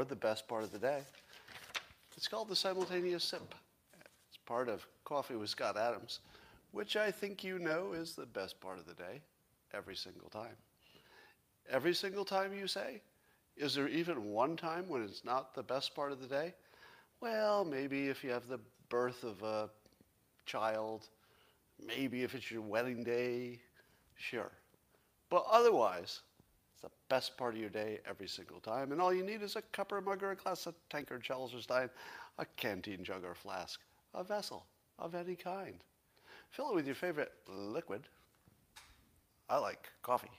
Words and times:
or 0.00 0.04
the 0.04 0.16
best 0.16 0.48
part 0.48 0.64
of 0.64 0.72
the 0.72 0.78
day. 0.78 1.02
It's 2.16 2.26
called 2.26 2.48
the 2.48 2.56
simultaneous 2.56 3.22
sip. 3.22 3.54
It's 4.28 4.38
part 4.46 4.68
of 4.70 4.86
Coffee 5.04 5.36
with 5.36 5.50
Scott 5.50 5.76
Adams, 5.76 6.20
which 6.72 6.96
I 6.96 7.10
think 7.10 7.44
you 7.44 7.58
know 7.58 7.92
is 7.92 8.14
the 8.14 8.24
best 8.24 8.58
part 8.60 8.78
of 8.78 8.86
the 8.86 8.94
day 8.94 9.20
every 9.74 9.94
single 9.94 10.30
time. 10.30 10.56
Every 11.68 11.92
single 11.92 12.24
time 12.24 12.54
you 12.54 12.66
say? 12.66 13.02
Is 13.58 13.74
there 13.74 13.88
even 13.88 14.32
one 14.32 14.56
time 14.56 14.88
when 14.88 15.02
it's 15.02 15.22
not 15.22 15.54
the 15.54 15.62
best 15.62 15.94
part 15.94 16.12
of 16.12 16.20
the 16.22 16.26
day? 16.26 16.54
Well, 17.20 17.66
maybe 17.66 18.08
if 18.08 18.24
you 18.24 18.30
have 18.30 18.48
the 18.48 18.60
birth 18.88 19.22
of 19.22 19.42
a 19.42 19.68
child, 20.46 21.08
maybe 21.86 22.22
if 22.22 22.34
it's 22.34 22.50
your 22.50 22.62
wedding 22.62 23.04
day, 23.04 23.60
sure. 24.16 24.50
But 25.28 25.44
otherwise, 25.50 26.22
it's 26.80 26.90
the 26.92 27.14
best 27.14 27.36
part 27.36 27.54
of 27.54 27.60
your 27.60 27.68
day 27.68 27.98
every 28.08 28.28
single 28.28 28.60
time. 28.60 28.92
And 28.92 29.00
all 29.00 29.12
you 29.12 29.22
need 29.22 29.42
is 29.42 29.56
a 29.56 29.62
cup 29.62 29.92
or 29.92 29.98
a 29.98 30.02
mug 30.02 30.22
or 30.22 30.30
a 30.30 30.36
glass, 30.36 30.66
a 30.66 30.74
tankard, 30.88 31.22
chalice 31.22 31.52
or 31.54 31.60
stein, 31.60 31.90
a 32.38 32.46
canteen 32.56 33.04
jug 33.04 33.24
or 33.24 33.34
flask, 33.34 33.80
a 34.14 34.24
vessel 34.24 34.64
of 34.98 35.14
any 35.14 35.34
kind. 35.34 35.74
Fill 36.50 36.70
it 36.70 36.74
with 36.74 36.86
your 36.86 36.94
favorite 36.94 37.32
liquid. 37.46 38.02
I 39.48 39.58
like 39.58 39.90
coffee. 40.02 40.30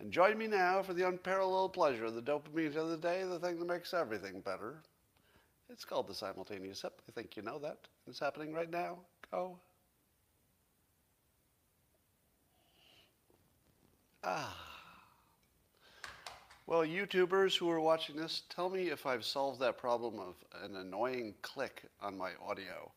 And 0.00 0.10
join 0.10 0.36
me 0.38 0.48
now 0.48 0.82
for 0.82 0.94
the 0.94 1.06
unparalleled 1.06 1.72
pleasure 1.72 2.06
of 2.06 2.14
the 2.14 2.22
dopamine 2.22 2.74
of 2.76 2.88
the 2.88 2.96
day, 2.96 3.22
the 3.22 3.38
thing 3.38 3.58
that 3.58 3.68
makes 3.68 3.94
everything 3.94 4.40
better. 4.40 4.82
It's 5.70 5.84
called 5.84 6.08
the 6.08 6.14
simultaneous 6.14 6.80
sip. 6.80 7.00
I 7.08 7.12
think 7.12 7.36
you 7.36 7.42
know 7.42 7.58
that. 7.60 7.78
It's 8.08 8.18
happening 8.18 8.52
right 8.52 8.70
now. 8.70 8.98
Go. 9.30 9.58
Ah. 14.24 14.71
Well, 16.66 16.82
YouTubers 16.82 17.56
who 17.56 17.68
are 17.70 17.80
watching 17.80 18.14
this, 18.14 18.42
tell 18.48 18.70
me 18.70 18.88
if 18.90 19.04
I've 19.04 19.24
solved 19.24 19.58
that 19.60 19.78
problem 19.78 20.20
of 20.20 20.36
an 20.62 20.76
annoying 20.76 21.34
click 21.42 21.82
on 22.00 22.16
my 22.16 22.30
audio. 22.46 22.90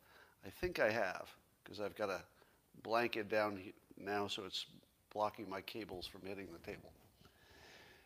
I 0.45 0.49
think 0.49 0.79
I 0.79 0.91
have, 0.91 1.27
because 1.63 1.79
I've 1.79 1.95
got 1.95 2.11
a 2.11 2.21
blanket 2.83 3.27
down 3.27 3.59
now 3.97 4.27
so 4.27 4.43
it's 4.45 4.67
blocking 5.11 5.49
my 5.49 5.61
cables 5.61 6.05
from 6.05 6.21
hitting 6.27 6.47
the 6.53 6.71
table. 6.71 6.91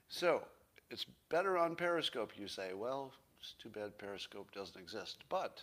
So, 0.08 0.44
it's 0.90 1.06
better 1.28 1.58
on 1.58 1.76
Periscope, 1.76 2.32
you 2.38 2.48
say. 2.48 2.74
Well, 2.74 3.12
it's 3.42 3.56
too 3.62 3.70
bad 3.70 3.98
Periscope 3.98 4.52
doesn't 4.54 4.80
exist. 4.80 5.18
But 5.28 5.62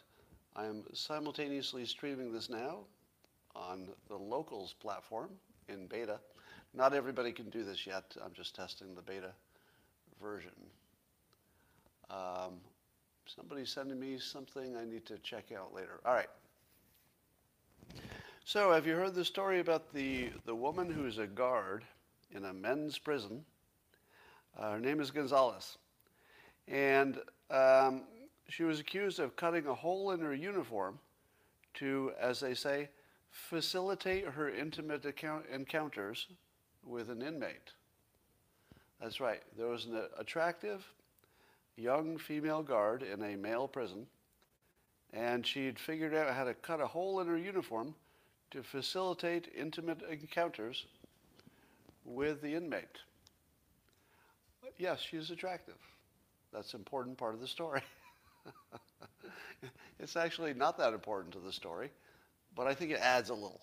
I 0.55 0.67
am 0.67 0.85
simultaneously 0.93 1.87
streaming 1.87 2.33
this 2.33 2.51
now 2.51 2.81
on 3.55 3.89
the 4.09 4.17
Locals 4.17 4.75
platform 4.75 5.31
in 5.69 5.87
beta. 5.87 6.21
Not 6.75 6.93
everybody 6.93 7.33
can 7.33 7.49
do 7.49 7.65
this 7.65 7.87
yet. 7.87 8.15
I'm 8.23 8.35
just 8.35 8.55
testing 8.55 8.95
the 8.95 9.03
beta 9.03 9.33
version. 10.23 10.51
Um, 12.11 12.61
somebody's 13.27 13.71
sending 13.71 13.99
me 13.99 14.19
something 14.19 14.77
I 14.77 14.85
need 14.85 15.07
to 15.07 15.19
check 15.19 15.53
out 15.57 15.75
later. 15.75 16.01
All 16.05 16.15
right. 16.15 16.29
So, 18.45 18.73
have 18.73 18.87
you 18.87 18.95
heard 18.95 19.15
the 19.15 19.25
story 19.25 19.59
about 19.59 19.93
the, 19.93 20.31
the 20.45 20.55
woman 20.55 20.89
who's 20.89 21.19
a 21.19 21.27
guard 21.27 21.85
in 22.31 22.45
a 22.45 22.53
men's 22.53 22.97
prison? 22.97 23.45
Uh, 24.57 24.73
her 24.73 24.81
name 24.81 25.01
is 25.01 25.11
Gonzalez. 25.11 25.79
And 26.69 27.19
um, 27.51 28.05
she 28.49 28.63
was 28.63 28.81
accused 28.81 29.19
of 29.19 29.37
cutting 29.37 29.67
a 29.67 29.75
hole 29.75 30.13
in 30.13 30.21
her 30.21 30.35
uniform 30.35 30.99
to, 31.75 32.13
as 32.21 32.41
they 32.41 32.55
say, 32.55 32.89
facilitate 33.31 34.25
her 34.25 34.49
intimate 34.49 35.05
account- 35.05 35.47
encounters 35.53 36.29
with 36.85 37.11
an 37.11 37.23
inmate. 37.23 37.73
That's 39.01 39.21
right. 39.21 39.43
There 39.57 39.69
was 39.69 39.87
an 39.87 40.01
attractive 40.19 40.87
young 41.77 42.17
female 42.19 42.63
guard 42.63 43.03
in 43.03 43.23
a 43.23 43.37
male 43.37 43.69
prison, 43.69 44.07
and 45.13 45.47
she'd 45.47 45.79
figured 45.79 46.15
out 46.15 46.35
how 46.35 46.45
to 46.45 46.55
cut 46.55 46.81
a 46.81 46.87
hole 46.87 47.21
in 47.21 47.27
her 47.27 47.37
uniform 47.37 47.95
to 48.51 48.63
facilitate 48.63 49.53
intimate 49.57 50.03
encounters 50.03 50.87
with 52.05 52.41
the 52.41 52.55
inmate. 52.55 53.01
Yes, 54.79 55.01
she's 55.01 55.31
attractive. 55.31 55.77
That's 56.53 56.73
an 56.75 56.81
important 56.81 57.19
part 57.19 57.35
of 57.35 57.41
the 57.41 57.47
story. 57.47 57.83
it's 59.99 60.17
actually 60.17 60.55
not 60.55 60.79
that 60.79 60.93
important 60.93 61.33
to 61.35 61.41
the 61.41 61.53
story, 61.53 61.91
but 62.55 62.67
I 62.67 62.75
think 62.75 62.93
it 62.93 63.01
adds 63.01 63.31
a 63.31 63.35
little. 63.35 63.61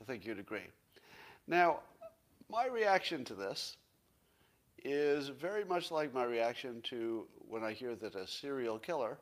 I 0.00 0.04
think 0.04 0.24
you'd 0.24 0.38
agree. 0.38 0.66
Now, 1.46 1.80
my 2.50 2.66
reaction 2.66 3.24
to 3.24 3.34
this 3.34 3.76
is 4.86 5.28
very 5.28 5.64
much 5.64 5.90
like 5.90 6.14
my 6.14 6.24
reaction 6.24 6.80
to 6.82 7.26
when 7.48 7.64
I 7.64 7.72
hear 7.72 7.96
that 7.96 8.14
a 8.14 8.26
serial 8.26 8.78
killer 8.78 9.18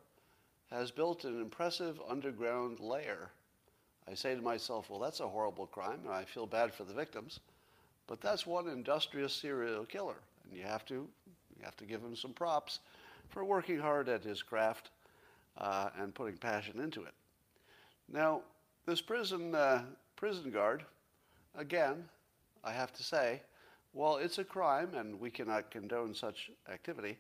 has 0.70 0.91
built 0.91 1.25
an 1.25 1.41
impressive 1.41 2.00
underground 2.08 2.80
lair. 2.80 3.30
I 4.06 4.14
say 4.14 4.34
to 4.34 4.42
myself, 4.42 4.91
well, 4.91 4.98
that's 5.00 5.20
a 5.20 5.28
horrible 5.28 5.66
crime, 5.66 6.00
and 6.04 6.12
I 6.12 6.25
feel 6.25 6.47
bad 6.47 6.75
for 6.75 6.84
the 6.84 6.92
victims, 6.92 7.41
but 8.06 8.20
that's 8.20 8.47
one 8.47 8.69
industrious 8.69 9.32
serial 9.32 9.86
killer, 9.86 10.16
and 10.44 10.58
you 10.58 10.64
have 10.64 10.84
to, 10.86 10.94
you 10.94 11.64
have 11.64 11.76
to 11.78 11.86
give 11.86 12.02
him 12.02 12.14
some 12.14 12.32
props 12.32 12.81
for 13.31 13.44
working 13.44 13.78
hard 13.78 14.08
at 14.10 14.22
his 14.22 14.42
craft 14.42 14.91
uh, 15.56 15.88
and 15.98 16.14
putting 16.14 16.36
passion 16.36 16.78
into 16.81 17.02
it. 17.04 17.14
Now, 18.12 18.42
this 18.84 19.00
prison, 19.00 19.54
uh, 19.54 19.84
prison 20.16 20.50
guard, 20.50 20.84
again, 21.56 22.04
I 22.62 22.72
have 22.72 22.92
to 22.92 23.02
say, 23.02 23.41
while 23.94 24.16
it's 24.16 24.38
a 24.38 24.44
crime 24.44 24.91
and 24.94 25.19
we 25.19 25.31
cannot 25.31 25.71
condone 25.71 26.15
such 26.15 26.50
activity, 26.71 27.16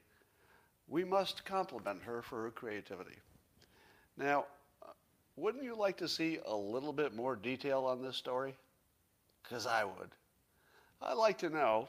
we 0.88 1.04
must 1.04 1.44
compliment 1.44 2.02
her 2.02 2.20
for 2.20 2.42
her 2.42 2.50
creativity. 2.50 3.16
Now, 4.16 4.46
uh, 4.82 4.90
wouldn't 5.36 5.62
you 5.62 5.76
like 5.76 5.96
to 5.98 6.08
see 6.08 6.40
a 6.44 6.54
little 6.54 6.92
bit 6.92 7.14
more 7.14 7.36
detail 7.36 7.84
on 7.84 8.02
this 8.02 8.16
story? 8.16 8.54
Because 9.42 9.66
I 9.66 9.84
would. 9.84 10.10
I'd 11.00 11.14
like 11.14 11.38
to 11.38 11.48
know 11.48 11.88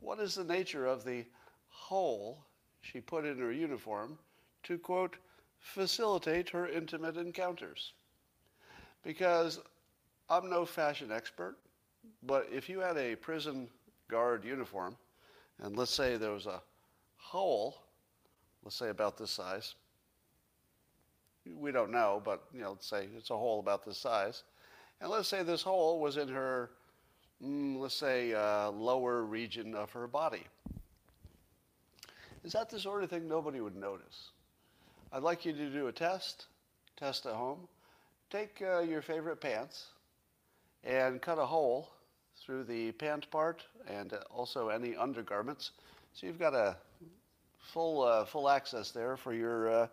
what 0.00 0.20
is 0.20 0.34
the 0.34 0.44
nature 0.44 0.86
of 0.86 1.04
the 1.04 1.24
hole 1.68 2.44
she 2.82 3.00
put 3.00 3.24
in 3.24 3.38
her 3.38 3.52
uniform 3.52 4.18
to, 4.64 4.76
quote, 4.76 5.16
facilitate 5.60 6.50
her 6.50 6.68
intimate 6.68 7.16
encounters. 7.16 7.94
Because 9.02 9.60
I'm 10.28 10.50
no 10.50 10.66
fashion 10.66 11.10
expert, 11.10 11.56
but 12.22 12.46
if 12.52 12.68
you 12.68 12.80
had 12.80 12.98
a 12.98 13.16
prison 13.16 13.68
guard 14.14 14.44
uniform, 14.44 14.96
and 15.60 15.76
let's 15.76 15.90
say 15.90 16.16
there 16.16 16.30
was 16.30 16.46
a 16.46 16.62
hole, 17.16 17.82
let's 18.62 18.76
say 18.76 18.90
about 18.90 19.18
this 19.18 19.32
size, 19.32 19.74
we 21.56 21.72
don't 21.72 21.90
know, 21.90 22.22
but 22.24 22.44
you 22.54 22.60
know, 22.60 22.70
let's 22.70 22.86
say 22.86 23.08
it's 23.16 23.30
a 23.30 23.36
hole 23.36 23.58
about 23.58 23.84
this 23.84 23.98
size, 23.98 24.44
and 25.00 25.10
let's 25.10 25.26
say 25.26 25.42
this 25.42 25.62
hole 25.62 25.98
was 25.98 26.16
in 26.16 26.28
her, 26.28 26.70
mm, 27.44 27.76
let's 27.80 27.96
say, 27.96 28.32
uh, 28.32 28.70
lower 28.70 29.24
region 29.24 29.74
of 29.74 29.90
her 29.90 30.06
body. 30.06 30.44
Is 32.44 32.52
that 32.52 32.70
the 32.70 32.78
sort 32.78 33.02
of 33.02 33.10
thing 33.10 33.26
nobody 33.26 33.60
would 33.60 33.74
notice? 33.74 34.30
I'd 35.10 35.24
like 35.24 35.44
you 35.44 35.52
to 35.54 35.70
do 35.70 35.88
a 35.88 35.92
test, 35.92 36.46
test 36.96 37.26
at 37.26 37.34
home. 37.34 37.66
Take 38.30 38.62
uh, 38.62 38.78
your 38.78 39.02
favorite 39.02 39.40
pants 39.40 39.86
and 40.84 41.20
cut 41.20 41.40
a 41.40 41.46
hole 41.46 41.93
through 42.44 42.64
the 42.64 42.92
pant 42.92 43.30
part 43.30 43.64
and 43.88 44.12
also 44.30 44.68
any 44.68 44.94
undergarments. 44.94 45.72
So 46.12 46.26
you've 46.26 46.38
got 46.38 46.54
a 46.54 46.76
full, 47.58 48.02
uh, 48.02 48.24
full 48.24 48.48
access 48.48 48.90
there 48.90 49.16
for 49.16 49.32
your 49.32 49.70
uh, 49.70 49.86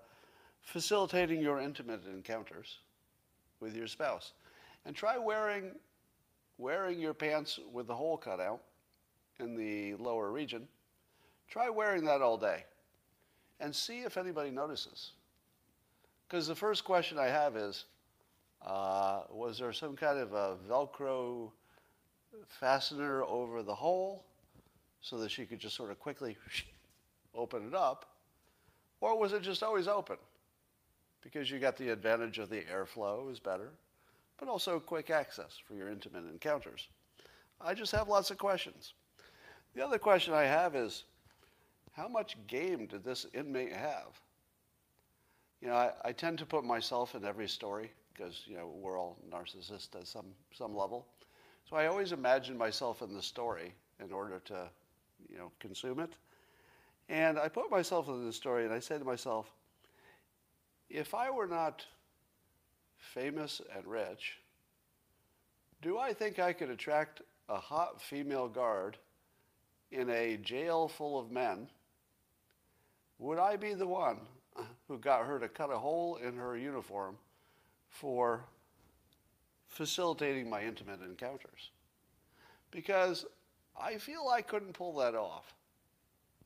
facilitating 0.62 1.42
your 1.42 1.60
intimate 1.60 2.02
encounters 2.06 2.80
with 3.60 3.76
your 3.76 3.88
spouse. 3.88 4.34
And 4.86 4.96
try 4.96 5.18
wearing, 5.18 5.72
wearing 6.58 7.00
your 7.00 7.14
pants 7.14 7.60
with 7.72 7.88
the 7.88 7.96
hole 7.96 8.18
cut 8.18 8.40
out 8.40 8.62
in 9.40 9.56
the 9.56 9.96
lower 9.96 10.32
region. 10.32 10.68
Try 11.50 11.70
wearing 11.70 12.04
that 12.06 12.22
all 12.22 12.38
day 12.38 12.66
and 13.60 13.74
see 13.74 14.02
if 14.02 14.18
anybody 14.18 14.52
notices. 14.52 15.12
Because 16.28 16.48
the 16.48 16.56
first 16.56 16.84
question 16.84 17.18
I 17.18 17.28
have 17.28 17.56
is, 17.56 17.86
uh, 18.66 19.24
was 19.30 19.58
there 19.60 19.74
some 19.74 19.96
kind 19.96 20.20
of 20.20 20.34
a 20.34 20.56
Velcro 20.70 21.52
fastener 22.48 23.24
over 23.24 23.64
the 23.64 23.76
hole 23.76 24.26
so 25.02 25.18
that 25.18 25.32
she 25.32 25.46
could 25.46 25.60
just 25.60 25.76
sort 25.76 25.92
of 25.92 26.00
quickly 26.00 26.38
open 27.36 27.68
it 27.68 27.74
up? 27.74 28.06
Or 29.00 29.18
was 29.18 29.34
it 29.34 29.42
just 29.42 29.64
always 29.64 29.88
open? 29.88 30.18
Because 31.22 31.50
you 31.50 31.60
got 31.60 31.78
the 31.78 31.90
advantage 31.90 32.40
of 32.40 32.50
the 32.50 32.62
airflow 32.62 33.32
is 33.32 33.40
better, 33.40 33.70
but 34.40 34.48
also 34.48 34.80
quick 34.80 35.10
access 35.10 35.58
for 35.68 35.76
your 35.76 35.90
intimate 35.90 36.26
encounters. 36.32 36.88
I 37.60 37.74
just 37.74 37.92
have 37.92 38.08
lots 38.08 38.32
of 38.32 38.38
questions. 38.38 38.94
The 39.76 39.86
other 39.86 40.00
question 40.00 40.34
I 40.34 40.44
have 40.44 40.76
is, 40.76 41.04
how 41.94 42.08
much 42.08 42.38
game 42.48 42.88
did 42.88 43.04
this 43.04 43.26
inmate 43.34 43.74
have? 43.74 44.20
You 45.62 45.68
know, 45.68 45.76
I, 45.76 45.92
I 46.04 46.12
tend 46.12 46.40
to 46.40 46.46
put 46.46 46.64
myself 46.64 47.14
in 47.16 47.24
every 47.24 47.48
story 47.48 47.92
because, 48.14 48.44
you 48.46 48.58
know, 48.58 48.68
we're 48.68 49.00
all 49.00 49.18
narcissists 49.30 49.96
at 49.96 50.08
some, 50.08 50.28
some 50.54 50.76
level. 50.76 51.06
So 51.70 51.76
I 51.76 51.88
always 51.88 52.12
imagine 52.12 52.58
myself 52.58 53.02
in 53.02 53.14
the 53.14 53.22
story 53.22 53.74
in 54.04 54.12
order 54.12 54.40
to, 54.46 54.70
you 55.30 55.38
know, 55.38 55.52
consume 55.60 56.00
it. 56.00 56.14
And 57.10 57.38
I 57.40 57.48
put 57.48 57.70
myself 57.70 58.08
in 58.08 58.26
the 58.26 58.34
story 58.34 58.66
and 58.66 58.74
I 58.74 58.80
said 58.80 59.00
to 59.00 59.06
myself, 59.06 59.52
if 60.90 61.14
I 61.14 61.30
were 61.30 61.48
not 61.48 61.86
famous 62.98 63.62
and 63.76 63.86
rich, 63.86 64.38
do 65.82 65.98
I 65.98 66.14
think 66.14 66.40
I 66.40 66.54
could 66.54 66.70
attract 66.70 67.22
a 67.50 67.58
hot 67.58 68.02
female 68.02 68.48
guard 68.48 68.98
in 69.92 70.10
a 70.10 70.38
jail 70.38 70.88
full 70.88 71.20
of 71.20 71.32
men? 71.32 71.68
Would 73.20 73.40
I 73.40 73.56
be 73.56 73.74
the 73.74 73.88
one 73.88 74.18
who 74.88 74.98
got 74.98 75.26
her 75.26 75.40
to 75.40 75.48
cut 75.48 75.72
a 75.72 75.78
hole 75.78 76.18
in 76.18 76.36
her 76.38 76.58
uniform 76.58 77.18
for 77.90 78.46
facilitating 79.72 80.50
my 80.50 80.62
intimate 80.62 81.02
encounters? 81.02 81.72
Because 82.70 83.26
I 83.80 83.98
feel 83.98 84.28
I 84.32 84.42
couldn't 84.42 84.74
pull 84.74 84.94
that 84.98 85.16
off. 85.16 85.54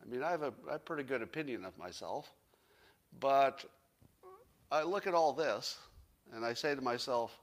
I 0.01 0.09
mean, 0.09 0.23
I 0.23 0.31
have 0.31 0.43
a, 0.43 0.53
a 0.69 0.79
pretty 0.79 1.03
good 1.03 1.21
opinion 1.21 1.65
of 1.65 1.77
myself, 1.77 2.31
but 3.19 3.65
I 4.71 4.83
look 4.83 5.07
at 5.07 5.13
all 5.13 5.33
this 5.33 5.77
and 6.33 6.45
I 6.45 6.53
say 6.53 6.75
to 6.75 6.81
myself, 6.81 7.37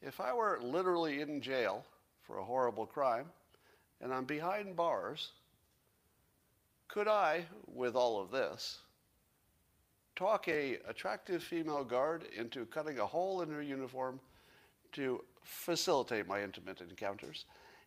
if 0.00 0.20
I 0.20 0.32
were 0.32 0.58
literally 0.62 1.20
in 1.20 1.40
jail 1.40 1.84
for 2.22 2.38
a 2.38 2.44
horrible 2.44 2.86
crime 2.86 3.26
and 4.00 4.14
I'm 4.14 4.24
behind 4.24 4.76
bars, 4.76 5.32
could 6.88 7.08
I, 7.08 7.44
with 7.66 7.94
all 7.94 8.20
of 8.20 8.30
this, 8.30 8.78
talk 10.16 10.48
a 10.48 10.78
attractive 10.88 11.42
female 11.42 11.84
guard 11.84 12.24
into 12.36 12.66
cutting 12.66 12.98
a 12.98 13.06
hole 13.06 13.42
in 13.42 13.50
her 13.50 13.62
uniform 13.62 14.20
to 14.92 15.24
facilitate 15.42 16.26
my 16.26 16.42
intimate 16.42 16.80
encounters? 16.80 17.44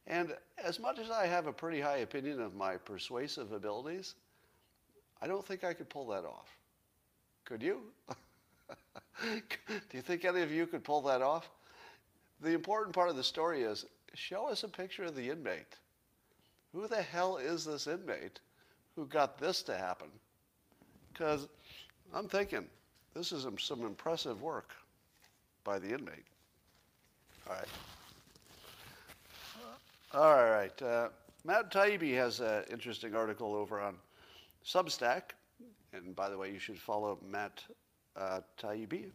And 0.08 0.36
as 0.58 0.80
much 0.80 1.00
as 1.00 1.10
I 1.10 1.26
have 1.28 1.48
a 1.48 1.54
pretty 1.54 1.80
high 1.80 1.98
opinion 1.98 2.42
of 2.42 2.56
my 2.56 2.78
persuasive 2.78 3.52
abilities, 3.52 4.16
I 5.22 5.28
don't 5.28 5.46
think 5.46 5.64
I 5.64 5.74
could 5.74 5.90
pull 5.90 6.08
that 6.08 6.26
off. 6.26 6.58
Could 7.46 7.64
you? 7.64 7.82
Do 9.22 9.38
you 9.94 10.02
think 10.02 10.26
any 10.26 10.42
of 10.42 10.52
you 10.52 10.68
could 10.68 10.84
pull 10.84 11.02
that 11.04 11.22
off? 11.22 11.50
The 12.42 12.52
important 12.52 12.94
part 12.94 13.10
of 13.10 13.16
the 13.16 13.24
story 13.24 13.64
is 13.64 13.86
show 14.14 14.48
us 14.48 14.64
a 14.64 14.68
picture 14.68 15.04
of 15.04 15.16
the 15.16 15.30
inmate. 15.30 15.78
Who 16.74 16.88
the 16.88 17.02
hell 17.02 17.38
is 17.38 17.64
this 17.64 17.88
inmate 17.88 18.40
who 18.96 19.06
got 19.06 19.38
this 19.38 19.62
to 19.64 19.78
happen? 19.78 20.10
Because 21.12 21.48
I'm 22.14 22.28
thinking 22.28 22.68
this 23.14 23.32
is 23.32 23.46
some 23.60 23.86
impressive 23.86 24.42
work 24.42 24.72
by 25.64 25.80
the 25.80 25.90
inmate. 25.90 26.26
All 27.48 27.56
right. 27.56 27.68
All 30.14 30.50
right. 30.50 30.82
Uh, 30.82 31.10
Matt 31.44 31.72
Taibbi 31.72 32.16
has 32.16 32.40
an 32.40 32.64
interesting 32.72 33.16
article 33.16 33.54
over 33.54 33.82
on 33.82 33.96
Substack. 34.66 35.34
And 35.94 36.16
by 36.16 36.30
the 36.30 36.38
way, 36.38 36.52
you 36.52 36.60
should 36.60 36.80
follow 36.80 37.20
Matt 37.28 37.64
uh, 38.16 38.40
Taibbi 38.58 39.06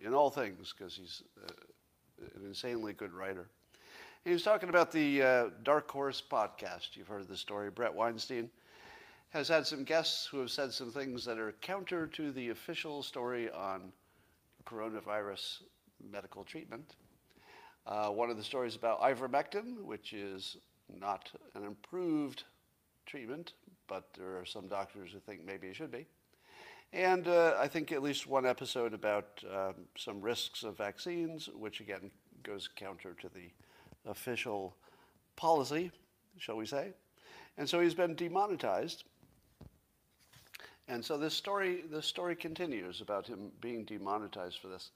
in 0.00 0.14
all 0.14 0.30
things 0.30 0.72
because 0.76 0.94
he's 0.94 1.22
uh, 1.42 1.52
an 2.36 2.46
insanely 2.46 2.92
good 2.92 3.12
writer. 3.12 3.48
He 4.24 4.30
was 4.30 4.42
talking 4.42 4.68
about 4.68 4.92
the 4.92 5.22
uh, 5.22 5.44
Dark 5.64 5.90
Horse 5.90 6.22
podcast. 6.30 6.94
You've 6.94 7.08
heard 7.08 7.28
the 7.28 7.36
story. 7.36 7.70
Bret 7.70 7.92
Weinstein 7.92 8.48
has 9.30 9.48
had 9.48 9.66
some 9.66 9.82
guests 9.82 10.26
who 10.26 10.38
have 10.38 10.50
said 10.50 10.72
some 10.72 10.90
things 10.90 11.24
that 11.24 11.38
are 11.38 11.52
counter 11.60 12.06
to 12.06 12.30
the 12.32 12.50
official 12.50 13.02
story 13.02 13.50
on 13.50 13.92
coronavirus 14.64 15.62
medical 16.10 16.44
treatment. 16.44 16.94
Uh, 17.86 18.08
one 18.08 18.30
of 18.30 18.36
the 18.36 18.44
stories 18.44 18.76
about 18.76 19.00
ivermectin, 19.02 19.82
which 19.82 20.12
is 20.14 20.56
not 20.98 21.30
an 21.54 21.64
improved 21.64 22.44
treatment, 23.04 23.52
but 23.88 24.08
there 24.16 24.38
are 24.38 24.46
some 24.46 24.68
doctors 24.68 25.12
who 25.12 25.20
think 25.20 25.44
maybe 25.44 25.68
it 25.68 25.76
should 25.76 25.92
be. 25.92 26.06
And 26.94 27.28
uh, 27.28 27.56
I 27.58 27.68
think 27.68 27.92
at 27.92 28.02
least 28.02 28.26
one 28.26 28.46
episode 28.46 28.94
about 28.94 29.42
um, 29.52 29.74
some 29.98 30.20
risks 30.20 30.62
of 30.62 30.78
vaccines, 30.78 31.48
which 31.52 31.80
again 31.80 32.10
goes 32.42 32.68
counter 32.74 33.14
to 33.20 33.28
the 33.28 33.50
official 34.10 34.76
policy, 35.36 35.90
shall 36.38 36.56
we 36.56 36.66
say. 36.66 36.92
And 37.58 37.68
so 37.68 37.80
he's 37.80 37.94
been 37.94 38.14
demonetized. 38.14 39.04
And 40.88 41.04
so 41.04 41.16
this 41.16 41.34
story, 41.34 41.84
this 41.90 42.06
story 42.06 42.36
continues 42.36 43.00
about 43.00 43.26
him 43.26 43.50
being 43.60 43.84
demonetized 43.84 44.58
for 44.60 44.68
this. 44.68 44.90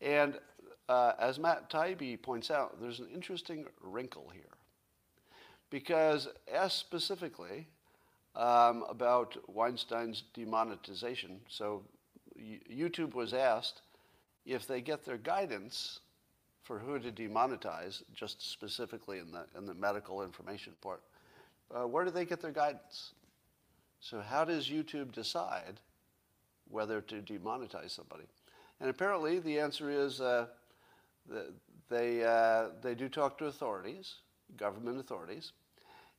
And 0.00 0.38
uh, 0.88 1.12
as 1.18 1.38
Matt 1.38 1.70
Taibbi 1.70 2.20
points 2.20 2.50
out, 2.50 2.80
there's 2.80 3.00
an 3.00 3.08
interesting 3.14 3.66
wrinkle 3.80 4.30
here. 4.32 4.42
Because 5.70 6.28
asked 6.52 6.78
specifically 6.78 7.66
um, 8.36 8.84
about 8.88 9.36
Weinstein's 9.48 10.24
demonetization, 10.34 11.40
so 11.48 11.82
YouTube 12.38 13.14
was 13.14 13.32
asked 13.32 13.82
if 14.44 14.66
they 14.66 14.80
get 14.80 15.04
their 15.04 15.16
guidance 15.16 16.00
for 16.62 16.78
who 16.78 16.98
to 16.98 17.10
demonetize, 17.10 18.02
just 18.14 18.50
specifically 18.50 19.18
in 19.18 19.32
the, 19.32 19.44
in 19.56 19.66
the 19.66 19.74
medical 19.74 20.22
information 20.22 20.74
part, 20.80 21.02
uh, 21.74 21.86
where 21.86 22.04
do 22.04 22.10
they 22.10 22.24
get 22.24 22.40
their 22.40 22.52
guidance? 22.52 23.12
So, 24.00 24.20
how 24.20 24.44
does 24.44 24.68
YouTube 24.68 25.12
decide 25.12 25.80
whether 26.68 27.00
to 27.00 27.22
demonetize 27.22 27.90
somebody? 27.90 28.24
And 28.80 28.90
apparently, 28.90 29.38
the 29.38 29.58
answer 29.58 29.90
is 29.90 30.20
uh, 30.20 30.46
they, 31.90 32.24
uh, 32.24 32.68
they 32.82 32.94
do 32.94 33.08
talk 33.08 33.38
to 33.38 33.46
authorities, 33.46 34.14
government 34.56 34.98
authorities, 34.98 35.52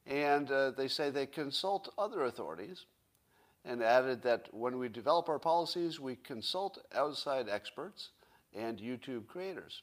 and 0.05 0.51
uh, 0.51 0.71
they 0.71 0.87
say 0.87 1.09
they 1.09 1.25
consult 1.25 1.93
other 1.97 2.25
authorities, 2.25 2.85
and 3.65 3.81
added 3.81 4.21
that 4.23 4.47
when 4.51 4.77
we 4.77 4.89
develop 4.89 5.29
our 5.29 5.39
policies, 5.39 5.99
we 5.99 6.15
consult 6.17 6.79
outside 6.93 7.47
experts 7.47 8.09
and 8.53 8.77
YouTube 8.77 9.27
creators. 9.27 9.81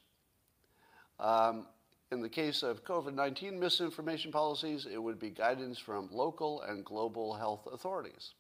Um, 1.19 1.67
in 2.13 2.21
the 2.21 2.29
case 2.29 2.63
of 2.63 2.85
COVID 2.85 3.15
19 3.15 3.59
misinformation 3.59 4.33
policies, 4.33 4.87
it 4.91 5.03
would 5.03 5.19
be 5.19 5.31
guidance 5.31 5.79
from 5.79 6.09
local 6.11 6.63
and 6.63 6.85
global 6.85 7.35
health 7.35 7.67
authorities. 7.73 8.35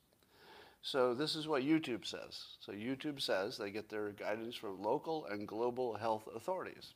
So 0.82 1.14
this 1.14 1.36
is 1.36 1.46
what 1.46 1.62
YouTube 1.62 2.06
says. 2.06 2.42
So 2.60 2.72
YouTube 2.72 3.20
says 3.20 3.58
they 3.58 3.70
get 3.70 3.88
their 3.88 4.10
guidance 4.10 4.56
from 4.56 4.82
local 4.82 5.26
and 5.26 5.46
global 5.46 5.94
health 5.94 6.26
authorities. 6.34 6.94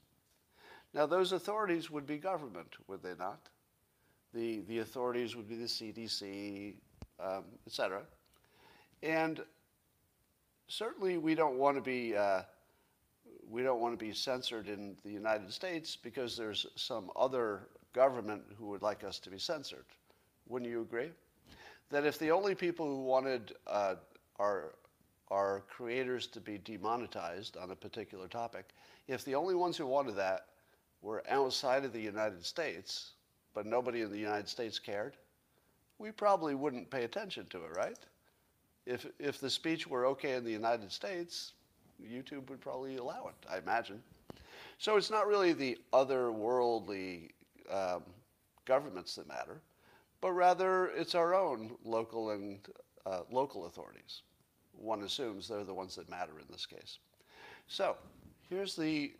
Now 0.95 1.07
those 1.07 1.33
authorities 1.33 1.91
would 1.91 2.07
be 2.07 2.17
government, 2.17 2.77
would 2.87 3.03
they 3.03 3.15
not? 3.19 3.49
The, 4.33 4.61
the 4.69 4.79
authorities 4.79 5.37
would 5.37 5.49
be 5.49 5.57
the 5.57 5.67
CDC, 5.67 6.75
um, 7.21 7.45
et 7.67 7.73
cetera. 7.73 8.03
And 9.03 9.41
certainly 10.67 11.19
we 11.19 11.35
don't 11.35 11.59
want 11.59 11.77
to 11.77 11.83
be 11.83 12.17
uh, 12.17 12.43
we 13.51 13.63
don't 13.63 13.81
want 13.81 13.99
to 13.99 14.03
be 14.03 14.13
censored 14.13 14.69
in 14.69 14.97
the 15.05 15.11
United 15.11 15.53
States 15.53 15.97
because 15.97 16.37
there's 16.37 16.67
some 16.77 17.11
other 17.15 17.69
government 17.93 18.43
who 18.59 18.67
would 18.67 18.83
like 18.83 19.05
us 19.05 19.19
to 19.21 19.31
be 19.31 19.39
censored. 19.39 19.85
Wouldn't 20.49 20.71
you 20.71 20.81
agree? 20.81 21.11
That 21.95 22.05
if 22.05 22.19
the 22.19 22.33
only 22.33 22.57
people 22.57 22.89
who 22.89 23.05
wanted 23.05 23.53
uh, 23.69 23.95
our, 24.41 24.75
our 25.29 25.63
creators 25.71 26.27
to 26.27 26.41
be 26.41 26.59
demonetized 26.59 27.57
on 27.57 27.71
a 27.71 27.77
particular 27.77 28.27
topic, 28.27 28.71
if 29.07 29.25
the 29.25 29.37
only 29.37 29.55
ones 29.55 29.77
who 29.77 29.87
wanted 29.87 30.17
that 30.17 30.47
were 31.03 31.23
outside 31.31 31.85
of 31.85 31.93
the 31.93 32.01
United 32.01 32.45
States, 32.45 33.13
but 33.55 33.65
nobody 33.65 34.01
in 34.01 34.11
the 34.11 34.19
United 34.19 34.49
States 34.49 34.77
cared, 34.77 35.17
we 35.99 36.11
probably 36.11 36.57
wouldn't 36.57 36.91
pay 36.91 37.05
attention 37.05 37.47
to 37.51 37.59
it, 37.59 37.77
right? 37.77 37.99
If, 38.87 39.07
if 39.21 39.39
the 39.39 39.49
speech 39.49 39.87
were 39.87 40.05
okay 40.07 40.33
in 40.33 40.43
the 40.45 40.51
United 40.51 40.91
States, 40.91 41.53
YouTube 42.05 42.51
would 42.51 42.61
probably 42.61 42.97
allow 42.97 43.29
it, 43.29 43.49
I 43.49 43.59
imagine. 43.59 44.03
So 44.79 44.97
it's 44.97 45.13
not 45.13 45.29
really 45.29 45.53
the 45.53 45.79
otherworldly 45.93 47.31
um, 47.71 48.03
governments 48.65 49.15
that 49.15 49.29
matter 49.29 49.61
but 50.25 50.33
rather 50.33 50.87
it's 50.97 51.15
our 51.15 51.35
own 51.35 51.71
local 51.85 52.31
and 52.31 52.59
uh, 53.05 53.21
local 53.31 53.67
authorities. 53.67 54.23
One 54.73 55.03
assumes 55.03 55.47
they're 55.47 55.65
the 55.65 55.75
ones 55.75 55.97
that 55.97 56.09
matter 56.09 56.33
in 56.39 56.47
this 56.51 56.65
case. 56.65 56.99
So 57.69 57.99
here's 58.49 58.75
the, 58.75 59.13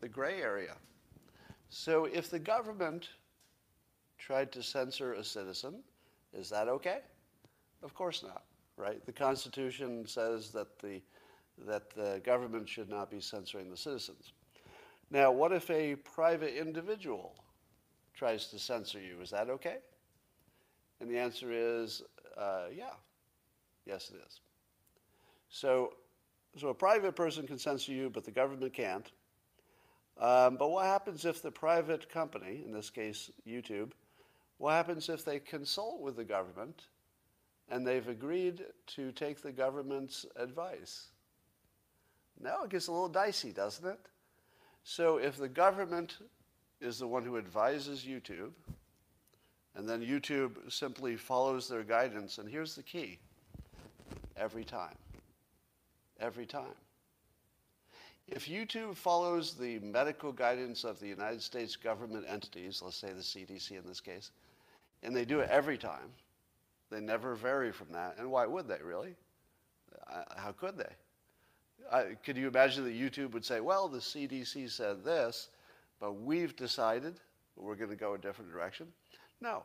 the 0.00 0.06
gray 0.06 0.40
area. 0.40 0.76
So 1.68 2.04
if 2.04 2.30
the 2.30 2.38
government 2.38 3.08
tried 4.18 4.52
to 4.52 4.62
censor 4.62 5.14
a 5.14 5.24
citizen, 5.24 5.82
is 6.32 6.48
that 6.50 6.68
okay? 6.68 7.00
Of 7.82 7.92
course 7.92 8.22
not, 8.22 8.44
right? 8.76 9.04
The 9.04 9.10
Constitution 9.10 10.06
says 10.06 10.50
that 10.50 10.78
the, 10.78 11.02
that 11.66 11.90
the 11.90 12.20
government 12.24 12.68
should 12.68 12.88
not 12.88 13.10
be 13.10 13.20
censoring 13.20 13.68
the 13.68 13.76
citizens. 13.76 14.30
Now, 15.10 15.32
what 15.32 15.50
if 15.50 15.68
a 15.70 15.96
private 15.96 16.56
individual 16.56 17.34
tries 18.14 18.46
to 18.50 18.60
censor 18.60 19.00
you? 19.00 19.20
Is 19.20 19.30
that 19.30 19.50
okay? 19.50 19.78
And 21.02 21.10
the 21.10 21.18
answer 21.18 21.48
is 21.50 22.02
uh, 22.38 22.66
yeah. 22.72 22.94
Yes, 23.84 24.12
it 24.14 24.20
is. 24.24 24.40
So, 25.48 25.94
so 26.56 26.68
a 26.68 26.74
private 26.74 27.16
person 27.16 27.44
can 27.44 27.58
censor 27.58 27.90
you, 27.90 28.08
but 28.08 28.24
the 28.24 28.30
government 28.30 28.72
can't. 28.72 29.10
Um, 30.20 30.56
but 30.56 30.70
what 30.70 30.86
happens 30.86 31.24
if 31.24 31.42
the 31.42 31.50
private 31.50 32.08
company, 32.08 32.62
in 32.64 32.72
this 32.72 32.88
case 32.88 33.30
YouTube, 33.46 33.90
what 34.58 34.72
happens 34.72 35.08
if 35.08 35.24
they 35.24 35.40
consult 35.40 36.00
with 36.00 36.14
the 36.14 36.24
government 36.24 36.84
and 37.68 37.84
they've 37.84 38.08
agreed 38.08 38.64
to 38.86 39.10
take 39.12 39.42
the 39.42 39.50
government's 39.50 40.24
advice. 40.36 41.08
Now 42.40 42.62
it 42.62 42.70
gets 42.70 42.86
a 42.86 42.92
little 42.92 43.08
dicey, 43.08 43.50
doesn't 43.50 43.86
it? 43.86 43.98
So 44.84 45.16
if 45.16 45.36
the 45.36 45.48
government 45.48 46.18
is 46.80 46.98
the 46.98 47.08
one 47.08 47.24
who 47.24 47.38
advises 47.38 48.04
YouTube, 48.04 48.52
and 49.74 49.88
then 49.88 50.02
YouTube 50.02 50.70
simply 50.70 51.16
follows 51.16 51.68
their 51.68 51.82
guidance, 51.82 52.38
and 52.38 52.48
here's 52.48 52.74
the 52.74 52.82
key 52.82 53.18
every 54.36 54.64
time. 54.64 54.96
Every 56.20 56.46
time. 56.46 56.74
If 58.28 58.48
YouTube 58.48 58.96
follows 58.96 59.54
the 59.54 59.78
medical 59.80 60.32
guidance 60.32 60.84
of 60.84 61.00
the 61.00 61.08
United 61.08 61.42
States 61.42 61.76
government 61.76 62.24
entities, 62.28 62.80
let's 62.82 62.96
say 62.96 63.08
the 63.08 63.20
CDC 63.20 63.72
in 63.72 63.86
this 63.86 64.00
case, 64.00 64.30
and 65.02 65.14
they 65.14 65.24
do 65.24 65.40
it 65.40 65.50
every 65.50 65.76
time, 65.76 66.10
they 66.90 67.00
never 67.00 67.34
vary 67.34 67.72
from 67.72 67.88
that. 67.92 68.16
And 68.18 68.30
why 68.30 68.46
would 68.46 68.68
they, 68.68 68.78
really? 68.82 69.16
Uh, 70.10 70.22
how 70.36 70.52
could 70.52 70.76
they? 70.76 70.92
Uh, 71.90 72.04
could 72.24 72.36
you 72.36 72.46
imagine 72.46 72.84
that 72.84 72.94
YouTube 72.94 73.32
would 73.32 73.44
say, 73.44 73.60
well, 73.60 73.88
the 73.88 73.98
CDC 73.98 74.70
said 74.70 75.04
this, 75.04 75.48
but 76.00 76.12
we've 76.12 76.54
decided 76.54 77.14
we're 77.56 77.74
going 77.74 77.90
to 77.90 77.96
go 77.96 78.14
a 78.14 78.18
different 78.18 78.50
direction? 78.52 78.86
No. 79.42 79.64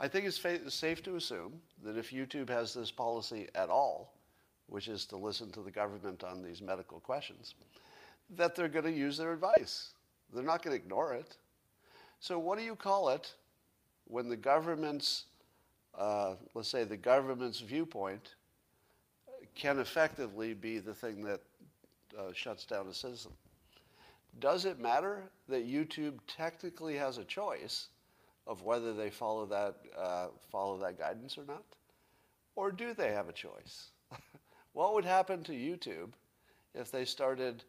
I 0.00 0.08
think 0.08 0.26
it's 0.26 0.36
fa- 0.36 0.68
safe 0.68 1.00
to 1.04 1.14
assume 1.14 1.60
that 1.84 1.96
if 1.96 2.10
YouTube 2.10 2.48
has 2.48 2.74
this 2.74 2.90
policy 2.90 3.48
at 3.54 3.70
all, 3.70 4.14
which 4.66 4.88
is 4.88 5.06
to 5.06 5.16
listen 5.16 5.52
to 5.52 5.60
the 5.60 5.70
government 5.70 6.24
on 6.24 6.42
these 6.42 6.60
medical 6.60 6.98
questions, 6.98 7.54
that 8.30 8.56
they're 8.56 8.68
going 8.68 8.84
to 8.84 8.90
use 8.90 9.16
their 9.16 9.32
advice. 9.32 9.90
They're 10.34 10.42
not 10.42 10.62
going 10.62 10.76
to 10.76 10.82
ignore 10.82 11.14
it. 11.14 11.36
So, 12.18 12.38
what 12.38 12.58
do 12.58 12.64
you 12.64 12.74
call 12.74 13.10
it 13.10 13.32
when 14.08 14.28
the 14.28 14.36
government's, 14.36 15.26
uh, 15.96 16.34
let's 16.54 16.68
say, 16.68 16.82
the 16.82 16.96
government's 16.96 17.60
viewpoint 17.60 18.34
can 19.54 19.78
effectively 19.78 20.54
be 20.54 20.78
the 20.78 20.94
thing 20.94 21.22
that 21.22 21.40
uh, 22.18 22.32
shuts 22.32 22.64
down 22.64 22.88
a 22.88 22.94
citizen? 22.94 23.32
Does 24.40 24.64
it 24.64 24.80
matter 24.80 25.22
that 25.48 25.68
YouTube 25.68 26.18
technically 26.26 26.96
has 26.96 27.18
a 27.18 27.24
choice 27.24 27.88
of 28.46 28.62
whether 28.62 28.92
they 28.92 29.10
follow 29.10 29.46
that, 29.46 29.76
uh, 29.98 30.28
follow 30.50 30.78
that 30.78 30.98
guidance 30.98 31.38
or 31.38 31.44
not? 31.44 31.64
Or 32.56 32.70
do 32.70 32.94
they 32.94 33.12
have 33.12 33.28
a 33.28 33.32
choice? 33.32 33.90
what 34.72 34.94
would 34.94 35.04
happen 35.04 35.42
to 35.44 35.52
YouTube 35.52 36.12
if 36.74 36.90
they 36.90 37.04
started 37.04 37.64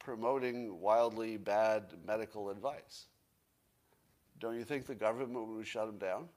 promoting 0.00 0.80
wildly 0.80 1.36
bad 1.36 1.84
medical 2.04 2.50
advice. 2.50 3.06
Don't 4.40 4.56
you 4.56 4.64
think 4.64 4.86
the 4.86 4.94
government 4.94 5.48
would 5.48 5.66
shut 5.66 5.86
them 5.86 5.98
down? 5.98 6.28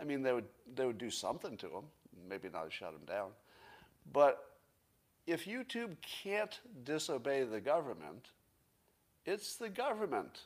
I 0.00 0.04
mean, 0.04 0.22
they 0.22 0.32
would, 0.32 0.48
they 0.74 0.84
would 0.84 0.98
do 0.98 1.10
something 1.10 1.56
to 1.58 1.68
them, 1.68 1.84
maybe 2.28 2.48
not 2.52 2.72
shut 2.72 2.92
them 2.92 3.06
down. 3.06 3.30
But 4.12 4.44
if 5.26 5.46
YouTube 5.46 5.94
can't 6.02 6.58
disobey 6.84 7.44
the 7.44 7.60
government, 7.60 8.30
it's 9.24 9.54
the 9.54 9.68
government 9.68 10.40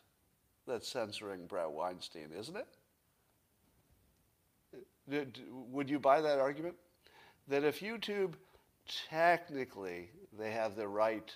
that's 0.66 0.88
censoring 0.88 1.46
Bret 1.46 1.70
Weinstein, 1.70 2.28
isn't 2.38 2.56
it? 2.56 2.66
Uh, 5.12 5.40
would 5.70 5.88
you 5.88 5.98
buy 5.98 6.20
that 6.20 6.38
argument? 6.38 6.74
That 7.48 7.64
if 7.64 7.80
YouTube 7.80 8.34
technically 9.08 10.10
they 10.38 10.50
have 10.50 10.76
the 10.76 10.88
right 10.88 11.32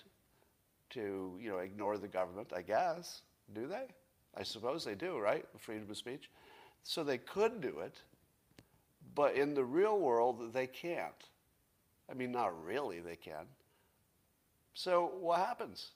to 0.91 1.39
you 1.41 1.49
know 1.49 1.59
ignore 1.59 1.99
the 1.99 2.09
government, 2.09 2.53
I 2.55 2.63
guess. 2.63 3.23
Do 3.55 3.67
they? 3.67 3.87
I 4.37 4.43
suppose 4.43 4.85
they 4.85 4.95
do, 4.95 5.19
right? 5.19 5.45
Freedom 5.59 5.91
of 5.91 5.97
speech. 5.97 6.31
So 6.83 7.05
they 7.05 7.19
could 7.19 7.61
do 7.61 7.81
it, 7.81 8.01
but 9.15 9.35
in 9.35 9.55
the 9.55 9.65
real 9.65 9.99
world 9.99 10.53
they 10.53 10.67
can't. 10.67 11.29
I 12.11 12.15
mean, 12.15 12.33
not 12.33 12.65
really, 12.65 13.01
they 13.01 13.17
can. 13.17 13.47
So 14.75 15.13
what 15.21 15.39
happens? 15.41 15.91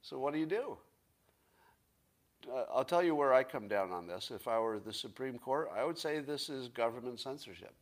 So 0.00 0.18
what 0.18 0.32
do 0.32 0.38
you 0.38 0.46
do? 0.46 0.78
Uh, 2.52 2.64
I'll 2.72 2.84
tell 2.84 3.02
you 3.02 3.14
where 3.14 3.34
I 3.34 3.42
come 3.42 3.68
down 3.68 3.92
on 3.92 4.06
this. 4.06 4.30
If 4.30 4.46
I 4.46 4.58
were 4.58 4.78
the 4.78 4.92
Supreme 4.92 5.38
Court, 5.38 5.70
I 5.74 5.84
would 5.84 5.98
say 5.98 6.20
this 6.20 6.48
is 6.48 6.68
government 6.68 7.20
censorship. 7.20 7.74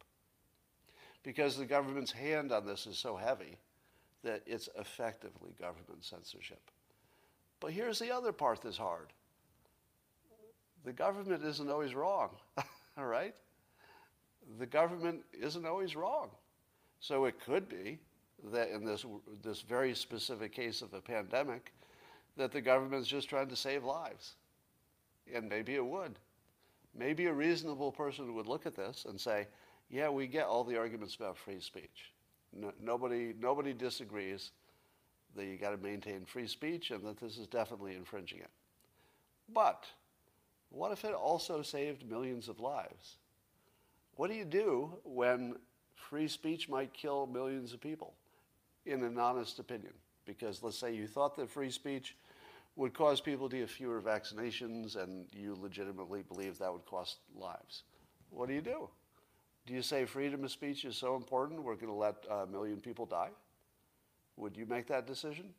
Because 1.23 1.57
the 1.57 1.67
government's 1.67 2.13
hand 2.13 2.53
on 2.53 2.67
this 2.67 2.87
is 2.87 2.99
so 2.99 3.17
heavy 3.17 3.59
that 4.23 4.43
it's 4.47 4.69
effectively 4.79 5.51
government 5.59 6.05
censorship. 6.05 6.61
But 7.61 7.73
here's 7.73 7.99
the 7.99 8.15
other 8.15 8.33
part 8.33 8.63
that's 8.63 8.77
hard 8.77 9.09
the 10.85 10.93
government 10.93 11.43
isn't 11.43 11.71
always 11.71 11.95
wrong, 11.95 12.31
all 12.99 13.07
right? 13.07 13.35
The 14.59 14.67
government 14.67 15.23
isn't 15.33 15.65
always 15.65 15.97
wrong. 15.97 16.29
So 17.01 17.25
it 17.25 17.41
could 17.41 17.69
be 17.69 17.99
that 18.53 18.69
in 18.69 18.85
this, 18.85 19.07
this 19.43 19.63
very 19.63 19.95
specific 19.95 20.53
case 20.53 20.83
of 20.83 20.93
a 20.93 21.01
pandemic, 21.01 21.73
that 22.37 22.53
the 22.53 22.61
government 22.61 23.03
is 23.03 23.09
just 23.09 23.31
trying 23.31 23.49
to 23.49 23.57
save 23.57 23.85
lives. 23.85 24.35
And 25.33 25.49
maybe 25.49 25.75
it 25.75 25.85
would. 25.85 26.19
Maybe 26.97 27.27
a 27.27 27.33
reasonable 27.33 27.93
person 27.93 28.35
would 28.35 28.47
look 28.47 28.67
at 28.67 28.77
this 28.77 29.07
and 29.09 29.21
say, 29.21 29.47
yeah, 29.91 30.09
we 30.09 30.27
get 30.27 30.47
all 30.47 30.65
the 30.65 30.79
arguments 30.79 31.17
about 31.17 31.37
free 31.37 31.61
speech. 31.61 32.13
No, 32.53 32.73
nobody, 32.81 33.35
nobody 33.39 33.73
disagrees 33.73 34.53
that 35.35 35.45
you 35.45 35.57
got 35.57 35.71
to 35.71 35.77
maintain 35.77 36.25
free 36.25 36.47
speech 36.47 36.91
and 36.91 37.05
that 37.05 37.19
this 37.19 37.37
is 37.37 37.47
definitely 37.47 37.97
infringing 37.97 38.39
it. 38.39 38.51
But 39.53 39.87
what 40.71 40.93
if 40.93 41.05
it 41.05 41.15
also 41.15 41.63
saved 41.63 42.09
millions 42.09 42.49
of 42.49 42.61
lives? 42.61 43.17
What 44.17 44.31
do 44.31 44.37
you 44.37 44.45
do 44.45 44.93
when 45.05 45.57
free 45.95 46.29
speech 46.29 46.69
might 46.69 46.93
kill 46.93 47.27
millions 47.27 47.73
of 47.73 47.81
people, 47.81 48.15
in 48.87 49.03
an 49.03 49.19
honest 49.19 49.59
opinion? 49.59 49.93
Because 50.25 50.63
let's 50.63 50.79
say 50.79 50.95
you 50.95 51.07
thought 51.07 51.37
that 51.37 51.51
free 51.51 51.71
speech 51.71 52.17
would 52.77 52.93
cause 52.93 53.21
people 53.21 53.49
to 53.49 53.59
get 53.59 53.71
fewer 53.71 54.01
vaccinations 54.01 54.97
and 54.97 55.27
you 55.33 55.57
legitimately 55.61 56.23
believe 56.23 56.59
that 56.59 56.73
would 56.73 56.85
cost 56.87 57.19
lives. 57.37 57.85
What 58.31 58.49
do 58.49 58.55
you 58.55 58.61
do? 58.61 58.89
Do 59.67 59.75
you 59.75 59.83
say 59.83 60.05
freedom 60.05 60.45
of 60.45 60.51
speech 60.51 60.85
is 60.85 60.97
so 60.97 61.17
important 61.17 61.63
we're 61.63 61.77
going 61.77 61.87
to 61.87 61.93
let 61.93 62.17
uh, 62.31 62.35
a 62.35 62.47
million 62.47 62.81
people 62.81 63.07
die? 63.07 63.31
Would 64.37 64.57
you 64.57 64.67
make 64.67 64.87
that 64.89 65.07
decision? 65.07 65.51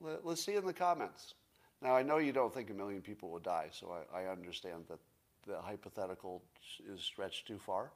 Let, 0.00 0.24
us 0.24 0.40
see 0.40 0.54
in 0.54 0.64
the 0.64 0.72
comments. 0.72 1.34
Now, 1.82 1.94
I 1.94 2.02
know 2.02 2.18
you 2.18 2.32
don't 2.32 2.52
think 2.52 2.70
a 2.70 2.74
million 2.74 3.02
people 3.02 3.30
would 3.30 3.42
die, 3.42 3.68
so 3.70 3.94
I, 4.12 4.22
I 4.22 4.26
understand 4.26 4.84
that 4.88 4.98
the 5.46 5.60
hypothetical 5.60 6.42
is 6.92 7.00
stretched 7.00 7.46
too 7.46 7.58
far. 7.58 7.92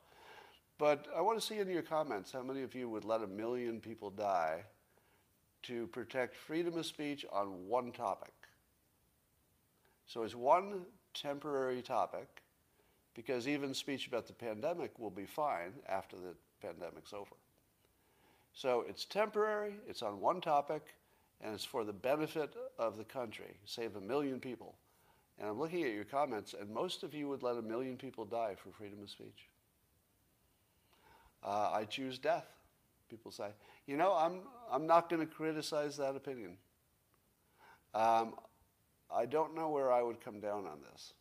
But 0.78 1.06
I 1.16 1.22
want 1.22 1.40
to 1.40 1.44
see 1.44 1.58
in 1.58 1.68
your 1.68 1.82
comments 1.82 2.30
how 2.32 2.42
many 2.42 2.62
of 2.62 2.74
you 2.74 2.88
would 2.90 3.04
let 3.04 3.22
a 3.22 3.26
million 3.26 3.80
people 3.80 4.10
die 4.10 4.62
to 5.66 5.86
protect 5.88 6.36
freedom 6.36 6.76
of 6.78 6.86
speech 6.86 7.24
on 7.32 7.66
one 7.68 7.92
topic. 7.92 8.32
So 10.06 10.22
it's 10.22 10.34
one 10.34 10.82
temporary 11.14 11.82
topic 11.82 12.42
because 13.14 13.48
even 13.48 13.74
speech 13.74 14.06
about 14.06 14.26
the 14.26 14.32
pandemic 14.32 14.98
will 14.98 15.10
be 15.10 15.26
fine 15.26 15.72
after 15.88 16.16
the 16.16 16.34
pandemic's 16.60 17.12
over. 17.12 17.34
So 18.52 18.84
it's 18.88 19.04
temporary, 19.04 19.74
it's 19.88 20.02
on 20.02 20.20
one 20.20 20.40
topic, 20.40 20.82
and 21.42 21.54
it's 21.54 21.64
for 21.64 21.84
the 21.84 21.92
benefit 21.92 22.54
of 22.78 22.96
the 22.96 23.04
country. 23.04 23.54
Save 23.64 23.96
a 23.96 24.00
million 24.00 24.40
people. 24.40 24.74
And 25.38 25.48
I'm 25.48 25.58
looking 25.58 25.82
at 25.84 25.92
your 25.92 26.04
comments, 26.04 26.54
and 26.58 26.70
most 26.70 27.02
of 27.02 27.12
you 27.12 27.28
would 27.28 27.42
let 27.42 27.56
a 27.56 27.62
million 27.62 27.96
people 27.96 28.24
die 28.24 28.54
for 28.56 28.70
freedom 28.70 29.02
of 29.02 29.10
speech. 29.10 29.48
Uh, 31.44 31.70
I 31.72 31.84
choose 31.84 32.18
death, 32.18 32.46
people 33.08 33.30
say. 33.30 33.48
You 33.86 33.96
know, 33.96 34.12
I'm, 34.12 34.40
I'm 34.70 34.86
not 34.86 35.08
going 35.08 35.20
to 35.20 35.26
criticize 35.26 35.96
that 35.96 36.16
opinion. 36.16 36.56
Um, 37.94 38.34
I 39.14 39.26
don't 39.26 39.54
know 39.54 39.70
where 39.70 39.92
I 39.92 40.02
would 40.02 40.20
come 40.20 40.40
down 40.40 40.66
on 40.66 40.78
this 40.92 41.14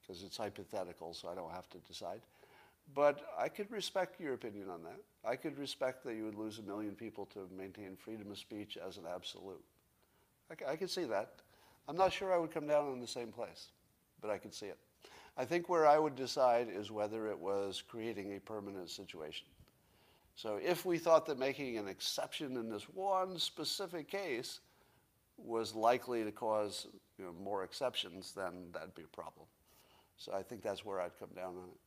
because 0.00 0.22
it's 0.22 0.36
hypothetical, 0.36 1.14
so 1.14 1.28
I 1.28 1.34
don't 1.34 1.52
have 1.52 1.68
to 1.70 1.78
decide. 1.78 2.20
But 2.94 3.20
I 3.38 3.48
could 3.48 3.70
respect 3.70 4.20
your 4.20 4.34
opinion 4.34 4.68
on 4.68 4.82
that. 4.82 5.00
I 5.24 5.36
could 5.36 5.56
respect 5.58 6.04
that 6.04 6.14
you 6.14 6.24
would 6.24 6.34
lose 6.34 6.58
a 6.58 6.62
million 6.62 6.94
people 6.94 7.26
to 7.26 7.48
maintain 7.56 7.96
freedom 7.96 8.30
of 8.30 8.38
speech 8.38 8.76
as 8.76 8.96
an 8.96 9.04
absolute. 9.12 9.62
I, 10.50 10.72
I 10.72 10.76
could 10.76 10.90
see 10.90 11.04
that. 11.04 11.34
I'm 11.88 11.96
not 11.96 12.12
sure 12.12 12.32
I 12.32 12.38
would 12.38 12.52
come 12.52 12.66
down 12.66 12.92
in 12.92 13.00
the 13.00 13.06
same 13.06 13.32
place, 13.32 13.68
but 14.20 14.30
I 14.30 14.38
could 14.38 14.54
see 14.54 14.66
it. 14.66 14.78
I 15.36 15.44
think 15.44 15.68
where 15.68 15.86
I 15.86 15.98
would 15.98 16.14
decide 16.14 16.68
is 16.70 16.90
whether 16.90 17.28
it 17.28 17.38
was 17.38 17.82
creating 17.86 18.34
a 18.34 18.40
permanent 18.40 18.90
situation. 18.90 19.46
So 20.34 20.58
if 20.62 20.84
we 20.84 20.98
thought 20.98 21.26
that 21.26 21.38
making 21.38 21.78
an 21.78 21.88
exception 21.88 22.56
in 22.56 22.68
this 22.68 22.84
one 22.84 23.38
specific 23.38 24.08
case 24.08 24.60
was 25.36 25.74
likely 25.74 26.24
to 26.24 26.32
cause 26.32 26.86
you 27.18 27.24
know, 27.24 27.32
more 27.32 27.64
exceptions, 27.64 28.32
then 28.32 28.68
that'd 28.72 28.94
be 28.94 29.02
a 29.02 29.16
problem. 29.16 29.46
So 30.16 30.32
I 30.32 30.42
think 30.42 30.62
that's 30.62 30.84
where 30.84 31.00
I'd 31.00 31.18
come 31.18 31.30
down 31.34 31.56
on 31.56 31.68
it. 31.68 31.78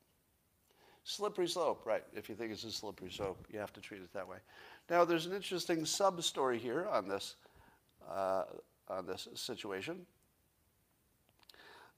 Slippery 1.04 1.48
slope, 1.48 1.84
right. 1.86 2.04
If 2.16 2.30
you 2.30 2.36
think 2.36 2.52
it's 2.52 2.64
a 2.64 2.72
slippery 2.72 3.12
slope, 3.12 3.46
you 3.52 3.60
have 3.60 3.72
to 3.74 3.82
treat 3.82 4.02
it 4.02 4.12
that 4.14 4.28
way. 4.28 4.38
Now, 4.90 5.06
there's 5.06 5.28
an 5.28 5.34
interesting 5.34 5.86
sub 5.86 6.24
story 6.24 6.58
here 6.58 6.88
on 6.88 7.08
this, 7.08 7.36
uh, 8.10 8.46
on 8.90 9.06
this 9.06 9.28
situation. 9.36 10.06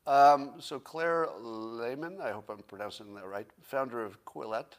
Um, 0.06 0.54
so, 0.60 0.80
Claire 0.80 1.28
Lehmann, 1.40 2.20
I 2.22 2.32
hope 2.32 2.50
I'm 2.50 2.60
pronouncing 2.60 3.14
that 3.16 3.26
right, 3.26 3.48
founder 3.62 4.04
of 4.04 4.24
Quillette, 4.26 4.76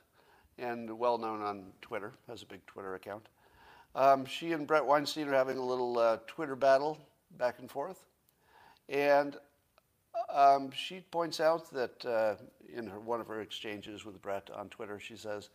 and 0.58 0.98
well 0.98 1.18
known 1.18 1.42
on 1.42 1.66
Twitter, 1.80 2.12
has 2.28 2.42
a 2.42 2.46
big 2.46 2.64
Twitter 2.66 2.94
account. 2.94 3.28
Um, 3.94 4.24
she 4.26 4.52
and 4.52 4.66
Bret 4.66 4.84
Weinstein 4.84 5.28
are 5.28 5.34
having 5.34 5.58
a 5.58 5.64
little 5.64 5.98
uh, 5.98 6.18
Twitter 6.26 6.56
battle 6.56 6.98
back 7.36 7.58
and 7.58 7.70
forth. 7.70 8.04
And 8.88 9.36
um, 10.32 10.70
she 10.70 11.00
points 11.00 11.40
out 11.40 11.70
that 11.72 12.04
uh, 12.04 12.34
in 12.74 12.86
her, 12.86 13.00
one 13.00 13.20
of 13.20 13.26
her 13.26 13.40
exchanges 13.40 14.04
with 14.04 14.20
Bret 14.20 14.50
on 14.54 14.68
Twitter, 14.68 15.00
she 15.00 15.16
says, 15.16 15.50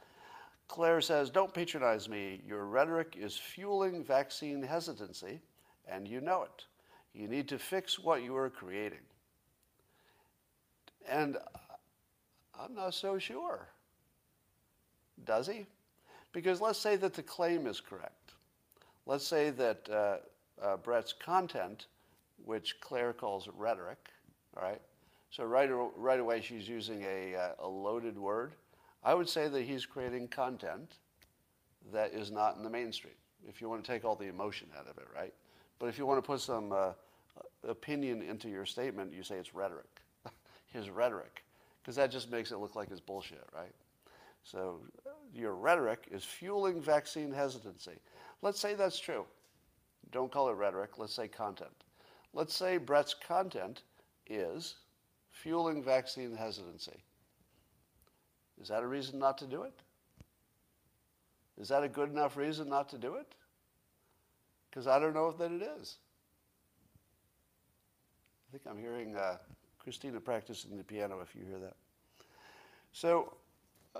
Claire 0.67 1.01
says, 1.01 1.29
Don't 1.29 1.53
patronize 1.53 2.09
me. 2.09 2.41
Your 2.47 2.65
rhetoric 2.65 3.15
is 3.19 3.37
fueling 3.37 4.03
vaccine 4.03 4.61
hesitancy, 4.61 5.41
and 5.87 6.07
you 6.07 6.21
know 6.21 6.43
it. 6.43 6.65
You 7.13 7.27
need 7.27 7.47
to 7.49 7.59
fix 7.59 7.99
what 7.99 8.23
you 8.23 8.35
are 8.35 8.49
creating. 8.49 8.99
And 11.07 11.37
I'm 12.59 12.73
not 12.73 12.93
so 12.93 13.19
sure. 13.19 13.67
Does 15.25 15.47
he? 15.47 15.65
Because 16.31 16.61
let's 16.61 16.79
say 16.79 16.95
that 16.97 17.13
the 17.13 17.23
claim 17.23 17.67
is 17.67 17.79
correct. 17.79 18.33
Let's 19.05 19.25
say 19.25 19.49
that 19.51 19.89
uh, 19.89 20.17
uh, 20.61 20.77
Bret's 20.77 21.13
content, 21.13 21.87
which 22.43 22.79
Claire 22.79 23.13
calls 23.13 23.47
rhetoric, 23.55 24.09
all 24.55 24.63
right? 24.63 24.81
So 25.29 25.43
right, 25.45 25.69
right 25.97 26.19
away 26.19 26.41
she's 26.41 26.67
using 26.67 27.03
a, 27.03 27.35
uh, 27.35 27.49
a 27.59 27.67
loaded 27.67 28.17
word. 28.17 28.53
I 29.03 29.13
would 29.13 29.27
say 29.27 29.47
that 29.47 29.63
he's 29.63 29.85
creating 29.85 30.29
content 30.29 30.93
that 31.91 32.13
is 32.13 32.31
not 32.31 32.55
in 32.55 32.63
the 32.63 32.69
mainstream, 32.69 33.15
if 33.47 33.61
you 33.61 33.67
want 33.67 33.83
to 33.83 33.91
take 33.91 34.05
all 34.05 34.15
the 34.15 34.27
emotion 34.27 34.67
out 34.77 34.87
of 34.87 34.97
it, 34.97 35.07
right? 35.13 35.33
But 35.79 35.87
if 35.87 35.97
you 35.97 36.05
want 36.05 36.23
to 36.23 36.25
put 36.25 36.39
some 36.39 36.71
uh, 36.71 36.93
opinion 37.67 38.21
into 38.21 38.47
your 38.47 38.65
statement, 38.65 39.11
you 39.13 39.23
say 39.23 39.35
it's 39.35 39.53
rhetoric. 39.53 39.89
his 40.67 40.89
rhetoric, 40.89 41.43
because 41.81 41.95
that 41.95 42.11
just 42.11 42.31
makes 42.31 42.51
it 42.51 42.57
look 42.57 42.75
like 42.75 42.89
it's 42.91 43.01
bullshit, 43.01 43.43
right? 43.53 43.73
So 44.43 44.81
your 45.33 45.55
rhetoric 45.55 46.07
is 46.11 46.23
fueling 46.23 46.81
vaccine 46.81 47.31
hesitancy. 47.31 47.99
Let's 48.41 48.59
say 48.59 48.73
that's 48.75 48.99
true. 48.99 49.25
Don't 50.11 50.31
call 50.31 50.49
it 50.49 50.53
rhetoric, 50.53 50.97
let's 50.97 51.13
say 51.13 51.27
content. 51.27 51.83
Let's 52.33 52.53
say 52.53 52.77
Bret's 52.77 53.13
content 53.13 53.83
is 54.27 54.75
fueling 55.31 55.83
vaccine 55.83 56.35
hesitancy. 56.35 57.03
Is 58.61 58.67
that 58.67 58.83
a 58.83 58.87
reason 58.87 59.17
not 59.19 59.37
to 59.39 59.47
do 59.47 59.63
it? 59.63 59.73
Is 61.59 61.69
that 61.69 61.83
a 61.83 61.87
good 61.87 62.09
enough 62.09 62.37
reason 62.37 62.69
not 62.69 62.89
to 62.89 62.97
do 62.97 63.15
it? 63.15 63.33
Because 64.69 64.87
I 64.87 64.99
don't 64.99 65.13
know 65.13 65.31
that 65.31 65.51
it 65.51 65.61
is. 65.61 65.97
I 68.47 68.51
think 68.51 68.63
I'm 68.67 68.79
hearing 68.79 69.15
uh, 69.15 69.37
Kristina 69.85 70.23
practicing 70.23 70.77
the 70.77 70.83
piano 70.83 71.19
if 71.21 71.35
you 71.35 71.45
hear 71.45 71.59
that. 71.59 71.75
So, 72.91 73.33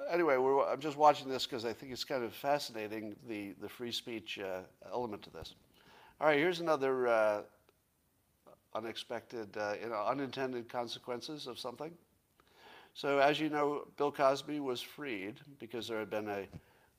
anyway, 0.09 0.35
I'm 0.35 0.79
just 0.79 0.97
watching 0.97 1.29
this 1.29 1.45
because 1.45 1.65
I 1.65 1.73
think 1.73 1.91
it's 1.91 2.03
kind 2.03 2.23
of 2.23 2.33
fascinating 2.33 3.15
the, 3.27 3.53
the 3.62 3.69
free 3.69 3.91
speech 3.91 4.39
uh, 4.39 4.62
element 4.91 5.23
to 5.23 5.29
this. 5.29 5.55
All 6.19 6.27
right, 6.27 6.38
here's 6.38 6.59
another 6.59 7.07
uh, 7.07 7.41
unexpected, 8.75 9.55
uh, 9.57 9.73
you 9.81 9.89
know, 9.89 10.05
unintended 10.07 10.69
consequences 10.69 11.47
of 11.47 11.59
something. 11.59 11.91
So, 12.93 13.19
as 13.19 13.39
you 13.39 13.50
know, 13.50 13.88
Bill 13.97 14.12
Cosby 14.12 14.59
was 14.59 14.81
freed 14.81 15.39
because 15.59 15.88
there 15.88 16.00
had 16.00 16.09
been 16.09 16.29
a 16.29 16.47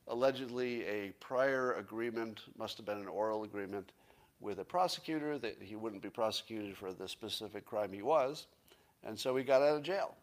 allegedly 0.07 0.85
a 0.85 1.11
prior 1.19 1.73
agreement, 1.73 2.41
must 2.57 2.77
have 2.77 2.85
been 2.85 2.99
an 2.99 3.07
oral 3.07 3.43
agreement, 3.43 3.91
with 4.39 4.59
a 4.59 4.63
prosecutor 4.63 5.37
that 5.39 5.57
he 5.61 5.75
wouldn't 5.75 6.01
be 6.01 6.09
prosecuted 6.09 6.77
for 6.77 6.93
the 6.93 7.07
specific 7.07 7.65
crime 7.65 7.91
he 7.91 8.01
was, 8.01 8.47
and 9.03 9.17
so 9.17 9.35
he 9.35 9.43
got 9.43 9.61
out 9.61 9.77
of 9.77 9.83
jail. 9.83 10.15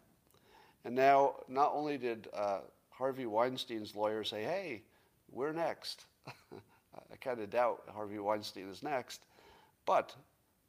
And 0.85 0.95
now, 0.95 1.35
not 1.47 1.71
only 1.73 1.97
did 1.97 2.27
uh, 2.33 2.59
Harvey 2.89 3.25
Weinstein's 3.25 3.95
lawyer 3.95 4.23
say, 4.23 4.43
hey, 4.43 4.83
we're 5.31 5.53
next. 5.53 6.05
I 6.27 7.15
kind 7.21 7.39
of 7.39 7.49
doubt 7.49 7.83
Harvey 7.93 8.19
Weinstein 8.19 8.69
is 8.69 8.83
next. 8.83 9.21
But 9.85 10.15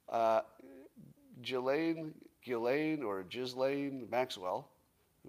uh, 0.09 0.43
Ghislaine, 1.43 2.15
Ghislaine 2.45 3.03
or 3.03 3.23
Ghislaine 3.25 4.07
Maxwell, 4.11 4.69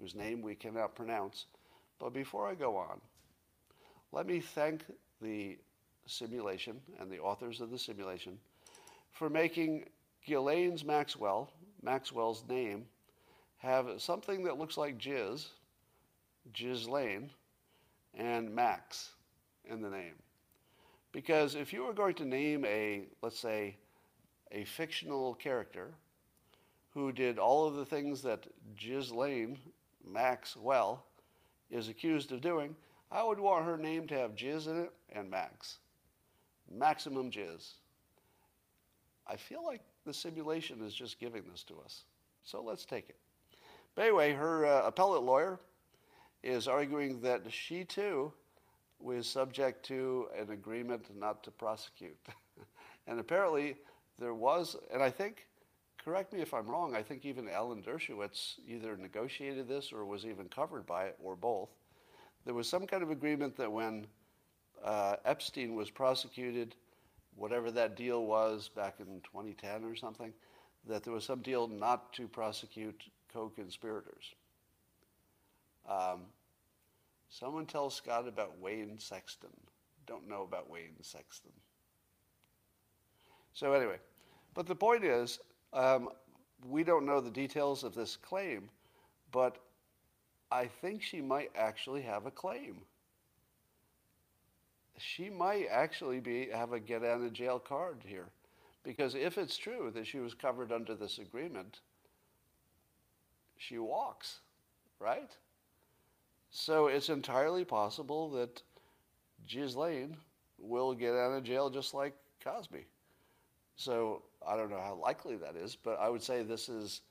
whose 0.00 0.14
name 0.14 0.42
we 0.42 0.54
cannot 0.54 0.94
pronounce. 0.94 1.46
But 1.98 2.12
before 2.12 2.48
I 2.48 2.54
go 2.54 2.76
on, 2.76 3.00
let 4.12 4.26
me 4.26 4.40
thank 4.40 4.84
the 5.20 5.58
simulation 6.06 6.80
and 7.00 7.10
the 7.10 7.18
authors 7.18 7.60
of 7.60 7.70
the 7.70 7.78
simulation 7.78 8.38
for 9.12 9.28
making 9.28 9.86
Ghislaine's 10.26 10.84
Maxwell, 10.84 11.50
Maxwell's 11.82 12.44
name, 12.48 12.86
have 13.66 14.00
something 14.00 14.44
that 14.44 14.58
looks 14.58 14.76
like 14.76 14.98
jizz, 14.98 15.46
Jizz 16.54 16.88
Lane, 16.88 17.30
and 18.14 18.54
Max 18.54 19.10
in 19.64 19.82
the 19.82 19.90
name. 19.90 20.14
Because 21.12 21.54
if 21.54 21.72
you 21.72 21.84
were 21.84 21.92
going 21.92 22.14
to 22.14 22.24
name 22.24 22.64
a, 22.64 23.06
let's 23.22 23.38
say, 23.38 23.76
a 24.52 24.64
fictional 24.64 25.34
character 25.34 25.90
who 26.94 27.12
did 27.12 27.38
all 27.38 27.66
of 27.66 27.74
the 27.74 27.84
things 27.84 28.22
that 28.22 28.46
Jizz 28.78 29.14
Lane, 29.14 29.58
Max 30.06 30.56
Well, 30.56 31.04
is 31.70 31.88
accused 31.88 32.32
of 32.32 32.40
doing, 32.40 32.76
I 33.10 33.22
would 33.22 33.40
want 33.40 33.64
her 33.64 33.76
name 33.76 34.06
to 34.08 34.14
have 34.14 34.36
jizz 34.36 34.66
in 34.66 34.78
it 34.78 34.92
and 35.12 35.30
Max. 35.30 35.78
Maximum 36.70 37.30
jizz. 37.30 37.72
I 39.26 39.36
feel 39.36 39.64
like 39.64 39.82
the 40.04 40.14
simulation 40.14 40.84
is 40.84 40.94
just 40.94 41.18
giving 41.18 41.42
this 41.50 41.64
to 41.64 41.80
us. 41.84 42.04
So 42.44 42.62
let's 42.62 42.84
take 42.84 43.08
it. 43.08 43.16
But 43.96 44.02
anyway, 44.02 44.34
her 44.34 44.66
uh, 44.66 44.86
appellate 44.86 45.22
lawyer 45.22 45.58
is 46.42 46.68
arguing 46.68 47.22
that 47.22 47.50
she 47.50 47.82
too 47.82 48.32
was 49.00 49.26
subject 49.26 49.84
to 49.86 50.28
an 50.38 50.50
agreement 50.50 51.06
not 51.18 51.42
to 51.44 51.50
prosecute. 51.50 52.18
and 53.06 53.18
apparently 53.18 53.76
there 54.18 54.34
was, 54.34 54.76
and 54.92 55.02
I 55.02 55.08
think, 55.08 55.46
correct 56.04 56.34
me 56.34 56.42
if 56.42 56.52
I'm 56.52 56.66
wrong, 56.66 56.94
I 56.94 57.02
think 57.02 57.24
even 57.24 57.48
Alan 57.48 57.82
Dershowitz 57.82 58.56
either 58.68 58.98
negotiated 58.98 59.66
this 59.66 59.92
or 59.92 60.04
was 60.04 60.26
even 60.26 60.48
covered 60.48 60.86
by 60.86 61.06
it, 61.06 61.16
or 61.22 61.34
both. 61.34 61.70
There 62.44 62.54
was 62.54 62.68
some 62.68 62.86
kind 62.86 63.02
of 63.02 63.10
agreement 63.10 63.56
that 63.56 63.72
when 63.72 64.06
uh, 64.84 65.16
Epstein 65.24 65.74
was 65.74 65.90
prosecuted, 65.90 66.76
whatever 67.34 67.70
that 67.70 67.96
deal 67.96 68.26
was 68.26 68.68
back 68.68 68.96
in 69.00 69.20
2010 69.22 69.84
or 69.84 69.96
something, 69.96 70.34
that 70.86 71.02
there 71.02 71.14
was 71.14 71.24
some 71.24 71.40
deal 71.40 71.66
not 71.66 72.12
to 72.12 72.28
prosecute 72.28 73.02
co-conspirators. 73.36 74.34
Um, 75.86 76.22
someone 77.28 77.66
tell 77.66 77.90
Scott 77.90 78.26
about 78.26 78.58
Wayne 78.58 78.98
Sexton. 78.98 79.50
Don't 80.06 80.26
know 80.26 80.42
about 80.42 80.70
Wayne 80.70 80.96
Sexton. 81.02 81.52
So 83.52 83.74
anyway, 83.74 83.98
but 84.54 84.66
the 84.66 84.74
point 84.74 85.04
is, 85.04 85.38
um, 85.74 86.08
we 86.66 86.82
don't 86.82 87.04
know 87.04 87.20
the 87.20 87.30
details 87.30 87.84
of 87.84 87.94
this 87.94 88.16
claim, 88.16 88.70
but 89.32 89.58
I 90.50 90.66
think 90.66 91.02
she 91.02 91.20
might 91.20 91.50
actually 91.54 92.02
have 92.02 92.24
a 92.24 92.30
claim. 92.30 92.76
She 94.96 95.28
might 95.28 95.66
actually 95.70 96.20
be 96.20 96.48
have 96.54 96.72
a 96.72 96.80
get 96.80 97.04
out 97.04 97.20
of 97.20 97.32
jail 97.34 97.58
card 97.58 97.98
here, 98.02 98.30
because 98.82 99.14
if 99.14 99.36
it's 99.36 99.58
true 99.58 99.92
that 99.94 100.06
she 100.06 100.20
was 100.20 100.32
covered 100.32 100.72
under 100.72 100.94
this 100.94 101.18
agreement, 101.18 101.80
she 103.56 103.78
walks, 103.78 104.40
right? 105.00 105.30
So 106.50 106.86
it's 106.86 107.08
entirely 107.08 107.64
possible 107.64 108.30
that 108.30 108.62
Ghislaine 109.46 110.16
will 110.58 110.94
get 110.94 111.14
out 111.14 111.32
of 111.32 111.44
jail 111.44 111.70
just 111.70 111.94
like 111.94 112.14
Cosby. 112.42 112.86
So 113.76 114.22
I 114.46 114.56
don't 114.56 114.70
know 114.70 114.80
how 114.80 114.94
likely 114.94 115.36
that 115.36 115.54
is, 115.56 115.76
but 115.76 115.98
I 116.00 116.08
would 116.08 116.22
say 116.22 116.42
this 116.42 116.68
is, 116.68 117.02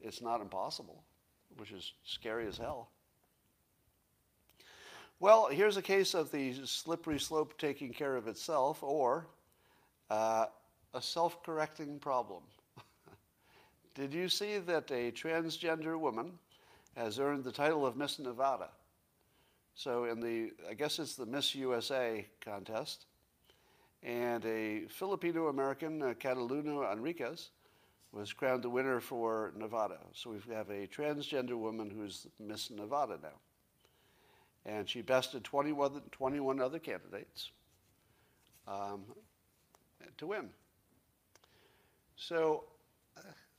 it's 0.00 0.22
not 0.22 0.40
impossible, 0.40 1.02
which 1.56 1.72
is 1.72 1.92
scary 2.04 2.46
as 2.46 2.56
hell. 2.56 2.90
Well, 5.18 5.48
here's 5.48 5.76
a 5.76 5.82
case 5.82 6.14
of 6.14 6.30
the 6.30 6.54
slippery 6.64 7.18
slope 7.18 7.58
taking 7.58 7.92
care 7.92 8.16
of 8.16 8.26
itself, 8.26 8.82
or 8.82 9.26
uh, 10.08 10.46
a 10.94 11.02
self 11.02 11.42
correcting 11.42 11.98
problem. 11.98 12.42
Did 14.00 14.14
you 14.14 14.30
see 14.30 14.56
that 14.56 14.90
a 14.90 15.12
transgender 15.12 16.00
woman 16.00 16.38
has 16.96 17.18
earned 17.18 17.44
the 17.44 17.52
title 17.52 17.84
of 17.84 17.98
Miss 17.98 18.18
Nevada? 18.18 18.70
So, 19.74 20.04
in 20.04 20.20
the, 20.20 20.52
I 20.66 20.72
guess 20.72 20.98
it's 20.98 21.16
the 21.16 21.26
Miss 21.26 21.54
USA 21.54 22.26
contest, 22.42 23.04
and 24.02 24.42
a 24.46 24.86
Filipino 24.88 25.48
American, 25.48 26.02
uh, 26.02 26.14
Catalina 26.18 26.90
Enriquez, 26.90 27.50
was 28.10 28.32
crowned 28.32 28.62
the 28.62 28.70
winner 28.70 29.00
for 29.00 29.52
Nevada. 29.54 29.98
So 30.14 30.30
we 30.30 30.54
have 30.54 30.70
a 30.70 30.86
transgender 30.86 31.58
woman 31.58 31.90
who's 31.90 32.26
Miss 32.38 32.70
Nevada 32.70 33.18
now. 33.22 33.38
And 34.64 34.88
she 34.88 35.02
bested 35.02 35.44
21, 35.44 36.00
21 36.10 36.58
other 36.58 36.78
candidates 36.78 37.50
um, 38.66 39.04
to 40.16 40.26
win. 40.28 40.48
So 42.16 42.64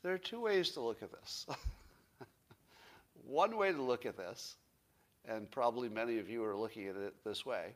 there 0.03 0.13
are 0.13 0.17
two 0.17 0.41
ways 0.41 0.71
to 0.71 0.81
look 0.81 1.03
at 1.03 1.11
this. 1.11 1.45
One 3.25 3.57
way 3.57 3.71
to 3.71 3.81
look 3.81 4.05
at 4.05 4.17
this 4.17 4.55
and 5.27 5.49
probably 5.51 5.89
many 5.89 6.19
of 6.19 6.29
you 6.29 6.43
are 6.43 6.57
looking 6.57 6.87
at 6.87 6.95
it 6.95 7.13
this 7.23 7.45
way. 7.45 7.75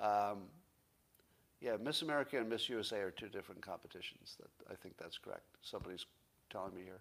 Um, 0.00 0.42
yeah, 1.60 1.76
Miss 1.82 2.02
America 2.02 2.38
and 2.38 2.48
Miss 2.48 2.68
USA 2.68 2.98
are 3.00 3.10
two 3.10 3.28
different 3.28 3.60
competitions. 3.60 4.36
That, 4.38 4.72
I 4.72 4.76
think 4.76 4.96
that's 4.96 5.18
correct. 5.18 5.42
Somebody's 5.62 6.06
telling 6.50 6.74
me 6.74 6.82
here. 6.84 7.00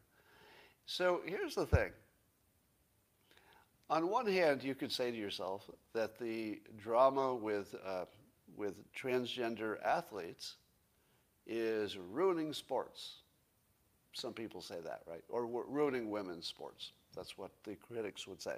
So 0.86 1.22
here's 1.26 1.54
the 1.54 1.66
thing. 1.66 1.92
On 3.90 4.10
one 4.10 4.26
hand, 4.26 4.64
you 4.64 4.76
could 4.76 4.92
say 4.92 5.12
to 5.12 5.18
yourself 5.18 5.70
that 5.94 6.18
the 6.18 6.60
drama 6.78 7.36
with, 7.36 7.76
uh, 7.86 8.06
with 8.58 8.74
transgender 8.94 9.82
athletes 9.84 10.56
is 11.46 11.98
ruining 11.98 12.52
sports. 12.52 13.22
Some 14.18 14.34
people 14.34 14.62
say 14.62 14.78
that, 14.84 15.02
right? 15.08 15.24
Or 15.30 15.46
ruining 15.46 16.10
women's 16.10 16.48
sports. 16.48 16.92
That's 17.16 17.38
what 17.38 17.52
the 17.64 17.76
critics 17.76 18.26
would 18.26 18.42
say. 18.42 18.56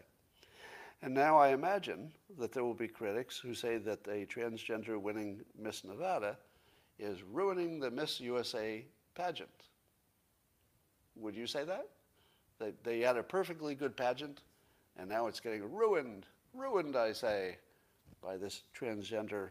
And 1.02 1.13
now 1.13 1.38
I 1.38 1.50
imagine 1.50 2.13
that 2.38 2.54
there 2.54 2.63
will 2.63 2.74
be 2.74 2.88
critics 2.88 3.38
who 3.38 3.54
say 3.54 3.78
that 3.78 4.00
a 4.08 4.26
transgender 4.26 5.00
winning 5.00 5.41
Miss 5.58 5.84
Nevada 5.84 6.38
is 6.98 7.24
ruining 7.24 7.80
the 7.80 7.91
Miss 7.91 8.22
USA 8.22 8.86
pageant. 9.15 9.50
Would 11.17 11.36
you 11.36 11.45
say 11.45 11.65
that? 11.65 11.89
That 12.60 12.82
they 12.86 13.02
had 13.02 13.17
a 13.17 13.24
perfectly 13.24 13.76
good 13.76 13.98
pageant 13.98 14.41
and 14.98 15.10
now 15.10 15.28
it's 15.28 15.41
getting 15.41 15.69
ruined, 15.74 16.26
ruined, 16.54 16.95
I 16.95 17.12
say, 17.12 17.58
by 18.22 18.38
this 18.38 18.63
transgender 18.78 19.50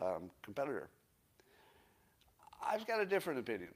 um, 0.00 0.30
competitor. 0.42 0.88
I've 2.66 2.86
got 2.86 3.00
a 3.00 3.06
different 3.06 3.40
opinion. 3.40 3.70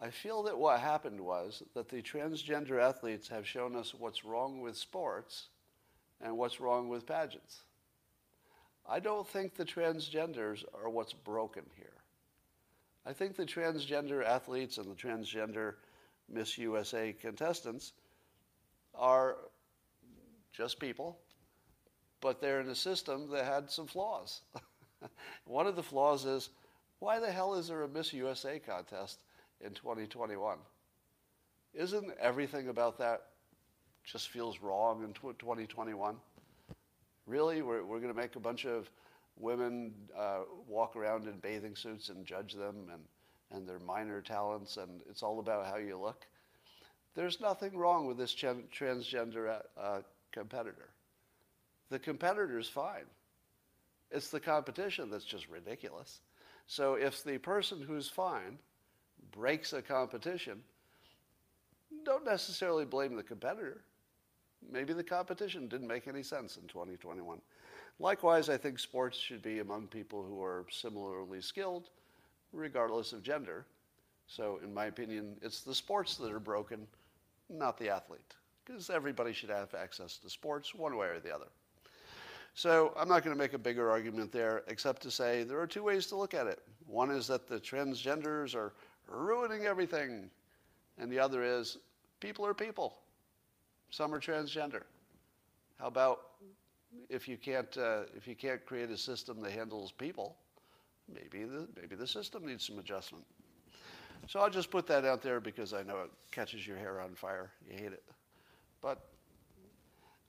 I 0.00 0.10
feel 0.10 0.42
that 0.42 0.58
what 0.58 0.80
happened 0.80 1.20
was 1.20 1.62
that 1.74 1.88
the 1.88 2.02
transgender 2.02 2.80
athletes 2.80 3.28
have 3.28 3.46
shown 3.46 3.74
us 3.74 3.94
what's 3.94 4.24
wrong 4.24 4.60
with 4.60 4.76
sports 4.76 5.48
and 6.20 6.36
what's 6.36 6.60
wrong 6.60 6.88
with 6.88 7.06
pageants. 7.06 7.62
I 8.88 9.00
don't 9.00 9.26
think 9.26 9.54
the 9.54 9.64
transgenders 9.64 10.64
are 10.74 10.90
what's 10.90 11.12
broken 11.12 11.64
here. 11.76 11.92
I 13.06 13.12
think 13.12 13.36
the 13.36 13.46
transgender 13.46 14.24
athletes 14.24 14.78
and 14.78 14.90
the 14.90 14.94
transgender 14.94 15.74
Miss 16.28 16.58
USA 16.58 17.12
contestants 17.12 17.92
are 18.94 19.36
just 20.52 20.78
people, 20.78 21.18
but 22.20 22.40
they're 22.40 22.60
in 22.60 22.68
a 22.68 22.74
system 22.74 23.30
that 23.30 23.44
had 23.44 23.70
some 23.70 23.86
flaws. 23.86 24.42
One 25.44 25.66
of 25.66 25.76
the 25.76 25.82
flaws 25.82 26.24
is 26.24 26.50
why 26.98 27.18
the 27.18 27.30
hell 27.30 27.54
is 27.54 27.68
there 27.68 27.82
a 27.82 27.88
Miss 27.88 28.12
USA 28.12 28.58
contest 28.58 29.20
in 29.60 29.72
2021? 29.72 30.58
Isn't 31.74 32.10
everything 32.20 32.68
about 32.68 32.98
that 32.98 33.22
just 34.04 34.30
feels 34.30 34.60
wrong 34.60 35.02
in 35.04 35.12
2021? 35.12 36.16
Really? 37.26 37.62
We're, 37.62 37.84
we're 37.84 38.00
going 38.00 38.12
to 38.12 38.18
make 38.18 38.36
a 38.36 38.40
bunch 38.40 38.64
of 38.64 38.88
women 39.38 39.92
uh, 40.16 40.40
walk 40.66 40.96
around 40.96 41.26
in 41.26 41.38
bathing 41.38 41.76
suits 41.76 42.08
and 42.08 42.24
judge 42.24 42.54
them 42.54 42.86
and, 42.92 43.02
and 43.50 43.68
their 43.68 43.78
minor 43.78 44.22
talents, 44.22 44.76
and 44.76 45.00
it's 45.10 45.22
all 45.22 45.40
about 45.40 45.66
how 45.66 45.76
you 45.76 45.98
look? 45.98 46.26
There's 47.14 47.40
nothing 47.40 47.76
wrong 47.76 48.06
with 48.06 48.18
this 48.18 48.34
transgender 48.34 49.60
uh, 49.78 50.00
competitor. 50.32 50.90
The 51.90 51.98
competitor's 51.98 52.68
fine. 52.68 53.06
It's 54.10 54.30
the 54.30 54.40
competition 54.40 55.10
that's 55.10 55.24
just 55.24 55.48
ridiculous. 55.48 56.20
So 56.66 56.94
if 56.94 57.24
the 57.24 57.38
person 57.38 57.80
who's 57.80 58.08
fine 58.08 58.58
breaks 59.36 59.72
a 59.72 59.82
competition, 59.82 60.62
don't 62.04 62.24
necessarily 62.24 62.84
blame 62.84 63.14
the 63.14 63.22
competitor. 63.22 63.82
Maybe 64.70 64.92
the 64.92 65.04
competition 65.04 65.68
didn't 65.68 65.88
make 65.88 66.08
any 66.08 66.22
sense 66.22 66.56
in 66.56 66.66
2021. 66.68 67.40
Likewise, 67.98 68.48
I 68.48 68.56
think 68.56 68.78
sports 68.78 69.18
should 69.18 69.42
be 69.42 69.60
among 69.60 69.86
people 69.86 70.24
who 70.24 70.42
are 70.42 70.66
similarly 70.70 71.40
skilled, 71.40 71.90
regardless 72.52 73.12
of 73.12 73.22
gender. 73.22 73.66
So, 74.26 74.60
in 74.62 74.74
my 74.74 74.86
opinion, 74.86 75.36
it's 75.42 75.62
the 75.62 75.74
sports 75.74 76.16
that 76.16 76.32
are 76.32 76.40
broken, 76.40 76.86
not 77.48 77.78
the 77.78 77.88
athlete 77.88 78.34
because 78.66 78.90
everybody 78.90 79.32
should 79.32 79.50
have 79.50 79.74
access 79.74 80.16
to 80.18 80.28
sports 80.28 80.74
one 80.74 80.96
way 80.96 81.06
or 81.06 81.20
the 81.20 81.34
other. 81.34 81.46
So 82.54 82.92
I'm 82.96 83.08
not 83.08 83.22
going 83.22 83.36
to 83.36 83.38
make 83.38 83.52
a 83.52 83.58
bigger 83.58 83.90
argument 83.90 84.32
there, 84.32 84.64
except 84.66 85.02
to 85.02 85.10
say 85.10 85.44
there 85.44 85.60
are 85.60 85.66
two 85.66 85.82
ways 85.82 86.06
to 86.06 86.16
look 86.16 86.34
at 86.34 86.46
it. 86.46 86.60
One 86.86 87.10
is 87.10 87.26
that 87.26 87.46
the 87.46 87.60
transgenders 87.60 88.54
are 88.54 88.72
ruining 89.06 89.66
everything, 89.66 90.30
and 90.98 91.10
the 91.10 91.18
other 91.18 91.42
is 91.42 91.78
people 92.20 92.46
are 92.46 92.54
people. 92.54 92.98
Some 93.90 94.14
are 94.14 94.20
transgender. 94.20 94.82
How 95.78 95.86
about 95.86 96.20
if 97.08 97.28
you 97.28 97.36
can't 97.36 97.76
uh, 97.76 98.02
if 98.16 98.26
you 98.26 98.34
can't 98.34 98.64
create 98.66 98.90
a 98.90 98.96
system 98.96 99.40
that 99.42 99.52
handles 99.52 99.92
people, 99.92 100.36
maybe 101.12 101.44
the 101.44 101.68
maybe 101.80 101.96
the 101.96 102.06
system 102.06 102.46
needs 102.46 102.66
some 102.66 102.78
adjustment. 102.78 103.24
So 104.28 104.40
I'll 104.40 104.50
just 104.50 104.70
put 104.70 104.86
that 104.88 105.04
out 105.04 105.22
there 105.22 105.40
because 105.40 105.72
I 105.72 105.82
know 105.82 105.98
it 105.98 106.10
catches 106.32 106.66
your 106.66 106.76
hair 106.76 107.00
on 107.00 107.14
fire. 107.14 107.52
You 107.70 107.76
hate 107.76 107.92
it. 107.92 108.02
But 108.82 109.04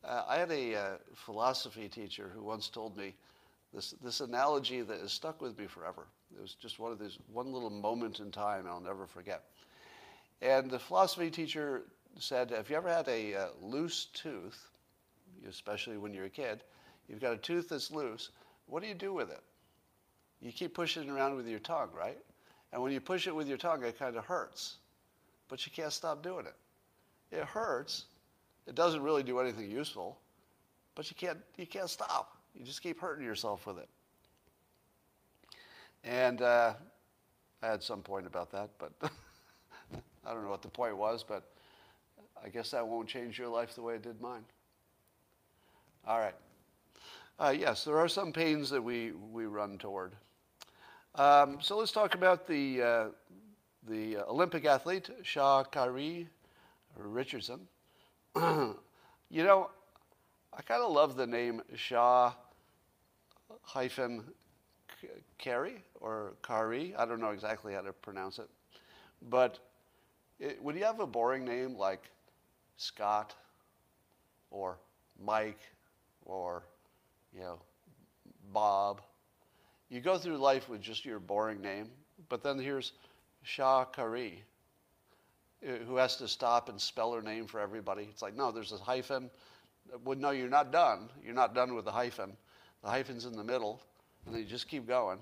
uh, 0.03 0.23
I 0.27 0.37
had 0.37 0.51
a 0.51 0.75
uh, 0.75 0.89
philosophy 1.15 1.89
teacher 1.89 2.31
who 2.33 2.43
once 2.43 2.69
told 2.69 2.95
me 2.95 3.15
this, 3.73 3.93
this 4.03 4.21
analogy 4.21 4.81
that 4.81 4.99
has 4.99 5.11
stuck 5.11 5.41
with 5.41 5.57
me 5.57 5.67
forever. 5.67 6.07
It 6.35 6.41
was 6.41 6.53
just 6.53 6.79
one 6.79 6.91
of 6.91 6.99
these, 6.99 7.17
one 7.31 7.51
little 7.51 7.69
moment 7.69 8.19
in 8.19 8.31
time 8.31 8.65
I'll 8.67 8.81
never 8.81 9.05
forget. 9.05 9.43
And 10.41 10.69
the 10.69 10.79
philosophy 10.79 11.31
teacher 11.31 11.83
said, 12.19 12.51
Have 12.51 12.69
you 12.69 12.75
ever 12.75 12.89
had 12.89 13.07
a 13.07 13.35
uh, 13.35 13.47
loose 13.61 14.05
tooth, 14.13 14.69
especially 15.47 15.97
when 15.97 16.13
you're 16.13 16.25
a 16.25 16.29
kid? 16.29 16.63
You've 17.07 17.21
got 17.21 17.33
a 17.33 17.37
tooth 17.37 17.69
that's 17.69 17.91
loose. 17.91 18.29
What 18.67 18.83
do 18.83 18.89
you 18.89 18.93
do 18.93 19.13
with 19.13 19.31
it? 19.31 19.41
You 20.41 20.51
keep 20.51 20.73
pushing 20.73 21.03
it 21.03 21.09
around 21.09 21.35
with 21.35 21.47
your 21.47 21.59
tongue, 21.59 21.89
right? 21.97 22.19
And 22.71 22.81
when 22.81 22.91
you 22.91 22.99
push 22.99 23.27
it 23.27 23.35
with 23.35 23.47
your 23.47 23.57
tongue, 23.57 23.83
it 23.83 23.97
kind 23.97 24.15
of 24.15 24.25
hurts. 24.25 24.75
But 25.47 25.65
you 25.65 25.71
can't 25.71 25.93
stop 25.93 26.21
doing 26.21 26.45
it. 26.45 26.55
It 27.31 27.43
hurts, 27.45 28.05
it 28.67 28.75
doesn't 28.75 29.01
really 29.01 29.23
do 29.23 29.39
anything 29.39 29.69
useful, 29.71 30.19
but 30.95 31.09
you 31.09 31.15
can't, 31.15 31.39
you 31.57 31.65
can't 31.65 31.89
stop. 31.89 32.37
You 32.53 32.65
just 32.65 32.81
keep 32.81 32.99
hurting 32.99 33.25
yourself 33.25 33.65
with 33.65 33.77
it. 33.79 33.89
And 36.07 36.41
uh, 36.41 36.73
I 37.61 37.67
had 37.67 37.83
some 37.83 38.01
point 38.01 38.25
about 38.25 38.49
that, 38.51 38.69
but 38.79 38.93
I 40.25 40.33
don't 40.33 40.43
know 40.43 40.49
what 40.49 40.61
the 40.61 40.69
point 40.69 40.95
was, 40.95 41.23
but 41.27 41.51
I 42.41 42.47
guess 42.47 42.71
that 42.71 42.87
won't 42.87 43.09
change 43.09 43.37
your 43.37 43.49
life 43.49 43.75
the 43.75 43.81
way 43.81 43.95
it 43.95 44.03
did 44.03 44.21
mine. 44.21 44.45
All 46.07 46.19
right. 46.19 46.35
Uh, 47.37 47.53
yes, 47.57 47.83
there 47.83 47.97
are 47.97 48.07
some 48.07 48.31
pains 48.31 48.69
that 48.69 48.81
we, 48.81 49.11
we 49.11 49.47
run 49.47 49.77
toward. 49.77 50.13
Um, 51.15 51.57
so 51.61 51.77
let's 51.77 51.91
talk 51.91 52.15
about 52.15 52.47
the, 52.47 52.81
uh, 52.81 53.05
the 53.89 54.17
Olympic 54.29 54.63
athlete, 54.63 55.09
Sha'Carri 55.23 56.27
Richardson. 56.97 57.67
you 58.35 58.75
know, 59.31 59.71
I 60.53 60.61
kind 60.61 60.81
of 60.81 60.91
love 60.93 61.17
the 61.17 61.27
name 61.27 61.61
Shah 61.75 62.33
hyphen 63.61 64.23
Carey 65.37 65.83
or 65.99 66.33
Kari. 66.43 66.95
I 66.95 67.05
don't 67.05 67.19
know 67.19 67.31
exactly 67.31 67.73
how 67.73 67.81
to 67.81 67.93
pronounce 67.93 68.39
it. 68.39 68.49
But 69.29 69.59
it, 70.39 70.61
when 70.61 70.75
you 70.75 70.83
have 70.83 70.99
a 70.99 71.07
boring 71.07 71.45
name 71.45 71.75
like 71.75 72.03
Scott 72.77 73.35
or 74.51 74.77
Mike 75.23 75.59
or, 76.25 76.63
you 77.33 77.41
know, 77.41 77.59
Bob, 78.53 79.01
you 79.89 80.01
go 80.01 80.17
through 80.17 80.37
life 80.37 80.69
with 80.69 80.81
just 80.81 81.05
your 81.05 81.19
boring 81.19 81.61
name. 81.61 81.89
But 82.29 82.43
then 82.43 82.59
here's 82.59 82.93
Shah 83.43 83.85
Kari 83.85 84.43
eh, 85.63 85.77
who 85.87 85.95
has 85.95 86.17
to 86.17 86.27
stop 86.27 86.69
and 86.69 86.79
spell 86.79 87.13
her 87.13 87.21
name 87.21 87.47
for 87.47 87.59
everybody. 87.59 88.07
It's 88.09 88.21
like, 88.21 88.35
no, 88.35 88.51
there's 88.51 88.71
a 88.71 88.77
hyphen. 88.77 89.29
Well, 90.03 90.17
no, 90.17 90.31
you're 90.31 90.49
not 90.49 90.71
done. 90.71 91.09
You're 91.23 91.33
not 91.33 91.55
done 91.55 91.73
with 91.73 91.85
the 91.85 91.91
hyphen. 91.91 92.35
The 92.83 92.89
hyphen's 92.89 93.25
in 93.25 93.35
the 93.35 93.43
middle, 93.43 93.81
and 94.27 94.35
then 94.35 94.41
you 94.43 94.47
just 94.47 94.67
keep 94.67 94.87
going. 94.87 95.17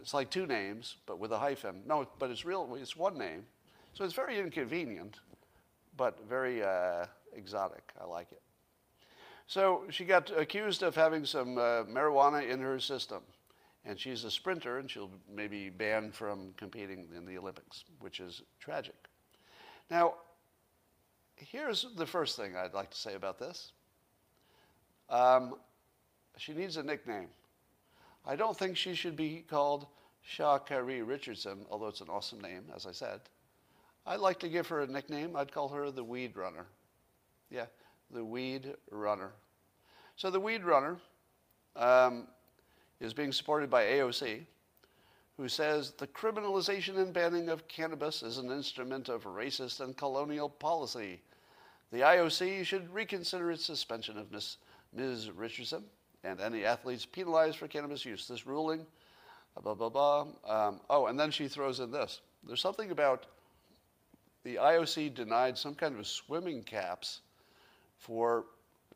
It's 0.00 0.14
like 0.14 0.30
two 0.30 0.46
names, 0.46 0.96
but 1.06 1.20
with 1.20 1.30
a 1.30 1.38
hyphen. 1.38 1.82
No, 1.86 2.08
but 2.18 2.30
it's 2.30 2.44
real. 2.44 2.76
It's 2.80 2.96
one 2.96 3.16
name, 3.16 3.44
so 3.94 4.04
it's 4.04 4.14
very 4.14 4.40
inconvenient, 4.40 5.20
but 5.96 6.18
very 6.28 6.64
uh, 6.64 7.06
exotic. 7.34 7.92
I 8.00 8.04
like 8.04 8.32
it. 8.32 8.42
So 9.46 9.84
she 9.90 10.04
got 10.04 10.30
accused 10.36 10.82
of 10.82 10.94
having 10.96 11.24
some 11.24 11.56
uh, 11.56 11.84
marijuana 11.84 12.48
in 12.48 12.60
her 12.60 12.80
system 12.80 13.22
and 13.88 13.98
she's 13.98 14.24
a 14.24 14.30
sprinter, 14.30 14.78
and 14.78 14.90
she'll 14.90 15.10
maybe 15.34 15.70
banned 15.70 16.14
from 16.14 16.52
competing 16.58 17.08
in 17.16 17.24
the 17.24 17.38
Olympics, 17.38 17.84
which 18.00 18.20
is 18.20 18.42
tragic. 18.60 18.94
Now, 19.90 20.14
here's 21.36 21.86
the 21.96 22.06
first 22.06 22.36
thing 22.36 22.54
I'd 22.54 22.74
like 22.74 22.90
to 22.90 22.98
say 22.98 23.14
about 23.14 23.38
this. 23.38 23.72
Um, 25.08 25.54
she 26.36 26.52
needs 26.52 26.76
a 26.76 26.82
nickname. 26.82 27.28
I 28.28 28.36
don't 28.36 28.56
think 28.56 28.76
she 28.76 28.94
should 28.94 29.16
be 29.16 29.42
called 29.48 29.86
Sha'Carri 30.36 31.04
Richardson, 31.04 31.64
although 31.70 31.86
it's 31.86 32.02
an 32.02 32.10
awesome 32.10 32.42
name, 32.42 32.64
as 32.76 32.84
I 32.84 32.92
said. 32.92 33.20
I'd 34.06 34.20
like 34.20 34.38
to 34.40 34.50
give 34.50 34.66
her 34.68 34.82
a 34.82 34.86
nickname. 34.86 35.34
I'd 35.34 35.50
call 35.50 35.70
her 35.70 35.90
the 35.90 36.04
Weed 36.04 36.36
Runner. 36.36 36.66
Yeah, 37.50 37.64
the 38.10 38.22
Weed 38.22 38.74
Runner. 38.90 39.32
So 40.16 40.28
the 40.30 40.40
Weed 40.40 40.62
Runner 40.62 40.98
um, 41.74 42.28
is 43.00 43.14
being 43.14 43.32
supported 43.32 43.70
by 43.70 43.84
AOC, 43.84 44.44
who 45.38 45.48
says 45.48 45.92
the 45.92 46.06
criminalization 46.08 46.98
and 46.98 47.14
banning 47.14 47.48
of 47.48 47.66
cannabis 47.66 48.22
is 48.22 48.36
an 48.36 48.50
instrument 48.50 49.08
of 49.08 49.24
racist 49.24 49.80
and 49.80 49.96
colonial 49.96 50.50
policy. 50.50 51.22
The 51.92 52.00
IOC 52.00 52.66
should 52.66 52.92
reconsider 52.92 53.50
its 53.50 53.64
suspension 53.64 54.18
of 54.18 54.30
Ms. 54.30 54.58
Ms. 54.92 55.30
Richardson 55.30 55.84
and 56.24 56.40
any 56.40 56.64
athletes 56.64 57.06
penalized 57.06 57.56
for 57.56 57.68
cannabis 57.68 58.04
use. 58.04 58.26
This 58.26 58.46
ruling, 58.46 58.86
blah, 59.62 59.74
blah, 59.74 59.88
blah. 59.88 60.26
Um, 60.46 60.80
oh, 60.90 61.06
and 61.06 61.18
then 61.18 61.30
she 61.30 61.48
throws 61.48 61.80
in 61.80 61.90
this. 61.90 62.20
There's 62.46 62.60
something 62.60 62.90
about 62.90 63.26
the 64.44 64.56
IOC 64.56 65.14
denied 65.14 65.58
some 65.58 65.74
kind 65.74 65.98
of 65.98 66.06
swimming 66.06 66.62
caps 66.62 67.20
for 67.98 68.46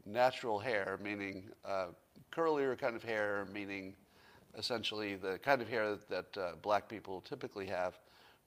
natural 0.07 0.59
hair, 0.59 0.99
meaning 1.03 1.45
uh, 1.65 1.87
curlier 2.33 2.79
kind 2.79 2.97
of 2.97 3.03
hair, 3.03 3.47
meaning 3.53 3.95
essentially 4.57 5.15
the 5.15 5.39
kind 5.39 5.61
of 5.63 5.69
hair 5.69 5.97
that 6.09 6.37
uh, 6.37 6.53
black 6.63 6.89
people 6.89 7.21
typically 7.21 7.67
have, 7.67 7.99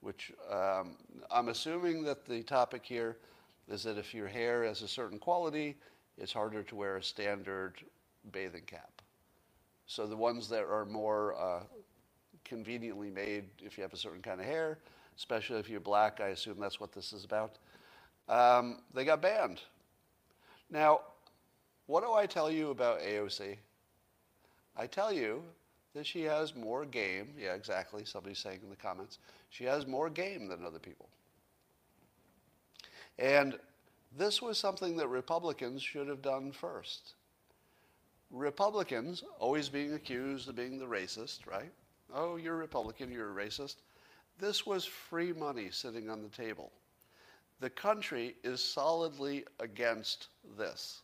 which 0.02 0.32
um, 0.52 0.96
I'm 1.32 1.50
assuming 1.50 2.04
that 2.04 2.26
the 2.26 2.44
topic 2.44 2.84
here 2.86 3.18
is 3.68 3.84
that 3.84 3.98
if 3.98 4.14
your 4.14 4.28
hair 4.28 4.64
has 4.64 4.82
a 4.82 4.88
certain 4.88 5.20
quality, 5.20 5.76
it's 6.18 6.32
harder 6.32 6.64
to 6.64 6.76
wear 6.76 6.98
a 6.98 7.04
standard 7.04 7.74
bathing 8.32 8.64
cap. 8.66 9.02
So 9.88 10.08
the 10.08 10.16
ones 10.16 10.50
that 10.50 10.64
are 10.64 10.86
more 10.86 11.36
uh, 11.36 11.64
conveniently 12.44 13.10
made, 13.10 13.46
if 13.64 13.78
you 13.78 13.84
have 13.84 13.94
a 13.94 13.98
certain 13.98 14.22
kind 14.22 14.40
of 14.40 14.46
hair, 14.46 14.80
especially 15.18 15.60
if 15.60 15.70
you're 15.70 15.80
black, 15.80 16.20
I 16.22 16.30
assume 16.30 16.60
that's 16.60 16.80
what 16.80 16.92
this 16.92 17.14
is 17.14 17.24
about, 17.24 17.58
um, 18.28 18.80
they 18.94 19.06
got 19.06 19.22
banned. 19.22 19.62
Now, 20.70 21.02
what 21.88 22.04
do 22.04 22.14
I 22.14 22.26
tell 22.26 22.50
you 22.50 22.72
about 22.72 23.02
AOC? 23.02 23.58
I 24.76 24.88
tell 24.88 25.14
you 25.14 25.44
that 25.94 26.06
she 26.06 26.24
has 26.24 26.56
more 26.56 26.86
game. 26.86 27.34
Yeah, 27.40 27.54
exactly. 27.54 28.04
Somebody's 28.06 28.40
saying 28.40 28.60
in 28.64 28.70
the 28.70 28.76
comments. 28.76 29.20
She 29.50 29.64
has 29.66 29.88
more 29.88 30.10
game 30.10 30.48
than 30.48 30.66
other 30.66 30.80
people. 30.80 31.08
And 33.18 33.58
this 34.18 34.42
was 34.42 34.58
something 34.58 34.98
that 34.98 35.08
Republicans 35.08 35.82
should 35.82 36.08
have 36.08 36.22
done 36.22 36.52
first. 36.52 37.14
Republicans, 38.32 39.24
always 39.40 39.70
being 39.70 39.94
accused 39.94 40.50
of 40.50 40.56
being 40.56 40.78
the 40.78 40.86
racist, 40.86 41.46
right? 41.46 41.72
Oh, 42.14 42.36
you're 42.36 42.56
a 42.56 42.58
Republican, 42.58 43.12
you're 43.12 43.32
a 43.32 43.46
racist. 43.46 43.78
This 44.38 44.66
was 44.66 44.84
free 44.86 45.32
money 45.32 45.70
sitting 45.72 46.10
on 46.10 46.22
the 46.22 46.30
table. 46.30 46.72
The 47.62 47.70
country 47.70 48.36
is 48.44 48.62
solidly 48.62 49.46
against 49.60 50.28
this. 50.58 51.02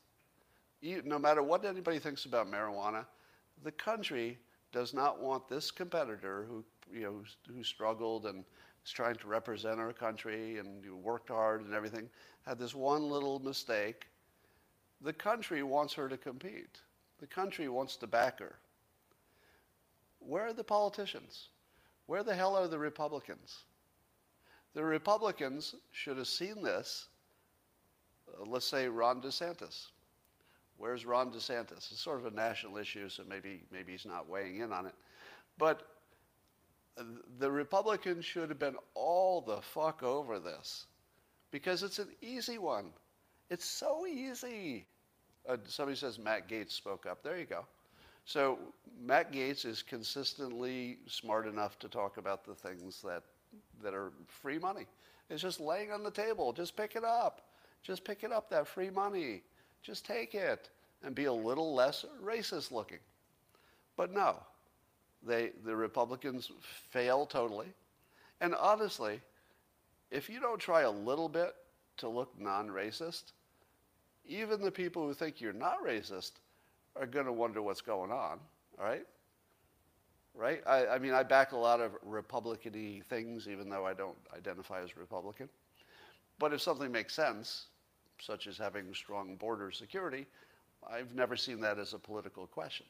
No 0.81 1.17
matter 1.17 1.41
what 1.41 1.63
anybody 1.63 1.99
thinks 1.99 2.25
about 2.25 2.51
marijuana, 2.51 3.05
the 3.63 3.71
country 3.71 4.37
does 4.71 4.93
not 4.93 5.21
want 5.21 5.47
this 5.47 5.71
competitor 5.71 6.45
who, 6.49 6.63
you 6.91 7.03
know, 7.03 7.23
who 7.53 7.63
struggled 7.63 8.25
and 8.25 8.43
is 8.85 8.91
trying 8.91 9.15
to 9.15 9.27
represent 9.27 9.79
our 9.79 9.93
country 9.93 10.57
and 10.57 10.83
worked 11.03 11.29
hard 11.29 11.61
and 11.61 11.73
everything, 11.73 12.09
had 12.45 12.57
this 12.57 12.73
one 12.73 13.09
little 13.09 13.39
mistake. 13.39 14.07
The 15.01 15.13
country 15.13 15.63
wants 15.63 15.93
her 15.93 16.09
to 16.09 16.17
compete. 16.17 16.79
The 17.21 17.27
country 17.27 17.69
wants 17.69 17.95
to 17.97 18.07
back 18.07 18.39
her. 18.39 18.55
Where 20.19 20.47
are 20.47 20.53
the 20.53 20.63
politicians? 20.63 21.49
Where 22.07 22.23
the 22.23 22.35
hell 22.35 22.57
are 22.57 22.67
the 22.67 22.79
Republicans? 22.79 23.63
The 24.73 24.83
Republicans 24.83 25.75
should 25.91 26.17
have 26.17 26.27
seen 26.27 26.61
this. 26.61 27.07
Uh, 28.27 28.45
let's 28.45 28.65
say 28.65 28.87
Ron 28.87 29.21
DeSantis. 29.21 29.87
Where's 30.77 31.05
Ron 31.05 31.31
DeSantis? 31.31 31.91
It's 31.91 32.01
sort 32.01 32.19
of 32.19 32.25
a 32.25 32.35
national 32.35 32.77
issue, 32.77 33.07
so 33.07 33.23
maybe 33.27 33.61
maybe 33.71 33.91
he's 33.91 34.05
not 34.05 34.27
weighing 34.27 34.59
in 34.59 34.73
on 34.73 34.87
it. 34.87 34.95
But 35.57 35.85
the 37.39 37.51
Republicans 37.51 38.25
should 38.25 38.49
have 38.49 38.59
been 38.59 38.77
all 38.95 39.41
the 39.41 39.61
fuck 39.61 40.03
over 40.03 40.39
this 40.39 40.87
because 41.51 41.83
it's 41.83 41.99
an 41.99 42.09
easy 42.21 42.57
one. 42.57 42.91
It's 43.49 43.65
so 43.65 44.07
easy. 44.07 44.87
Uh, 45.47 45.57
somebody 45.67 45.97
says 45.97 46.19
Matt 46.19 46.47
Gaetz 46.47 46.71
spoke 46.71 47.05
up. 47.05 47.23
There 47.23 47.37
you 47.37 47.45
go. 47.45 47.65
So 48.25 48.59
Matt 49.03 49.33
Gaetz 49.33 49.65
is 49.65 49.81
consistently 49.81 50.99
smart 51.07 51.47
enough 51.47 51.79
to 51.79 51.87
talk 51.87 52.17
about 52.17 52.45
the 52.45 52.53
things 52.53 53.01
that 53.01 53.23
that 53.83 53.93
are 53.93 54.11
free 54.27 54.59
money. 54.59 54.85
It's 55.29 55.41
just 55.41 55.59
laying 55.59 55.91
on 55.91 56.03
the 56.03 56.11
table. 56.11 56.53
Just 56.53 56.75
pick 56.75 56.95
it 56.95 57.03
up. 57.03 57.41
Just 57.83 58.03
pick 58.03 58.23
it 58.23 58.31
up. 58.31 58.49
That 58.49 58.67
free 58.67 58.89
money. 58.89 59.41
Just 59.81 60.05
take 60.05 60.35
it 60.35 60.69
and 61.03 61.15
be 61.15 61.25
a 61.25 61.33
little 61.33 61.73
less 61.73 62.05
racist 62.23 62.71
looking. 62.71 62.99
But 63.97 64.13
no, 64.13 64.37
they 65.23 65.51
the 65.65 65.75
Republicans 65.75 66.51
fail 66.91 67.25
totally. 67.25 67.67
And 68.39 68.55
honestly, 68.55 69.19
if 70.09 70.29
you 70.29 70.39
don't 70.39 70.59
try 70.59 70.81
a 70.81 70.91
little 70.91 71.29
bit 71.29 71.55
to 71.97 72.09
look 72.09 72.39
non-racist, 72.39 73.33
even 74.31 74.61
the 74.61 74.71
people 74.71 75.05
who 75.05 75.13
think 75.13 75.41
you're 75.41 75.53
not 75.53 75.83
racist 75.85 76.31
are 76.95 77.05
going 77.05 77.25
to 77.25 77.33
wonder 77.33 77.61
what's 77.61 77.81
going 77.81 78.11
on, 78.11 78.39
all 78.79 78.85
right? 78.85 79.05
Right? 80.33 80.61
I, 80.65 80.87
I 80.87 80.99
mean, 80.99 81.13
I 81.13 81.23
back 81.23 81.51
a 81.51 81.57
lot 81.57 81.81
of 81.81 81.91
Republican 82.01 83.03
things, 83.09 83.47
even 83.49 83.69
though 83.69 83.85
I 83.85 83.93
don't 83.93 84.17
identify 84.35 84.81
as 84.81 84.95
Republican. 84.95 85.49
But 86.39 86.53
if 86.53 86.61
something 86.61 86.91
makes 86.91 87.13
sense, 87.13 87.65
such 88.19 88.47
as 88.47 88.57
having 88.57 88.93
strong 88.93 89.35
border 89.35 89.71
security, 89.71 90.25
I've 90.89 91.13
never 91.13 91.35
seen 91.35 91.59
that 91.61 91.77
as 91.77 91.93
a 91.93 91.99
political 91.99 92.47
question. 92.47 92.85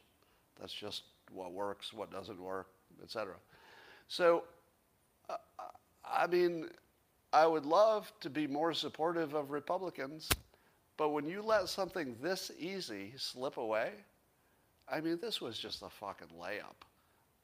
That's 0.59 0.73
just 0.73 1.03
what 1.33 1.51
works, 1.51 1.91
what 1.93 2.11
doesn't 2.11 2.39
work, 2.39 2.67
etc. 3.01 3.33
So, 4.07 4.43
uh, 5.29 5.37
I 6.05 6.27
mean, 6.27 6.69
I 7.33 7.47
would 7.47 7.65
love 7.65 8.11
to 8.19 8.29
be 8.29 8.45
more 8.45 8.73
supportive 8.73 9.33
of 9.33 9.49
Republicans 9.49 10.29
but 11.01 11.13
when 11.13 11.27
you 11.27 11.41
let 11.41 11.67
something 11.67 12.15
this 12.21 12.51
easy 12.59 13.11
slip 13.17 13.57
away, 13.57 13.89
I 14.87 15.01
mean, 15.01 15.17
this 15.19 15.41
was 15.41 15.57
just 15.57 15.81
a 15.81 15.89
fucking 15.89 16.27
layup. 16.39 16.85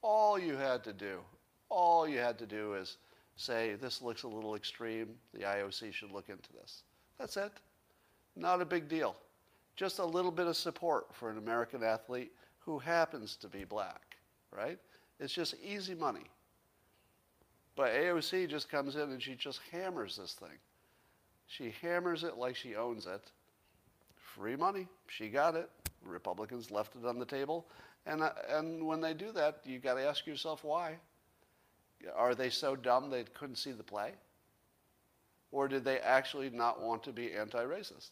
All 0.03 0.37
you 0.37 0.55
had 0.55 0.83
to 0.83 0.93
do, 0.93 1.21
all 1.67 2.07
you 2.07 2.19
had 2.19 2.37
to 2.37 2.45
do 2.45 2.75
is 2.75 2.97
say, 3.35 3.73
this 3.73 3.99
looks 3.99 4.21
a 4.21 4.27
little 4.27 4.53
extreme. 4.53 5.15
The 5.33 5.39
IOC 5.39 5.91
should 5.91 6.11
look 6.11 6.29
into 6.29 6.53
this. 6.53 6.83
That's 7.17 7.35
it. 7.35 7.51
Not 8.35 8.61
a 8.61 8.65
big 8.65 8.87
deal. 8.87 9.15
Just 9.75 9.97
a 9.97 10.05
little 10.05 10.29
bit 10.29 10.45
of 10.45 10.55
support 10.55 11.07
for 11.15 11.31
an 11.31 11.39
American 11.39 11.81
athlete 11.81 12.33
who 12.59 12.77
happens 12.77 13.35
to 13.37 13.47
be 13.47 13.63
black, 13.63 14.17
right? 14.55 14.77
It's 15.19 15.33
just 15.33 15.55
easy 15.65 15.95
money. 15.95 16.27
But 17.75 17.89
AOC 17.95 18.49
just 18.49 18.69
comes 18.69 18.95
in 18.97 19.09
and 19.09 19.19
she 19.19 19.33
just 19.33 19.61
hammers 19.71 20.15
this 20.15 20.33
thing. 20.33 20.59
She 21.47 21.73
hammers 21.81 22.23
it 22.23 22.37
like 22.37 22.55
she 22.55 22.75
owns 22.75 23.07
it 23.07 23.31
free 24.37 24.55
money. 24.55 24.87
She 25.07 25.29
got 25.29 25.55
it. 25.55 25.69
Republicans 26.03 26.71
left 26.71 26.95
it 26.95 27.05
on 27.05 27.19
the 27.19 27.25
table. 27.25 27.67
And, 28.05 28.21
uh, 28.21 28.31
and 28.49 28.85
when 28.85 29.01
they 29.01 29.13
do 29.13 29.31
that, 29.33 29.61
you 29.65 29.79
got 29.79 29.95
to 29.95 30.07
ask 30.07 30.25
yourself 30.25 30.63
why. 30.63 30.97
Are 32.15 32.35
they 32.35 32.49
so 32.49 32.75
dumb 32.75 33.09
they 33.09 33.23
couldn't 33.23 33.57
see 33.57 33.71
the 33.71 33.83
play? 33.83 34.13
Or 35.51 35.67
did 35.67 35.83
they 35.83 35.99
actually 35.99 36.49
not 36.49 36.81
want 36.81 37.03
to 37.03 37.11
be 37.11 37.33
anti 37.33 37.63
racist? 37.63 38.11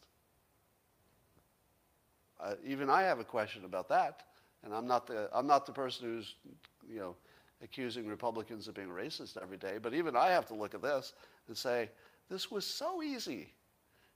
Uh, 2.42 2.56
even 2.66 2.90
I 2.90 3.04
have 3.04 3.20
a 3.20 3.24
question 3.24 3.64
about 3.64 3.88
that. 3.90 4.24
And 4.64 4.74
I'm 4.74 4.88
not, 4.88 5.08
the, 5.08 5.30
I'm 5.32 5.46
not 5.46 5.66
the 5.66 5.72
person 5.72 6.08
who's, 6.08 6.36
you 6.90 7.00
know, 7.00 7.16
accusing 7.64 8.08
Republicans 8.08 8.68
of 8.68 8.74
being 8.74 8.90
racist 8.90 9.38
every 9.42 9.58
day. 9.58 9.78
But 9.82 9.94
even 9.94 10.16
I 10.16 10.30
have 10.30 10.48
to 10.48 10.56
look 10.56 10.74
at 10.74 10.82
this 10.82 11.14
and 11.48 11.56
say, 11.56 11.90
this 12.30 12.50
was 12.50 12.66
so 12.66 13.04
easy. 13.04 13.54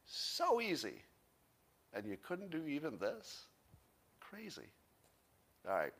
So 0.06 0.60
easy 0.60 1.04
and 1.94 2.06
you 2.06 2.18
couldn't 2.22 2.52
do 2.52 2.66
even 2.68 2.98
this? 2.98 3.46
Crazy. 4.20 4.68
All 5.68 5.76
right. 5.76 5.94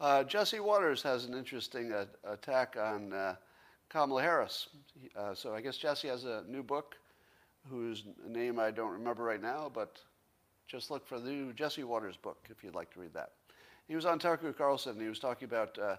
Uh, 0.00 0.22
Jesse 0.24 0.60
Watters 0.60 1.02
has 1.02 1.24
an 1.24 1.34
interesting 1.34 1.92
uh, 1.92 2.04
attack 2.24 2.76
on 2.80 3.12
uh, 3.12 3.34
Kamala 3.88 4.22
Harris. 4.22 4.68
Uh, 5.16 5.34
so 5.34 5.54
I 5.54 5.60
guess 5.60 5.76
Jesse 5.76 6.08
has 6.08 6.24
a 6.24 6.44
new 6.48 6.62
book 6.62 6.96
whose 7.68 8.04
name 8.26 8.58
I 8.58 8.70
don't 8.70 8.92
remember 8.92 9.24
right 9.24 9.42
now, 9.42 9.70
but 9.72 10.00
just 10.68 10.90
look 10.90 11.06
for 11.06 11.18
the 11.18 11.30
new 11.30 11.52
Jesse 11.52 11.82
Watters 11.82 12.16
book 12.16 12.46
if 12.50 12.62
you'd 12.62 12.74
like 12.74 12.92
to 12.92 13.00
read 13.00 13.14
that. 13.14 13.32
He 13.88 13.96
was 13.96 14.04
on 14.04 14.18
Tucker 14.18 14.52
Carlson 14.52 14.92
and 14.92 15.02
he 15.02 15.08
was 15.08 15.18
talking 15.18 15.46
about 15.46 15.78
uh, 15.78 15.96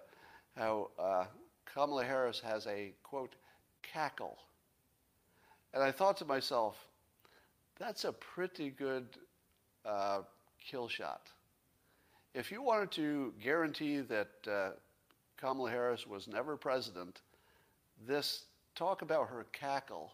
how 0.56 0.92
uh, 0.98 1.26
Kamala 1.66 2.06
Harris 2.06 2.40
has 2.40 2.68
a, 2.68 2.94
quote, 3.04 3.36
cackle. 3.82 4.38
And 5.74 5.84
I 5.84 5.92
thought 5.92 6.18
to 6.18 6.26
myself, 6.26 6.88
that's 7.80 8.04
a 8.04 8.12
pretty 8.12 8.70
good 8.70 9.08
uh, 9.86 10.22
kill 10.64 10.88
shot. 10.88 11.30
If 12.34 12.52
you 12.52 12.62
wanted 12.62 12.92
to 12.92 13.34
guarantee 13.42 14.02
that 14.02 14.30
uh, 14.48 14.70
Kamala 15.38 15.72
Harris 15.72 16.06
was 16.06 16.28
never 16.28 16.58
president, 16.58 17.22
this 18.08 18.44
talk 18.76 19.02
about 19.02 19.30
her 19.30 19.48
cackle, 19.52 20.14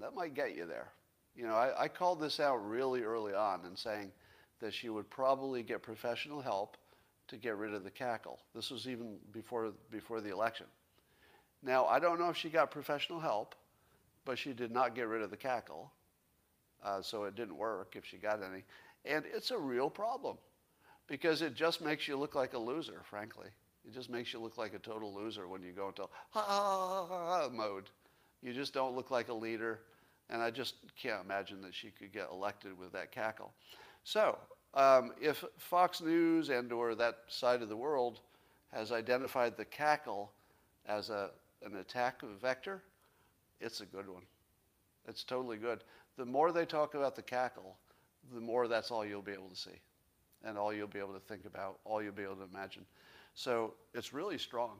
that 0.00 0.14
might 0.14 0.34
get 0.34 0.56
you 0.56 0.66
there. 0.66 0.88
You 1.36 1.46
know, 1.46 1.54
I, 1.54 1.84
I 1.84 1.88
called 1.88 2.20
this 2.20 2.40
out 2.40 2.56
really 2.56 3.02
early 3.02 3.34
on 3.34 3.60
and 3.64 3.78
saying 3.78 4.10
that 4.60 4.72
she 4.72 4.88
would 4.88 5.08
probably 5.10 5.62
get 5.62 5.82
professional 5.82 6.40
help 6.40 6.76
to 7.28 7.36
get 7.36 7.56
rid 7.56 7.74
of 7.74 7.84
the 7.84 7.90
cackle. 7.90 8.38
This 8.54 8.70
was 8.70 8.86
even 8.86 9.16
before, 9.32 9.72
before 9.90 10.20
the 10.20 10.30
election. 10.30 10.66
Now, 11.62 11.86
I 11.86 11.98
don't 11.98 12.18
know 12.18 12.28
if 12.28 12.36
she 12.36 12.48
got 12.48 12.70
professional 12.70 13.20
help, 13.20 13.54
but 14.24 14.38
she 14.38 14.52
did 14.52 14.70
not 14.70 14.94
get 14.94 15.08
rid 15.08 15.22
of 15.22 15.30
the 15.30 15.36
cackle. 15.36 15.90
Uh, 16.84 17.00
so 17.00 17.24
it 17.24 17.36
didn't 17.36 17.56
work 17.56 17.94
if 17.96 18.04
she 18.04 18.16
got 18.16 18.40
any. 18.42 18.64
And 19.04 19.24
it's 19.32 19.50
a 19.50 19.58
real 19.58 19.88
problem 19.88 20.36
because 21.06 21.42
it 21.42 21.54
just 21.54 21.80
makes 21.80 22.08
you 22.08 22.16
look 22.16 22.34
like 22.34 22.54
a 22.54 22.58
loser, 22.58 23.02
frankly. 23.08 23.48
It 23.84 23.92
just 23.92 24.10
makes 24.10 24.32
you 24.32 24.40
look 24.40 24.58
like 24.58 24.74
a 24.74 24.78
total 24.78 25.12
loser 25.14 25.48
when 25.48 25.62
you 25.62 25.72
go 25.72 25.88
into 25.88 26.02
ha 26.30 26.40
ha 26.40 27.06
ha 27.08 27.48
mode. 27.52 27.90
You 28.42 28.52
just 28.52 28.74
don't 28.74 28.94
look 28.94 29.10
like 29.10 29.28
a 29.28 29.34
leader. 29.34 29.80
And 30.30 30.40
I 30.40 30.50
just 30.50 30.76
can't 31.00 31.22
imagine 31.22 31.60
that 31.62 31.74
she 31.74 31.90
could 31.90 32.12
get 32.12 32.28
elected 32.32 32.78
with 32.78 32.92
that 32.92 33.12
cackle. 33.12 33.52
So 34.04 34.38
um, 34.74 35.12
if 35.20 35.44
Fox 35.58 36.00
News 36.00 36.48
and 36.48 36.72
or 36.72 36.94
that 36.94 37.18
side 37.28 37.60
of 37.60 37.68
the 37.68 37.76
world 37.76 38.20
has 38.72 38.92
identified 38.92 39.56
the 39.56 39.64
cackle 39.64 40.32
as 40.86 41.10
a, 41.10 41.30
an 41.64 41.76
attack 41.76 42.22
vector, 42.40 42.82
it's 43.62 43.80
a 43.80 43.86
good 43.86 44.08
one. 44.08 44.22
It's 45.08 45.24
totally 45.24 45.56
good. 45.56 45.84
The 46.16 46.26
more 46.26 46.52
they 46.52 46.66
talk 46.66 46.94
about 46.94 47.16
the 47.16 47.22
cackle, 47.22 47.76
the 48.34 48.40
more 48.40 48.68
that's 48.68 48.90
all 48.90 49.04
you'll 49.04 49.22
be 49.22 49.32
able 49.32 49.48
to 49.48 49.56
see 49.56 49.80
and 50.44 50.58
all 50.58 50.72
you'll 50.72 50.88
be 50.88 50.98
able 50.98 51.14
to 51.14 51.20
think 51.20 51.44
about, 51.44 51.78
all 51.84 52.02
you'll 52.02 52.12
be 52.12 52.22
able 52.22 52.36
to 52.36 52.48
imagine. 52.52 52.84
So 53.34 53.74
it's 53.94 54.12
really 54.12 54.38
strong. 54.38 54.78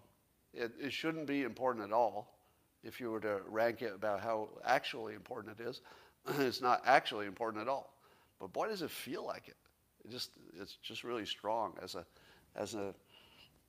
It, 0.53 0.73
it 0.81 0.93
shouldn't 0.93 1.27
be 1.27 1.45
important 1.45 1.85
at 1.85 1.93
all 1.93 2.37
if 2.83 3.01
you 3.01 3.11
were 3.11 3.21
to 3.21 3.41
rank 3.49 3.81
it 3.83 3.93
about 3.95 4.21
how 4.21 4.49
actually 4.65 5.15
important 5.15 5.59
it 5.59 5.65
is. 5.65 5.81
it's 6.41 6.61
not 6.61 6.83
actually 6.85 7.27
important 7.27 7.63
at 7.63 7.69
all. 7.69 7.95
But 8.41 8.53
boy, 8.53 8.69
does 8.69 8.83
it 8.83 8.91
feel 8.91 9.25
like 9.25 9.49
it. 9.49 9.57
It 10.05 10.11
just, 10.11 10.31
it's 10.61 10.77
just 10.83 11.05
really 11.05 11.25
strong 11.25 11.75
as 11.81 11.95
a, 11.95 12.05
as 12.57 12.75
a, 12.75 12.93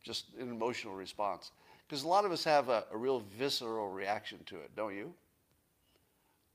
just 0.03 0.25
an 0.39 0.49
emotional 0.49 0.95
response. 0.95 1.51
Because 1.93 2.05
a 2.05 2.07
lot 2.07 2.25
of 2.25 2.31
us 2.31 2.43
have 2.45 2.69
a, 2.69 2.85
a, 2.91 2.97
real 2.97 3.23
visceral 3.37 3.87
reaction 3.87 4.39
to 4.47 4.55
it, 4.55 4.75
don't 4.75 4.95
you? 4.95 5.13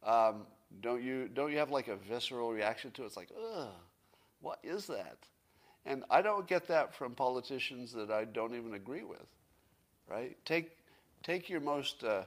Um, 0.03 0.49
don't 0.81 1.01
you? 1.01 1.29
Don't 1.33 1.53
you 1.53 1.59
have 1.59 1.71
like 1.71 1.87
a 1.87 1.95
visceral 1.95 2.51
reaction 2.53 2.91
to 2.91 3.05
it? 3.05 3.07
It's 3.07 3.17
like, 3.17 3.31
ugh, 3.41 3.69
what 4.41 4.59
is 4.65 4.89
that? 4.89 5.19
And 5.87 6.03
I 6.11 6.23
don't 6.23 6.49
get 6.49 6.67
that 6.67 6.93
from 6.93 7.15
politicians 7.15 7.93
that 7.93 8.11
I 8.11 8.25
don't 8.25 8.57
even 8.57 8.75
agree 8.75 9.05
with, 9.05 9.29
right? 10.11 10.37
Take, 10.45 10.73
take 11.23 11.49
your 11.49 11.61
most 11.61 12.03
uh, 12.03 12.25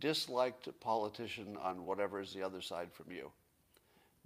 disliked 0.00 0.70
politician 0.80 1.58
on 1.62 1.84
whatever 1.84 2.18
is 2.18 2.32
the 2.32 2.42
other 2.42 2.62
side 2.62 2.88
from 2.94 3.12
you. 3.12 3.30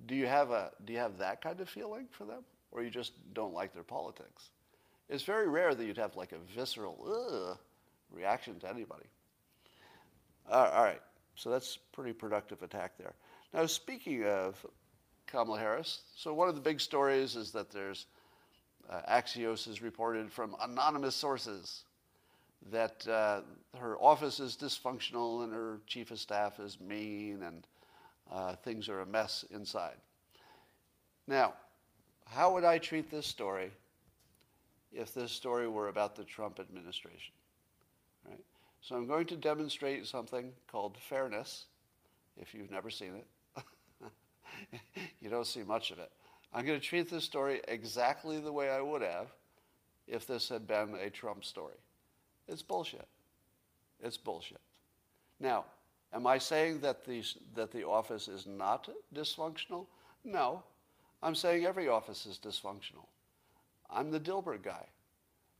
Do 0.06 0.14
you 0.14 0.28
have 0.28 0.52
a 0.52 0.70
do 0.84 0.92
you 0.92 1.00
have 1.00 1.18
that 1.18 1.42
kind 1.42 1.60
of 1.60 1.68
feeling 1.68 2.06
for 2.12 2.24
them, 2.24 2.44
or 2.70 2.84
you 2.84 2.90
just 2.90 3.14
don't 3.34 3.52
like 3.52 3.74
their 3.74 3.82
politics? 3.82 4.50
It's 5.08 5.24
very 5.24 5.48
rare 5.48 5.74
that 5.74 5.84
you'd 5.84 5.98
have 5.98 6.14
like 6.14 6.30
a 6.30 6.38
visceral 6.54 7.04
Ugh, 7.04 7.58
reaction 8.12 8.58
to 8.60 8.68
anybody. 8.68 9.06
Uh, 10.50 10.70
all 10.72 10.84
right, 10.84 11.00
so 11.34 11.50
that's 11.50 11.78
pretty 11.92 12.12
productive 12.12 12.62
attack 12.62 12.98
there. 12.98 13.14
Now, 13.54 13.66
speaking 13.66 14.24
of 14.24 14.64
Kamala 15.26 15.58
Harris, 15.58 16.02
so 16.16 16.34
one 16.34 16.48
of 16.48 16.54
the 16.54 16.60
big 16.60 16.80
stories 16.80 17.36
is 17.36 17.52
that 17.52 17.70
there's 17.70 18.06
uh, 18.90 19.00
Axios 19.08 19.66
has 19.66 19.80
reported 19.82 20.30
from 20.30 20.56
anonymous 20.62 21.14
sources 21.14 21.84
that 22.70 23.06
uh, 23.08 23.40
her 23.78 23.96
office 23.98 24.40
is 24.40 24.56
dysfunctional 24.56 25.44
and 25.44 25.52
her 25.52 25.80
chief 25.86 26.10
of 26.10 26.18
staff 26.18 26.60
is 26.60 26.80
mean 26.80 27.42
and 27.42 27.66
uh, 28.30 28.54
things 28.56 28.88
are 28.88 29.00
a 29.00 29.06
mess 29.06 29.44
inside. 29.50 29.96
Now, 31.26 31.54
how 32.26 32.54
would 32.54 32.64
I 32.64 32.78
treat 32.78 33.10
this 33.10 33.26
story 33.26 33.70
if 34.92 35.12
this 35.14 35.32
story 35.32 35.68
were 35.68 35.88
about 35.88 36.16
the 36.16 36.24
Trump 36.24 36.60
administration? 36.60 37.34
So 38.82 38.96
I'm 38.96 39.06
going 39.06 39.26
to 39.26 39.36
demonstrate 39.36 40.06
something 40.06 40.52
called 40.70 40.98
fairness, 40.98 41.66
if 42.36 42.52
you've 42.52 42.70
never 42.70 42.90
seen 42.90 43.14
it. 43.14 43.64
you 45.20 45.30
don't 45.30 45.46
see 45.46 45.62
much 45.62 45.92
of 45.92 46.00
it. 46.00 46.10
I'm 46.52 46.66
going 46.66 46.78
to 46.80 46.84
treat 46.84 47.08
this 47.08 47.24
story 47.24 47.60
exactly 47.68 48.40
the 48.40 48.52
way 48.52 48.70
I 48.70 48.80
would 48.80 49.02
have 49.02 49.28
if 50.08 50.26
this 50.26 50.48
had 50.48 50.66
been 50.66 50.96
a 51.00 51.10
Trump 51.10 51.44
story. 51.44 51.76
It's 52.48 52.60
bullshit. 52.60 53.06
It's 54.02 54.16
bullshit. 54.16 54.60
Now, 55.38 55.64
am 56.12 56.26
I 56.26 56.38
saying 56.38 56.80
that 56.80 57.04
the, 57.04 57.22
that 57.54 57.70
the 57.70 57.86
office 57.86 58.26
is 58.26 58.46
not 58.48 58.88
dysfunctional? 59.14 59.86
No. 60.24 60.64
I'm 61.22 61.36
saying 61.36 61.64
every 61.64 61.88
office 61.88 62.26
is 62.26 62.38
dysfunctional. 62.38 63.06
I'm 63.88 64.10
the 64.10 64.18
Dilbert 64.18 64.62
guy. 64.62 64.86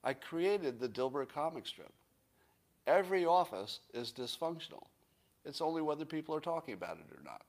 I 0.02 0.12
created 0.14 0.80
the 0.80 0.88
Dilbert 0.88 1.28
comic 1.28 1.68
strip. 1.68 1.92
Every 2.86 3.24
office 3.24 3.80
is 3.94 4.12
dysfunctional. 4.12 4.84
It's 5.44 5.60
only 5.60 5.82
whether 5.82 6.04
people 6.04 6.34
are 6.34 6.40
talking 6.40 6.74
about 6.74 6.98
it 6.98 7.06
or 7.16 7.22
not. 7.24 7.42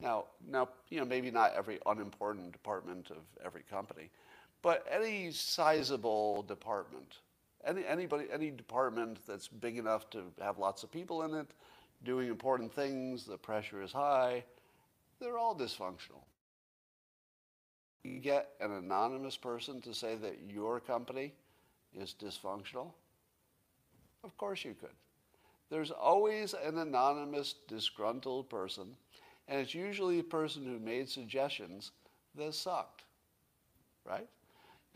Now, 0.00 0.24
now, 0.46 0.68
you 0.90 0.98
know, 0.98 1.06
maybe 1.06 1.30
not 1.30 1.54
every 1.54 1.78
unimportant 1.86 2.52
department 2.52 3.10
of 3.10 3.18
every 3.44 3.62
company, 3.70 4.10
but 4.62 4.84
any 4.90 5.30
sizable 5.30 6.42
department 6.42 7.18
any, 7.66 7.84
anybody, 7.84 8.26
any 8.32 8.50
department 8.50 9.18
that's 9.26 9.48
big 9.48 9.76
enough 9.76 10.08
to 10.10 10.22
have 10.40 10.58
lots 10.58 10.82
of 10.82 10.90
people 10.90 11.22
in 11.22 11.34
it, 11.34 11.48
doing 12.04 12.28
important 12.28 12.72
things, 12.72 13.24
the 13.24 13.36
pressure 13.36 13.82
is 13.82 13.92
high, 13.92 14.44
they're 15.20 15.38
all 15.38 15.54
dysfunctional. 15.54 16.22
You 18.04 18.20
get 18.20 18.50
an 18.60 18.70
anonymous 18.72 19.36
person 19.36 19.80
to 19.82 19.92
say 19.92 20.14
that 20.16 20.38
your 20.48 20.78
company 20.78 21.32
is 21.92 22.14
dysfunctional? 22.18 22.92
Of 24.26 24.36
course 24.36 24.64
you 24.64 24.74
could. 24.74 24.90
There's 25.70 25.92
always 25.92 26.52
an 26.52 26.78
anonymous, 26.78 27.54
disgruntled 27.68 28.50
person, 28.50 28.96
and 29.46 29.60
it's 29.60 29.74
usually 29.74 30.18
a 30.18 30.24
person 30.24 30.64
who 30.64 30.80
made 30.80 31.08
suggestions 31.08 31.92
that 32.34 32.52
sucked, 32.54 33.04
right? 34.04 34.26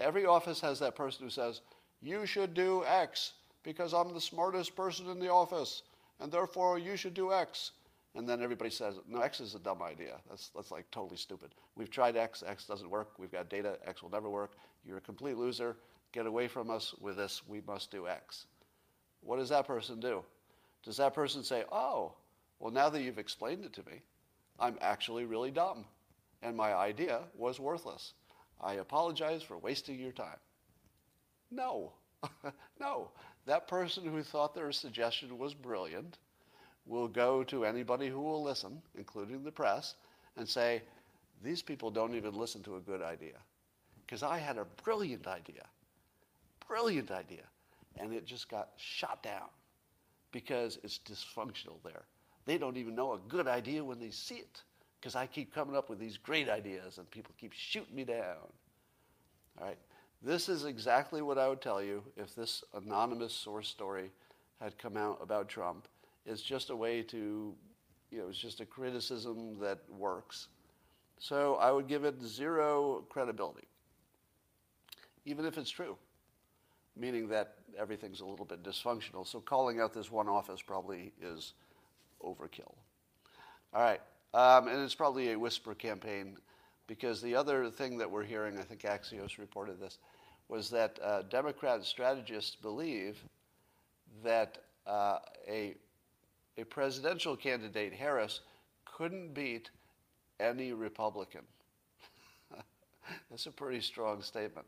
Every 0.01 0.27
office 0.27 0.61
has 0.61 0.81
that 0.81 0.97
person 0.97 1.25
who 1.25 1.31
says, 1.31 1.61
you 2.03 2.27
should 2.27 2.55
do 2.55 2.85
X 2.85 3.35
because 3.63 3.95
I'm 3.95 4.13
the 4.13 4.21
smartest 4.21 4.75
person 4.75 5.09
in 5.09 5.21
the 5.21 5.31
office, 5.31 5.83
and 6.19 6.33
therefore 6.33 6.79
you 6.79 6.97
should 6.97 7.15
do 7.15 7.33
X. 7.33 7.71
And 8.17 8.29
then 8.29 8.43
everybody 8.43 8.71
says, 8.71 8.97
no, 9.09 9.21
X 9.21 9.39
is 9.39 9.55
a 9.55 9.61
dumb 9.61 9.83
idea. 9.83 10.17
That's, 10.29 10.49
that's 10.49 10.73
like 10.73 10.91
totally 10.91 11.17
stupid. 11.17 11.51
We've 11.77 11.91
tried 11.91 12.17
X, 12.17 12.43
X 12.45 12.67
doesn't 12.67 12.91
work. 12.91 13.13
We've 13.19 13.31
got 13.31 13.49
data, 13.49 13.79
X 13.87 14.03
will 14.03 14.11
never 14.11 14.29
work. 14.29 14.55
You're 14.85 14.99
a 14.99 15.03
complete 15.03 15.37
loser. 15.37 15.77
Get 16.13 16.27
away 16.27 16.49
from 16.49 16.71
us 16.71 16.95
with 17.01 17.17
this. 17.17 17.43
We 17.47 17.61
must 17.65 17.93
do 17.93 18.09
X. 18.09 18.47
What 19.23 19.37
does 19.37 19.49
that 19.51 19.67
person 19.67 20.01
do? 20.01 20.25
Does 20.83 20.97
that 20.97 21.15
person 21.15 21.45
say, 21.45 21.65
oh, 21.71 22.15
well, 22.59 22.73
now 22.73 22.89
that 22.89 23.03
you've 23.03 23.19
explained 23.19 23.65
it 23.65 23.73
to 23.75 23.85
me, 23.85 24.03
I'm 24.59 24.77
actually 24.81 25.25
really 25.25 25.51
dumb, 25.51 25.85
and 26.43 26.57
my 26.57 26.75
idea 26.75 27.21
was 27.35 27.61
worthless. 27.61 28.13
I 28.61 28.75
apologize 28.75 29.43
for 29.43 29.59
wasting 29.59 29.99
your 29.99 30.13
time. 30.13 30.39
No, 31.51 31.93
no. 32.81 33.11
That 33.47 33.69
person 33.69 34.05
who 34.05 34.23
thought 34.23 34.55
their 34.55 34.73
suggestion 34.73 35.39
was 35.39 35.55
brilliant 35.55 36.19
will 36.87 37.09
go 37.09 37.43
to 37.45 37.65
anybody 37.65 38.09
who 38.09 38.21
will 38.21 38.43
listen, 38.43 38.83
including 38.97 39.43
the 39.43 39.53
press, 39.53 39.95
and 40.37 40.49
say, 40.49 40.83
these 41.43 41.63
people 41.63 41.91
don't 41.91 42.15
even 42.15 42.35
listen 42.35 42.63
to 42.65 42.77
a 42.77 42.81
good 42.81 43.03
idea. 43.03 43.37
Because 44.05 44.23
I 44.23 44.39
had 44.39 44.59
a 44.59 44.67
brilliant 44.85 45.27
idea, 45.27 45.67
brilliant 46.67 47.11
idea, 47.11 47.45
and 47.99 48.13
it 48.13 48.25
just 48.25 48.49
got 48.49 48.71
shot 48.77 49.23
down 49.23 49.49
because 50.33 50.79
it's 50.83 50.99
dysfunctional 50.99 51.83
there. 51.85 52.03
They 52.47 52.59
don't 52.59 52.77
even 52.77 52.95
know 52.95 53.13
a 53.13 53.19
good 53.29 53.47
idea 53.47 53.85
when 53.85 53.99
they 53.99 54.11
see 54.11 54.37
it 54.37 54.63
because 55.01 55.15
I 55.15 55.27
keep 55.27 55.55
coming 55.55 55.77
up 55.77 55.89
with 55.89 55.99
these 55.99 56.17
great 56.17 56.49
ideas 56.49 56.99
and 56.99 57.11
people 57.11 57.35
keep 57.39 57.53
shooting 57.53 57.95
me 57.95 58.05
down. 58.05 58.37
All 59.59 59.67
right. 59.67 59.79
This 60.23 60.49
is 60.49 60.65
exactly 60.65 61.23
what 61.23 61.39
I 61.39 61.49
would 61.49 61.63
tell 61.63 61.83
you 61.83 62.03
if 62.17 62.35
this 62.35 62.63
anonymous 62.75 63.33
source 63.33 63.69
story 63.69 64.11
had 64.61 64.77
come 64.77 64.97
out 64.97 65.19
about 65.23 65.49
Trump. 65.49 65.89
It's 66.27 66.43
just 66.43 66.69
a 66.69 66.77
way 66.77 67.03
to, 67.05 67.55
you 68.11 68.19
know, 68.19 68.29
it's 68.29 68.39
just 68.39 68.61
a 68.61 68.67
criticism 68.67 69.59
that 69.61 69.79
works. 69.89 70.49
So 71.19 71.57
I 71.57 71.71
would 71.71 71.87
give 71.87 72.05
it 72.05 72.23
zero 72.23 73.05
credibility, 73.09 73.67
even 75.25 75.47
if 75.47 75.57
it's 75.57 75.71
true, 75.71 75.97
meaning 76.97 77.29
that 77.29 77.55
everything's 77.79 78.21
a 78.21 78.27
little 78.27 78.45
bit 78.45 78.63
dysfunctional. 78.63 79.27
So 79.27 79.41
calling 79.41 79.81
out 79.81 79.93
this 79.93 80.11
one 80.11 80.29
office 80.29 80.63
probably 80.63 81.13
is 81.23 81.55
overkill. 82.23 82.75
All 83.73 83.83
right. 83.83 84.01
Um, 84.33 84.69
and 84.69 84.83
it's 84.83 84.95
probably 84.95 85.33
a 85.33 85.39
whisper 85.39 85.75
campaign 85.75 86.37
because 86.87 87.23
the 87.23 87.35
other 87.35 87.71
thing 87.71 87.99
that 87.99 88.11
we're 88.11 88.25
hearing, 88.25 88.59
I 88.59 88.63
think 88.63 88.83
Axios 88.83 89.39
reported 89.39 89.81
this, 89.81 89.99
was 90.49 90.71
that 90.71 90.99
uh, 91.03 91.23
Democrat 91.23 91.85
strategists 91.85 92.57
believe 92.57 93.19
that 94.25 94.59
uh, 94.87 95.19
a, 95.49 95.77
a 96.59 96.65
presidential 96.65 97.37
candidate, 97.37 97.93
Harris, 97.93 98.41
couldn't 98.85 99.33
beat 99.35 99.71
any 100.41 100.73
Republican. 100.73 101.43
That's 103.31 103.47
a 103.47 103.53
pretty 103.53 103.81
strong 103.81 104.23
statement. 104.23 104.67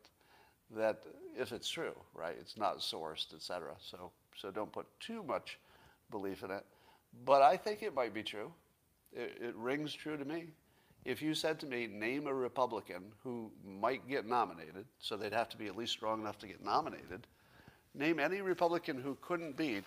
That 0.77 1.03
if 1.39 1.53
it's 1.53 1.69
true, 1.69 1.95
right? 2.15 2.37
It's 2.41 2.57
not 2.57 2.79
sourced, 2.79 3.35
etc. 3.35 3.75
So 3.81 4.11
so 4.37 4.51
don't 4.51 4.73
put 4.73 4.87
too 5.01 5.23
much 5.23 5.59
belief 6.11 6.43
in 6.43 6.51
it. 6.51 6.65
But 7.25 7.43
I 7.43 7.57
think 7.57 7.83
it 7.83 7.95
might 7.95 8.15
be 8.15 8.23
true. 8.23 8.53
It, 9.13 9.39
it 9.41 9.55
rings 9.57 9.93
true 9.93 10.17
to 10.17 10.25
me. 10.25 10.47
If 11.05 11.21
you 11.21 11.35
said 11.35 11.59
to 11.61 11.67
me, 11.67 11.87
name 11.89 12.27
a 12.27 12.35
Republican 12.35 13.03
who 13.23 13.51
might 13.65 14.09
get 14.09 14.27
nominated, 14.27 14.87
so 15.01 15.17
they'd 15.17 15.33
have 15.33 15.49
to 15.51 15.57
be 15.57 15.67
at 15.67 15.77
least 15.77 15.93
strong 15.93 16.21
enough 16.21 16.39
to 16.39 16.47
get 16.47 16.65
nominated, 16.65 17.27
name 17.95 18.21
any 18.21 18.41
Republican 18.41 19.01
who 19.01 19.17
couldn't 19.21 19.57
beat 19.57 19.85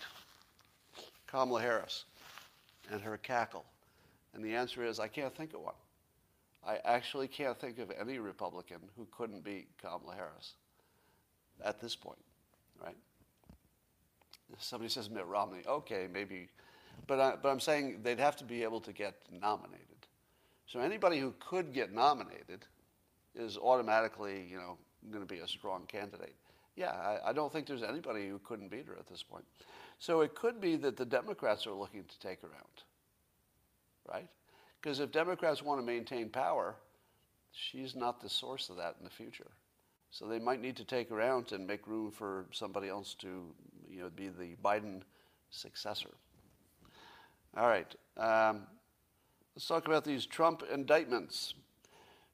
Kamala 1.26 1.62
Harris 1.62 2.04
and 2.92 3.02
her 3.02 3.18
cackle. 3.18 3.66
And 4.34 4.44
the 4.44 4.54
answer 4.54 4.86
is, 4.86 5.00
I 5.00 5.08
can't 5.08 5.36
think 5.36 5.54
of 5.54 5.62
one. 5.62 5.74
I 6.68 6.80
actually 6.84 7.30
can't 7.30 7.58
think 7.58 7.80
of 7.80 7.92
any 8.00 8.20
Republican 8.20 8.80
who 8.98 9.08
couldn't 9.12 9.44
beat 9.44 9.68
Kamala 9.82 10.16
Harris 10.16 10.54
at 11.64 11.80
this 11.80 11.96
point, 11.96 12.20
right? 12.84 12.96
Somebody 14.60 14.90
says 14.90 15.10
Mitt 15.10 15.26
Romney. 15.26 15.62
Okay, 15.68 16.08
maybe. 16.12 16.50
But, 17.08 17.20
I, 17.20 17.34
but 17.42 17.50
I'm 17.50 17.60
saying 17.60 18.00
they'd 18.04 18.20
have 18.20 18.36
to 18.38 18.44
be 18.44 18.64
able 18.64 18.80
to 18.82 18.94
get 18.94 19.16
nominated. 19.32 19.82
So 20.68 20.80
anybody 20.80 21.20
who 21.20 21.34
could 21.40 21.74
get 21.74 21.94
nominated 21.94 22.66
is 23.36 23.58
automatically, 23.58 24.48
you 24.50 24.58
know, 24.58 24.78
going 25.12 25.26
to 25.26 25.32
be 25.32 25.42
a 25.42 25.48
strong 25.48 25.86
candidate. 25.88 26.36
Yeah, 26.76 26.92
I, 26.92 27.30
I, 27.30 27.34
don't 27.34 27.52
think 27.54 27.68
there's 27.68 27.84
anybody 27.84 28.28
who 28.28 28.40
couldn't 28.40 28.70
beat 28.70 28.88
her 28.88 28.98
at 28.98 29.08
this 29.08 29.24
point. 29.24 29.46
So 30.00 30.22
it 30.22 30.36
could 30.36 30.60
be 30.60 30.76
that 30.78 30.98
the 30.98 31.06
Democrats 31.06 31.66
are 31.68 31.74
looking 31.74 32.04
to 32.04 32.20
take 32.20 32.42
her 32.42 32.50
out, 32.58 32.84
right? 34.12 34.28
Because 34.82 35.00
if 35.00 35.12
Democrats 35.12 35.64
want 35.64 35.80
to 35.80 35.86
maintain 35.86 36.30
power, 36.30 36.76
she's 37.54 37.96
not 37.96 38.22
the 38.22 38.30
source 38.30 38.70
of 38.70 38.78
that 38.78 38.96
in 39.00 39.06
the 39.06 39.10
future. 39.10 39.48
So 40.16 40.28
they 40.28 40.40
might 40.40 40.62
need 40.62 40.78
to 40.78 40.86
take 40.86 41.10
her 41.10 41.20
out 41.20 41.52
and 41.52 41.68
make 41.68 41.88
room 41.88 42.10
for 42.10 42.46
somebody 42.54 42.88
else 42.88 43.16
to, 43.16 43.54
you 43.90 44.00
know, 44.00 44.10
be 44.16 44.30
the 44.30 44.56
Biden 44.64 45.02
successor. 45.50 46.12
All 47.58 47.68
right. 47.68 47.94
Um, 48.16 48.62
let's 49.54 49.68
talk 49.68 49.88
about 49.88 50.06
these 50.06 50.26
Trump 50.26 50.64
indictments. 50.74 51.56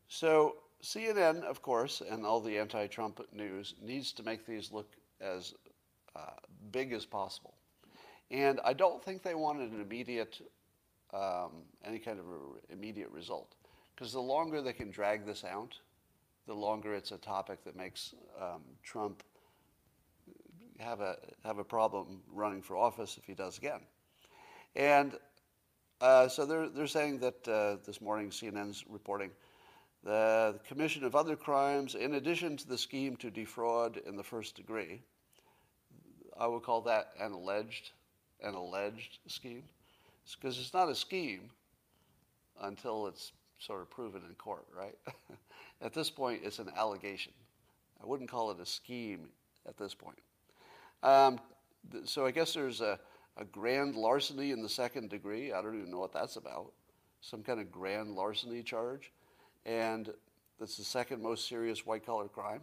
So 0.09 0.57
CNN, 0.83 1.41
of 1.41 1.63
course, 1.63 2.03
and 2.07 2.23
all 2.23 2.39
the 2.39 2.55
anti-Trump 2.59 3.19
news 3.33 3.73
needs 3.81 4.11
to 4.11 4.21
make 4.21 4.45
these 4.45 4.71
look 4.71 4.93
as 5.19 5.55
uh, 6.15 6.37
big 6.71 6.93
as 6.93 7.03
possible. 7.03 7.55
And 8.29 8.59
I 8.63 8.73
don't 8.73 9.03
think 9.03 9.23
they 9.23 9.33
wanted 9.33 9.71
an 9.71 9.81
immediate, 9.81 10.39
um, 11.15 11.63
any 11.83 11.97
kind 11.97 12.19
of 12.19 12.25
immediate 12.69 13.09
result. 13.09 13.55
Because 13.95 14.13
the 14.13 14.21
longer 14.21 14.61
they 14.61 14.71
can 14.71 14.91
drag 14.91 15.25
this 15.25 15.43
out, 15.43 15.73
the 16.51 16.57
longer 16.57 16.93
it's 16.93 17.13
a 17.13 17.17
topic 17.17 17.63
that 17.63 17.77
makes 17.77 18.13
um, 18.37 18.61
Trump 18.83 19.23
have 20.79 20.99
a, 20.99 21.15
have 21.45 21.59
a 21.59 21.63
problem 21.63 22.19
running 22.29 22.61
for 22.61 22.75
office 22.75 23.17
if 23.17 23.23
he 23.23 23.33
does 23.33 23.57
again. 23.57 23.79
And 24.75 25.17
uh, 26.01 26.27
so 26.27 26.45
they're, 26.45 26.67
they're 26.67 26.87
saying 26.87 27.19
that 27.19 27.47
uh, 27.47 27.77
this 27.85 28.01
morning 28.01 28.31
CNN's 28.31 28.83
reporting 28.89 29.31
the 30.03 30.59
commission 30.67 31.05
of 31.05 31.15
other 31.15 31.37
crimes 31.37 31.95
in 31.95 32.15
addition 32.15 32.57
to 32.57 32.67
the 32.67 32.77
scheme 32.77 33.15
to 33.15 33.31
defraud 33.31 34.01
in 34.05 34.17
the 34.17 34.23
first 34.23 34.57
degree. 34.57 35.01
I 36.37 36.47
would 36.47 36.63
call 36.63 36.81
that 36.81 37.13
an 37.17 37.31
alleged, 37.31 37.91
an 38.43 38.55
alleged 38.55 39.19
scheme, 39.27 39.63
because 40.35 40.59
it's 40.59 40.73
not 40.73 40.89
a 40.89 40.95
scheme 40.95 41.49
until 42.61 43.07
it's 43.07 43.31
sort 43.61 43.81
of 43.81 43.89
proven 43.89 44.23
in 44.27 44.35
court, 44.35 44.65
right? 44.75 44.97
at 45.81 45.93
this 45.93 46.09
point, 46.09 46.41
it's 46.43 46.59
an 46.59 46.71
allegation. 46.75 47.33
I 48.01 48.05
wouldn't 48.05 48.29
call 48.29 48.51
it 48.51 48.59
a 48.59 48.65
scheme 48.65 49.29
at 49.67 49.77
this 49.77 49.93
point. 49.93 50.17
Um, 51.03 51.39
th- 51.91 52.07
so 52.07 52.25
I 52.25 52.31
guess 52.31 52.53
there's 52.53 52.81
a, 52.81 52.99
a 53.37 53.45
grand 53.45 53.95
larceny 53.95 54.51
in 54.51 54.61
the 54.63 54.69
second 54.69 55.09
degree. 55.09 55.53
I 55.53 55.61
don't 55.61 55.77
even 55.77 55.91
know 55.91 55.99
what 55.99 56.11
that's 56.11 56.35
about. 56.35 56.71
Some 57.21 57.43
kind 57.43 57.59
of 57.59 57.71
grand 57.71 58.15
larceny 58.15 58.63
charge. 58.63 59.11
And 59.65 60.11
that's 60.59 60.77
the 60.77 60.83
second 60.83 61.21
most 61.21 61.47
serious 61.47 61.85
white 61.85 62.05
collar 62.05 62.27
crime 62.27 62.61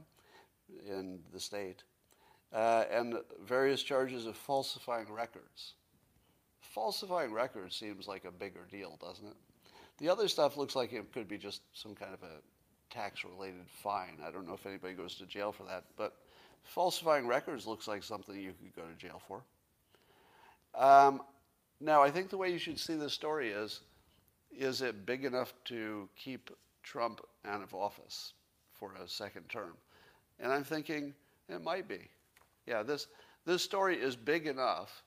in 0.88 1.20
the 1.32 1.38
state. 1.38 1.84
Uh, 2.52 2.84
and 2.90 3.14
various 3.46 3.82
charges 3.82 4.26
of 4.26 4.36
falsifying 4.36 5.12
records. 5.12 5.74
Falsifying 6.60 7.32
records 7.32 7.76
seems 7.76 8.08
like 8.08 8.24
a 8.24 8.32
bigger 8.32 8.66
deal, 8.70 8.98
doesn't 9.00 9.26
it? 9.26 9.36
The 9.98 10.08
other 10.08 10.28
stuff 10.28 10.56
looks 10.56 10.76
like 10.76 10.92
it 10.92 11.12
could 11.12 11.28
be 11.28 11.38
just 11.38 11.62
some 11.72 11.94
kind 11.94 12.14
of 12.14 12.22
a 12.22 12.40
tax 12.90 13.24
related 13.24 13.66
fine. 13.82 14.18
I 14.24 14.30
don't 14.30 14.46
know 14.46 14.54
if 14.54 14.66
anybody 14.66 14.94
goes 14.94 15.16
to 15.16 15.26
jail 15.26 15.52
for 15.52 15.64
that, 15.64 15.84
but 15.96 16.14
falsifying 16.62 17.26
records 17.26 17.66
looks 17.66 17.88
like 17.88 18.02
something 18.02 18.38
you 18.38 18.52
could 18.52 18.74
go 18.74 18.82
to 18.82 18.94
jail 18.96 19.20
for. 19.26 19.42
Um, 20.74 21.22
now, 21.80 22.02
I 22.02 22.10
think 22.10 22.30
the 22.30 22.38
way 22.38 22.50
you 22.50 22.58
should 22.58 22.78
see 22.78 22.94
this 22.94 23.12
story 23.12 23.50
is 23.50 23.80
is 24.50 24.80
it 24.82 25.04
big 25.04 25.24
enough 25.24 25.52
to 25.66 26.08
keep 26.16 26.50
Trump 26.82 27.20
out 27.44 27.62
of 27.62 27.74
office 27.74 28.32
for 28.72 28.94
a 28.94 29.06
second 29.08 29.48
term? 29.48 29.74
And 30.40 30.52
I'm 30.52 30.64
thinking 30.64 31.14
it 31.48 31.62
might 31.62 31.86
be. 31.86 32.08
Yeah, 32.66 32.82
this, 32.82 33.08
this 33.44 33.62
story 33.62 33.96
is 33.96 34.16
big 34.16 34.46
enough 34.46 35.02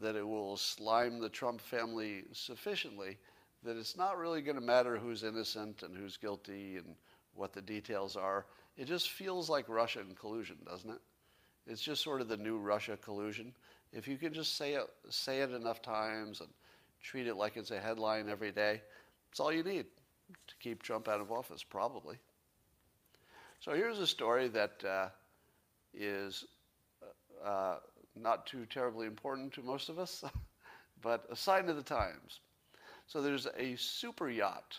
that 0.00 0.14
it 0.14 0.26
will 0.26 0.56
slime 0.56 1.20
the 1.20 1.28
Trump 1.28 1.60
family 1.60 2.24
sufficiently 2.32 3.18
that 3.66 3.76
it's 3.76 3.96
not 3.96 4.16
really 4.16 4.42
going 4.42 4.54
to 4.54 4.62
matter 4.62 4.96
who's 4.96 5.24
innocent 5.24 5.82
and 5.82 5.96
who's 5.96 6.16
guilty 6.16 6.76
and 6.76 6.94
what 7.34 7.52
the 7.52 7.60
details 7.60 8.16
are. 8.16 8.46
It 8.76 8.86
just 8.86 9.10
feels 9.10 9.50
like 9.50 9.68
Russian 9.68 10.14
collusion, 10.18 10.56
doesn't 10.64 10.90
it? 10.90 11.00
It's 11.66 11.82
just 11.82 12.02
sort 12.02 12.20
of 12.20 12.28
the 12.28 12.36
new 12.36 12.58
Russia 12.58 12.96
collusion. 12.96 13.52
If 13.92 14.06
you 14.06 14.18
can 14.18 14.32
just 14.32 14.56
say 14.56 14.74
it, 14.74 14.86
say 15.10 15.40
it 15.40 15.50
enough 15.50 15.82
times 15.82 16.40
and 16.40 16.48
treat 17.02 17.26
it 17.26 17.34
like 17.34 17.56
it's 17.56 17.72
a 17.72 17.80
headline 17.80 18.28
every 18.28 18.52
day, 18.52 18.80
it's 19.30 19.40
all 19.40 19.52
you 19.52 19.64
need 19.64 19.86
to 20.46 20.54
keep 20.60 20.82
Trump 20.82 21.08
out 21.08 21.20
of 21.20 21.32
office, 21.32 21.64
probably. 21.64 22.16
So 23.58 23.72
here's 23.72 23.98
a 23.98 24.06
story 24.06 24.46
that 24.48 24.84
uh, 24.84 25.08
is 25.92 26.44
uh, 27.44 27.76
not 28.14 28.46
too 28.46 28.64
terribly 28.66 29.08
important 29.08 29.52
to 29.54 29.62
most 29.62 29.88
of 29.88 29.98
us, 29.98 30.22
but 31.02 31.26
a 31.30 31.36
sign 31.36 31.68
of 31.68 31.76
the 31.76 31.82
times. 31.82 32.40
So 33.06 33.22
there's 33.22 33.46
a 33.56 33.76
super 33.76 34.28
yacht 34.28 34.78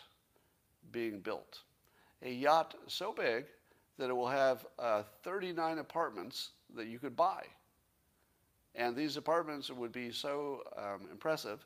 being 0.92 1.20
built, 1.20 1.60
a 2.22 2.32
yacht 2.32 2.76
so 2.88 3.14
big 3.14 3.46
that 3.98 4.10
it 4.10 4.14
will 4.14 4.28
have 4.28 4.66
uh, 4.78 5.04
39 5.24 5.80
apartments 5.80 6.52
that 6.76 6.88
you 6.88 7.00
could 7.00 7.16
buy. 7.16 7.44
And 8.76 8.96
these 8.96 9.18
apartments 9.18 9.72
would 9.72 9.92
be 9.92 10.12
so 10.12 10.62
um, 10.78 11.08
impressive 11.12 11.66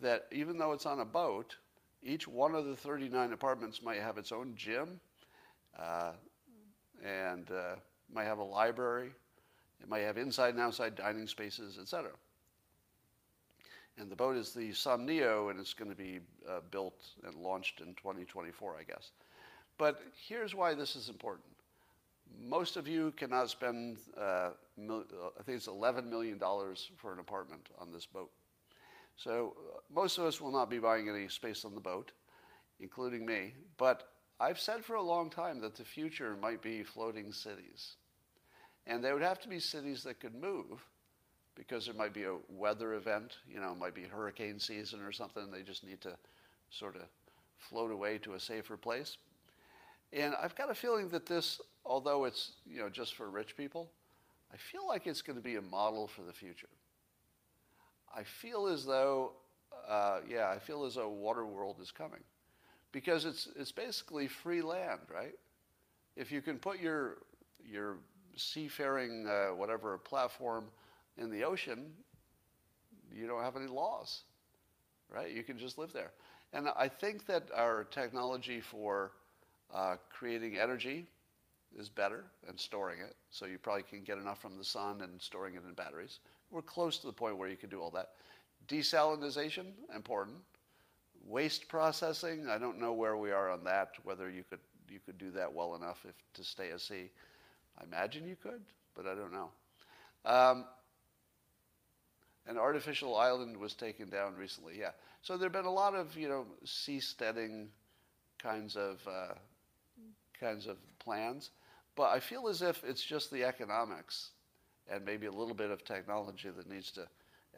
that 0.00 0.26
even 0.32 0.58
though 0.58 0.72
it's 0.72 0.86
on 0.86 1.00
a 1.00 1.04
boat, 1.04 1.56
each 2.02 2.26
one 2.26 2.54
of 2.54 2.66
the 2.66 2.76
39 2.76 3.32
apartments 3.32 3.82
might 3.82 4.00
have 4.00 4.16
its 4.16 4.32
own 4.32 4.54
gym 4.56 5.00
uh, 5.78 6.12
and 7.04 7.50
uh, 7.50 7.76
might 8.12 8.24
have 8.24 8.38
a 8.38 8.44
library. 8.44 9.10
It 9.82 9.88
might 9.88 10.00
have 10.00 10.16
inside 10.16 10.54
and 10.54 10.60
outside 10.60 10.94
dining 10.94 11.26
spaces, 11.26 11.78
etc. 11.78 12.10
And 13.98 14.10
the 14.10 14.16
boat 14.16 14.36
is 14.36 14.52
the 14.52 14.70
Somnio, 14.70 15.50
and 15.50 15.58
it's 15.58 15.72
going 15.72 15.90
to 15.90 15.96
be 15.96 16.20
uh, 16.48 16.60
built 16.70 17.02
and 17.24 17.34
launched 17.34 17.80
in 17.80 17.94
2024, 17.94 18.76
I 18.78 18.82
guess. 18.82 19.12
But 19.78 20.02
here's 20.28 20.54
why 20.54 20.74
this 20.74 20.96
is 20.96 21.08
important. 21.08 21.46
Most 22.38 22.76
of 22.76 22.86
you 22.86 23.12
cannot 23.16 23.48
spend, 23.48 23.98
uh, 24.20 24.50
mil- 24.76 25.06
I 25.38 25.42
think 25.42 25.56
it's 25.56 25.68
$11 25.68 26.08
million 26.08 26.38
for 26.96 27.12
an 27.12 27.20
apartment 27.20 27.68
on 27.78 27.90
this 27.92 28.04
boat. 28.04 28.30
So 29.16 29.54
uh, 29.56 29.78
most 29.94 30.18
of 30.18 30.24
us 30.24 30.40
will 30.40 30.52
not 30.52 30.68
be 30.68 30.78
buying 30.78 31.08
any 31.08 31.28
space 31.28 31.64
on 31.64 31.74
the 31.74 31.80
boat, 31.80 32.12
including 32.80 33.24
me. 33.24 33.54
But 33.78 34.08
I've 34.38 34.60
said 34.60 34.84
for 34.84 34.96
a 34.96 35.02
long 35.02 35.30
time 35.30 35.60
that 35.60 35.74
the 35.74 35.84
future 35.84 36.36
might 36.36 36.60
be 36.60 36.82
floating 36.82 37.32
cities. 37.32 37.94
And 38.86 39.02
they 39.02 39.12
would 39.12 39.22
have 39.22 39.40
to 39.40 39.48
be 39.48 39.58
cities 39.58 40.02
that 40.02 40.20
could 40.20 40.34
move 40.34 40.84
because 41.56 41.86
there 41.86 41.94
might 41.94 42.12
be 42.12 42.24
a 42.24 42.36
weather 42.48 42.94
event, 42.94 43.38
you 43.50 43.58
know, 43.58 43.72
it 43.72 43.78
might 43.78 43.94
be 43.94 44.02
hurricane 44.02 44.58
season 44.60 45.00
or 45.00 45.10
something. 45.10 45.50
They 45.50 45.62
just 45.62 45.84
need 45.84 46.00
to 46.02 46.16
sort 46.70 46.96
of 46.96 47.02
float 47.58 47.90
away 47.90 48.18
to 48.18 48.34
a 48.34 48.40
safer 48.40 48.76
place. 48.76 49.16
And 50.12 50.34
I've 50.40 50.54
got 50.54 50.70
a 50.70 50.74
feeling 50.74 51.08
that 51.08 51.26
this, 51.26 51.60
although 51.84 52.24
it's, 52.24 52.52
you 52.66 52.78
know, 52.78 52.88
just 52.88 53.14
for 53.14 53.30
rich 53.30 53.56
people, 53.56 53.90
I 54.52 54.56
feel 54.56 54.86
like 54.86 55.06
it's 55.06 55.22
going 55.22 55.36
to 55.36 55.42
be 55.42 55.56
a 55.56 55.62
model 55.62 56.06
for 56.06 56.22
the 56.22 56.32
future. 56.32 56.68
I 58.14 58.22
feel 58.22 58.66
as 58.66 58.84
though, 58.84 59.32
uh, 59.88 60.20
yeah, 60.28 60.48
I 60.48 60.58
feel 60.58 60.84
as 60.84 60.94
though 60.94 61.08
water 61.08 61.44
world 61.44 61.76
is 61.80 61.90
coming 61.90 62.22
because 62.92 63.24
it's 63.24 63.48
it's 63.56 63.72
basically 63.72 64.26
free 64.26 64.62
land, 64.62 65.00
right? 65.12 65.34
If 66.16 66.32
you 66.32 66.40
can 66.40 66.58
put 66.58 66.80
your 66.80 67.18
your 67.62 67.96
seafaring 68.36 69.26
uh, 69.26 69.54
whatever 69.54 69.98
platform 69.98 70.66
in 71.18 71.30
the 71.30 71.44
ocean, 71.44 71.92
you 73.12 73.26
don't 73.26 73.42
have 73.42 73.56
any 73.56 73.66
laws, 73.66 74.22
right? 75.08 75.30
You 75.30 75.42
can 75.42 75.58
just 75.58 75.78
live 75.78 75.92
there. 75.92 76.12
And 76.52 76.68
I 76.76 76.88
think 76.88 77.26
that 77.26 77.48
our 77.54 77.84
technology 77.84 78.60
for 78.60 79.12
uh, 79.74 79.96
creating 80.10 80.58
energy 80.58 81.06
is 81.78 81.88
better 81.88 82.24
and 82.48 82.58
storing 82.58 83.00
it. 83.00 83.14
So 83.30 83.46
you 83.46 83.58
probably 83.58 83.82
can 83.82 84.02
get 84.02 84.18
enough 84.18 84.40
from 84.40 84.56
the 84.56 84.64
sun 84.64 85.00
and 85.02 85.20
storing 85.20 85.54
it 85.54 85.62
in 85.66 85.74
batteries. 85.74 86.20
We're 86.50 86.62
close 86.62 86.98
to 86.98 87.06
the 87.06 87.12
point 87.12 87.36
where 87.36 87.48
you 87.48 87.56
can 87.56 87.68
do 87.68 87.80
all 87.80 87.90
that. 87.90 88.10
Desalinization, 88.68 89.66
important. 89.94 90.36
Waste 91.26 91.68
processing, 91.68 92.48
I 92.48 92.58
don't 92.58 92.78
know 92.78 92.92
where 92.92 93.16
we 93.16 93.32
are 93.32 93.50
on 93.50 93.64
that, 93.64 93.90
whether 94.04 94.30
you 94.30 94.44
could, 94.48 94.60
you 94.88 95.00
could 95.04 95.18
do 95.18 95.30
that 95.32 95.52
well 95.52 95.74
enough 95.74 96.04
if, 96.08 96.14
to 96.34 96.44
stay 96.44 96.70
a 96.70 96.78
sea. 96.78 97.10
I 97.78 97.84
imagine 97.84 98.28
you 98.28 98.36
could, 98.40 98.60
but 98.94 99.06
I 99.06 99.14
don't 99.14 99.32
know. 99.32 99.50
Um, 100.24 100.64
an 102.48 102.58
artificial 102.58 103.16
island 103.16 103.56
was 103.56 103.74
taken 103.74 104.08
down 104.08 104.36
recently, 104.36 104.78
yeah. 104.78 104.90
So 105.22 105.36
there 105.36 105.46
have 105.46 105.52
been 105.52 105.64
a 105.64 105.72
lot 105.72 105.94
of, 105.94 106.16
you 106.16 106.28
know, 106.28 106.46
seasteading 106.64 107.66
kinds 108.38 108.76
of, 108.76 109.00
uh, 109.06 109.34
kinds 110.38 110.66
of 110.66 110.76
plans. 110.98 111.50
But 111.96 112.10
I 112.10 112.20
feel 112.20 112.48
as 112.48 112.62
if 112.62 112.84
it's 112.84 113.02
just 113.02 113.30
the 113.30 113.44
economics 113.44 114.30
and 114.88 115.04
maybe 115.04 115.26
a 115.26 115.32
little 115.32 115.54
bit 115.54 115.70
of 115.70 115.84
technology 115.84 116.50
that 116.50 116.68
needs 116.68 116.90
to 116.92 117.08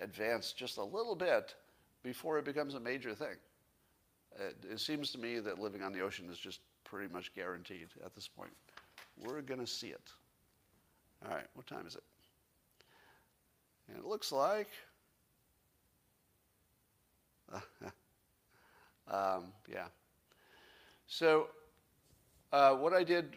advance 0.01 0.53
just 0.53 0.79
a 0.79 0.85
little 0.85 1.17
bit 1.17 1.55
before 2.03 2.39
it 2.39 2.45
becomes 2.45 2.75
a 2.75 2.81
major 2.81 3.15
thing. 3.15 3.37
It, 4.39 4.57
it 4.73 4.81
seems 4.81 5.11
to 5.11 5.19
me 5.19 5.41
that 5.41 5.59
living 5.59 5.83
on 5.83 5.93
the 5.93 6.01
ocean 6.01 6.29
is 6.31 6.39
just 6.39 6.61
pretty 6.85 7.13
much 7.13 7.35
guaranteed 7.35 7.89
at 8.05 8.15
this 8.15 8.29
point. 8.29 8.53
We're 9.21 9.43
going 9.43 9.61
to 9.61 9.67
see 9.67 9.89
it. 9.89 10.13
All 11.27 11.35
right, 11.35 11.47
what 11.55 11.67
time 11.67 11.87
is 11.87 11.97
it? 11.97 12.03
And 13.89 13.97
it 13.99 14.05
looks 14.05 14.31
like, 14.33 14.69
um, 19.11 19.53
yeah. 19.71 19.87
So 21.07 21.49
uh, 22.53 22.75
what 22.75 22.93
I 22.93 23.03
did, 23.03 23.37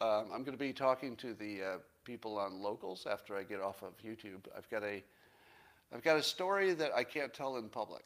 um, 0.00 0.26
I'm 0.32 0.44
going 0.44 0.56
to 0.56 0.64
be 0.64 0.72
talking 0.72 1.16
to 1.16 1.34
the 1.34 1.62
uh, 1.62 1.76
people 2.04 2.38
on 2.38 2.62
locals 2.62 3.06
after 3.10 3.36
I 3.36 3.42
get 3.42 3.60
off 3.60 3.82
of 3.82 3.96
YouTube. 3.98 4.46
I've 4.56 4.68
got 4.70 4.84
a, 4.84 5.02
I've 5.92 6.02
got 6.02 6.16
a 6.16 6.22
story 6.22 6.74
that 6.74 6.92
I 6.94 7.04
can't 7.04 7.34
tell 7.34 7.56
in 7.56 7.68
public, 7.68 8.04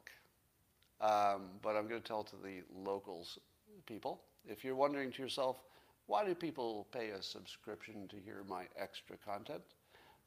um, 1.00 1.50
but 1.62 1.76
I'm 1.76 1.88
going 1.88 2.00
to 2.00 2.06
tell 2.06 2.24
to 2.24 2.36
the 2.36 2.62
locals 2.74 3.38
people. 3.86 4.22
If 4.48 4.64
you're 4.64 4.74
wondering 4.74 5.12
to 5.12 5.22
yourself, 5.22 5.62
why 6.06 6.24
do 6.24 6.34
people 6.34 6.86
pay 6.92 7.10
a 7.10 7.22
subscription 7.22 8.08
to 8.08 8.16
hear 8.16 8.44
my 8.48 8.64
extra 8.78 9.16
content? 9.16 9.62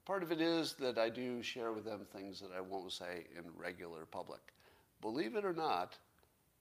Part 0.09 0.23
of 0.23 0.31
it 0.31 0.41
is 0.41 0.73
that 0.79 0.97
I 0.97 1.07
do 1.07 1.43
share 1.43 1.71
with 1.71 1.85
them 1.85 1.99
things 2.11 2.39
that 2.39 2.49
I 2.57 2.61
won't 2.61 2.91
say 2.91 3.27
in 3.37 3.43
regular 3.55 4.07
public. 4.07 4.39
Believe 5.01 5.35
it 5.35 5.45
or 5.45 5.53
not, 5.53 5.99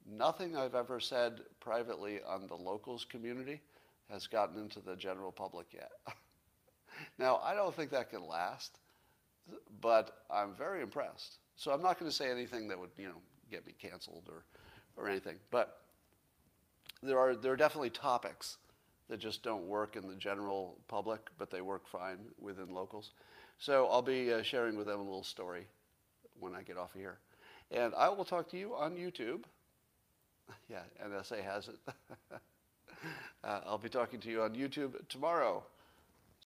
nothing 0.07 0.55
I've 0.55 0.74
ever 0.74 1.01
said 1.01 1.40
privately 1.59 2.20
on 2.28 2.46
the 2.46 2.55
locals 2.55 3.07
community 3.07 3.62
has 4.11 4.26
gotten 4.26 4.61
into 4.61 4.80
the 4.80 4.94
general 4.94 5.32
public 5.32 5.68
yet. 5.72 5.92
now, 7.18 7.40
I 7.42 7.55
don't 7.55 7.74
think 7.74 7.90
that 7.92 8.11
can 8.11 8.28
last, 8.28 8.80
but 9.80 10.24
I'm 10.30 10.53
very 10.53 10.82
impressed. 10.82 11.38
So 11.57 11.72
I'm 11.72 11.80
not 11.80 11.99
going 11.99 12.11
to 12.11 12.14
say 12.14 12.30
anything 12.30 12.68
that 12.68 12.78
would, 12.78 12.90
you 12.99 13.07
know, 13.07 13.22
get 13.51 13.66
me 13.66 13.72
canceled 13.80 14.28
or, 14.28 14.44
or 14.99 15.09
anything. 15.09 15.36
But 15.51 15.80
there 17.03 17.18
are, 17.18 17.34
there 17.34 17.53
are 17.55 17.57
definitely 17.57 17.88
topics 17.88 18.59
that 19.09 19.20
just 19.20 19.42
don't 19.42 19.66
work 19.66 19.96
in 19.96 20.07
the 20.07 20.16
general 20.16 20.76
public, 20.86 21.30
but 21.38 21.51
they 21.51 21.62
work 21.62 21.88
fine 21.88 22.18
within 22.38 22.74
locals. 22.74 23.12
So 23.59 23.89
I'll 23.89 24.03
be 24.03 24.33
uh, 24.33 24.43
sharing 24.43 24.77
with 24.77 24.87
them 24.87 25.01
a 25.01 25.03
little 25.03 25.25
story 25.25 25.67
when 26.39 26.55
I 26.55 26.63
get 26.63 26.77
off 26.77 26.95
of 26.95 27.01
here. 27.01 27.19
And 27.71 27.93
I 27.95 28.09
will 28.09 28.25
talk 28.25 28.49
to 28.51 28.59
you 28.59 28.75
on 28.75 28.97
YouTube. 28.97 29.45
Yeah, 30.71 30.81
NSA 31.07 31.45
has 31.45 31.69
it. 31.69 31.77
uh, 33.45 33.61
I'll 33.67 33.77
be 33.77 33.91
talking 33.91 34.19
to 34.21 34.31
you 34.31 34.41
on 34.41 34.55
YouTube 34.55 34.95
tomorrow. 35.11 35.63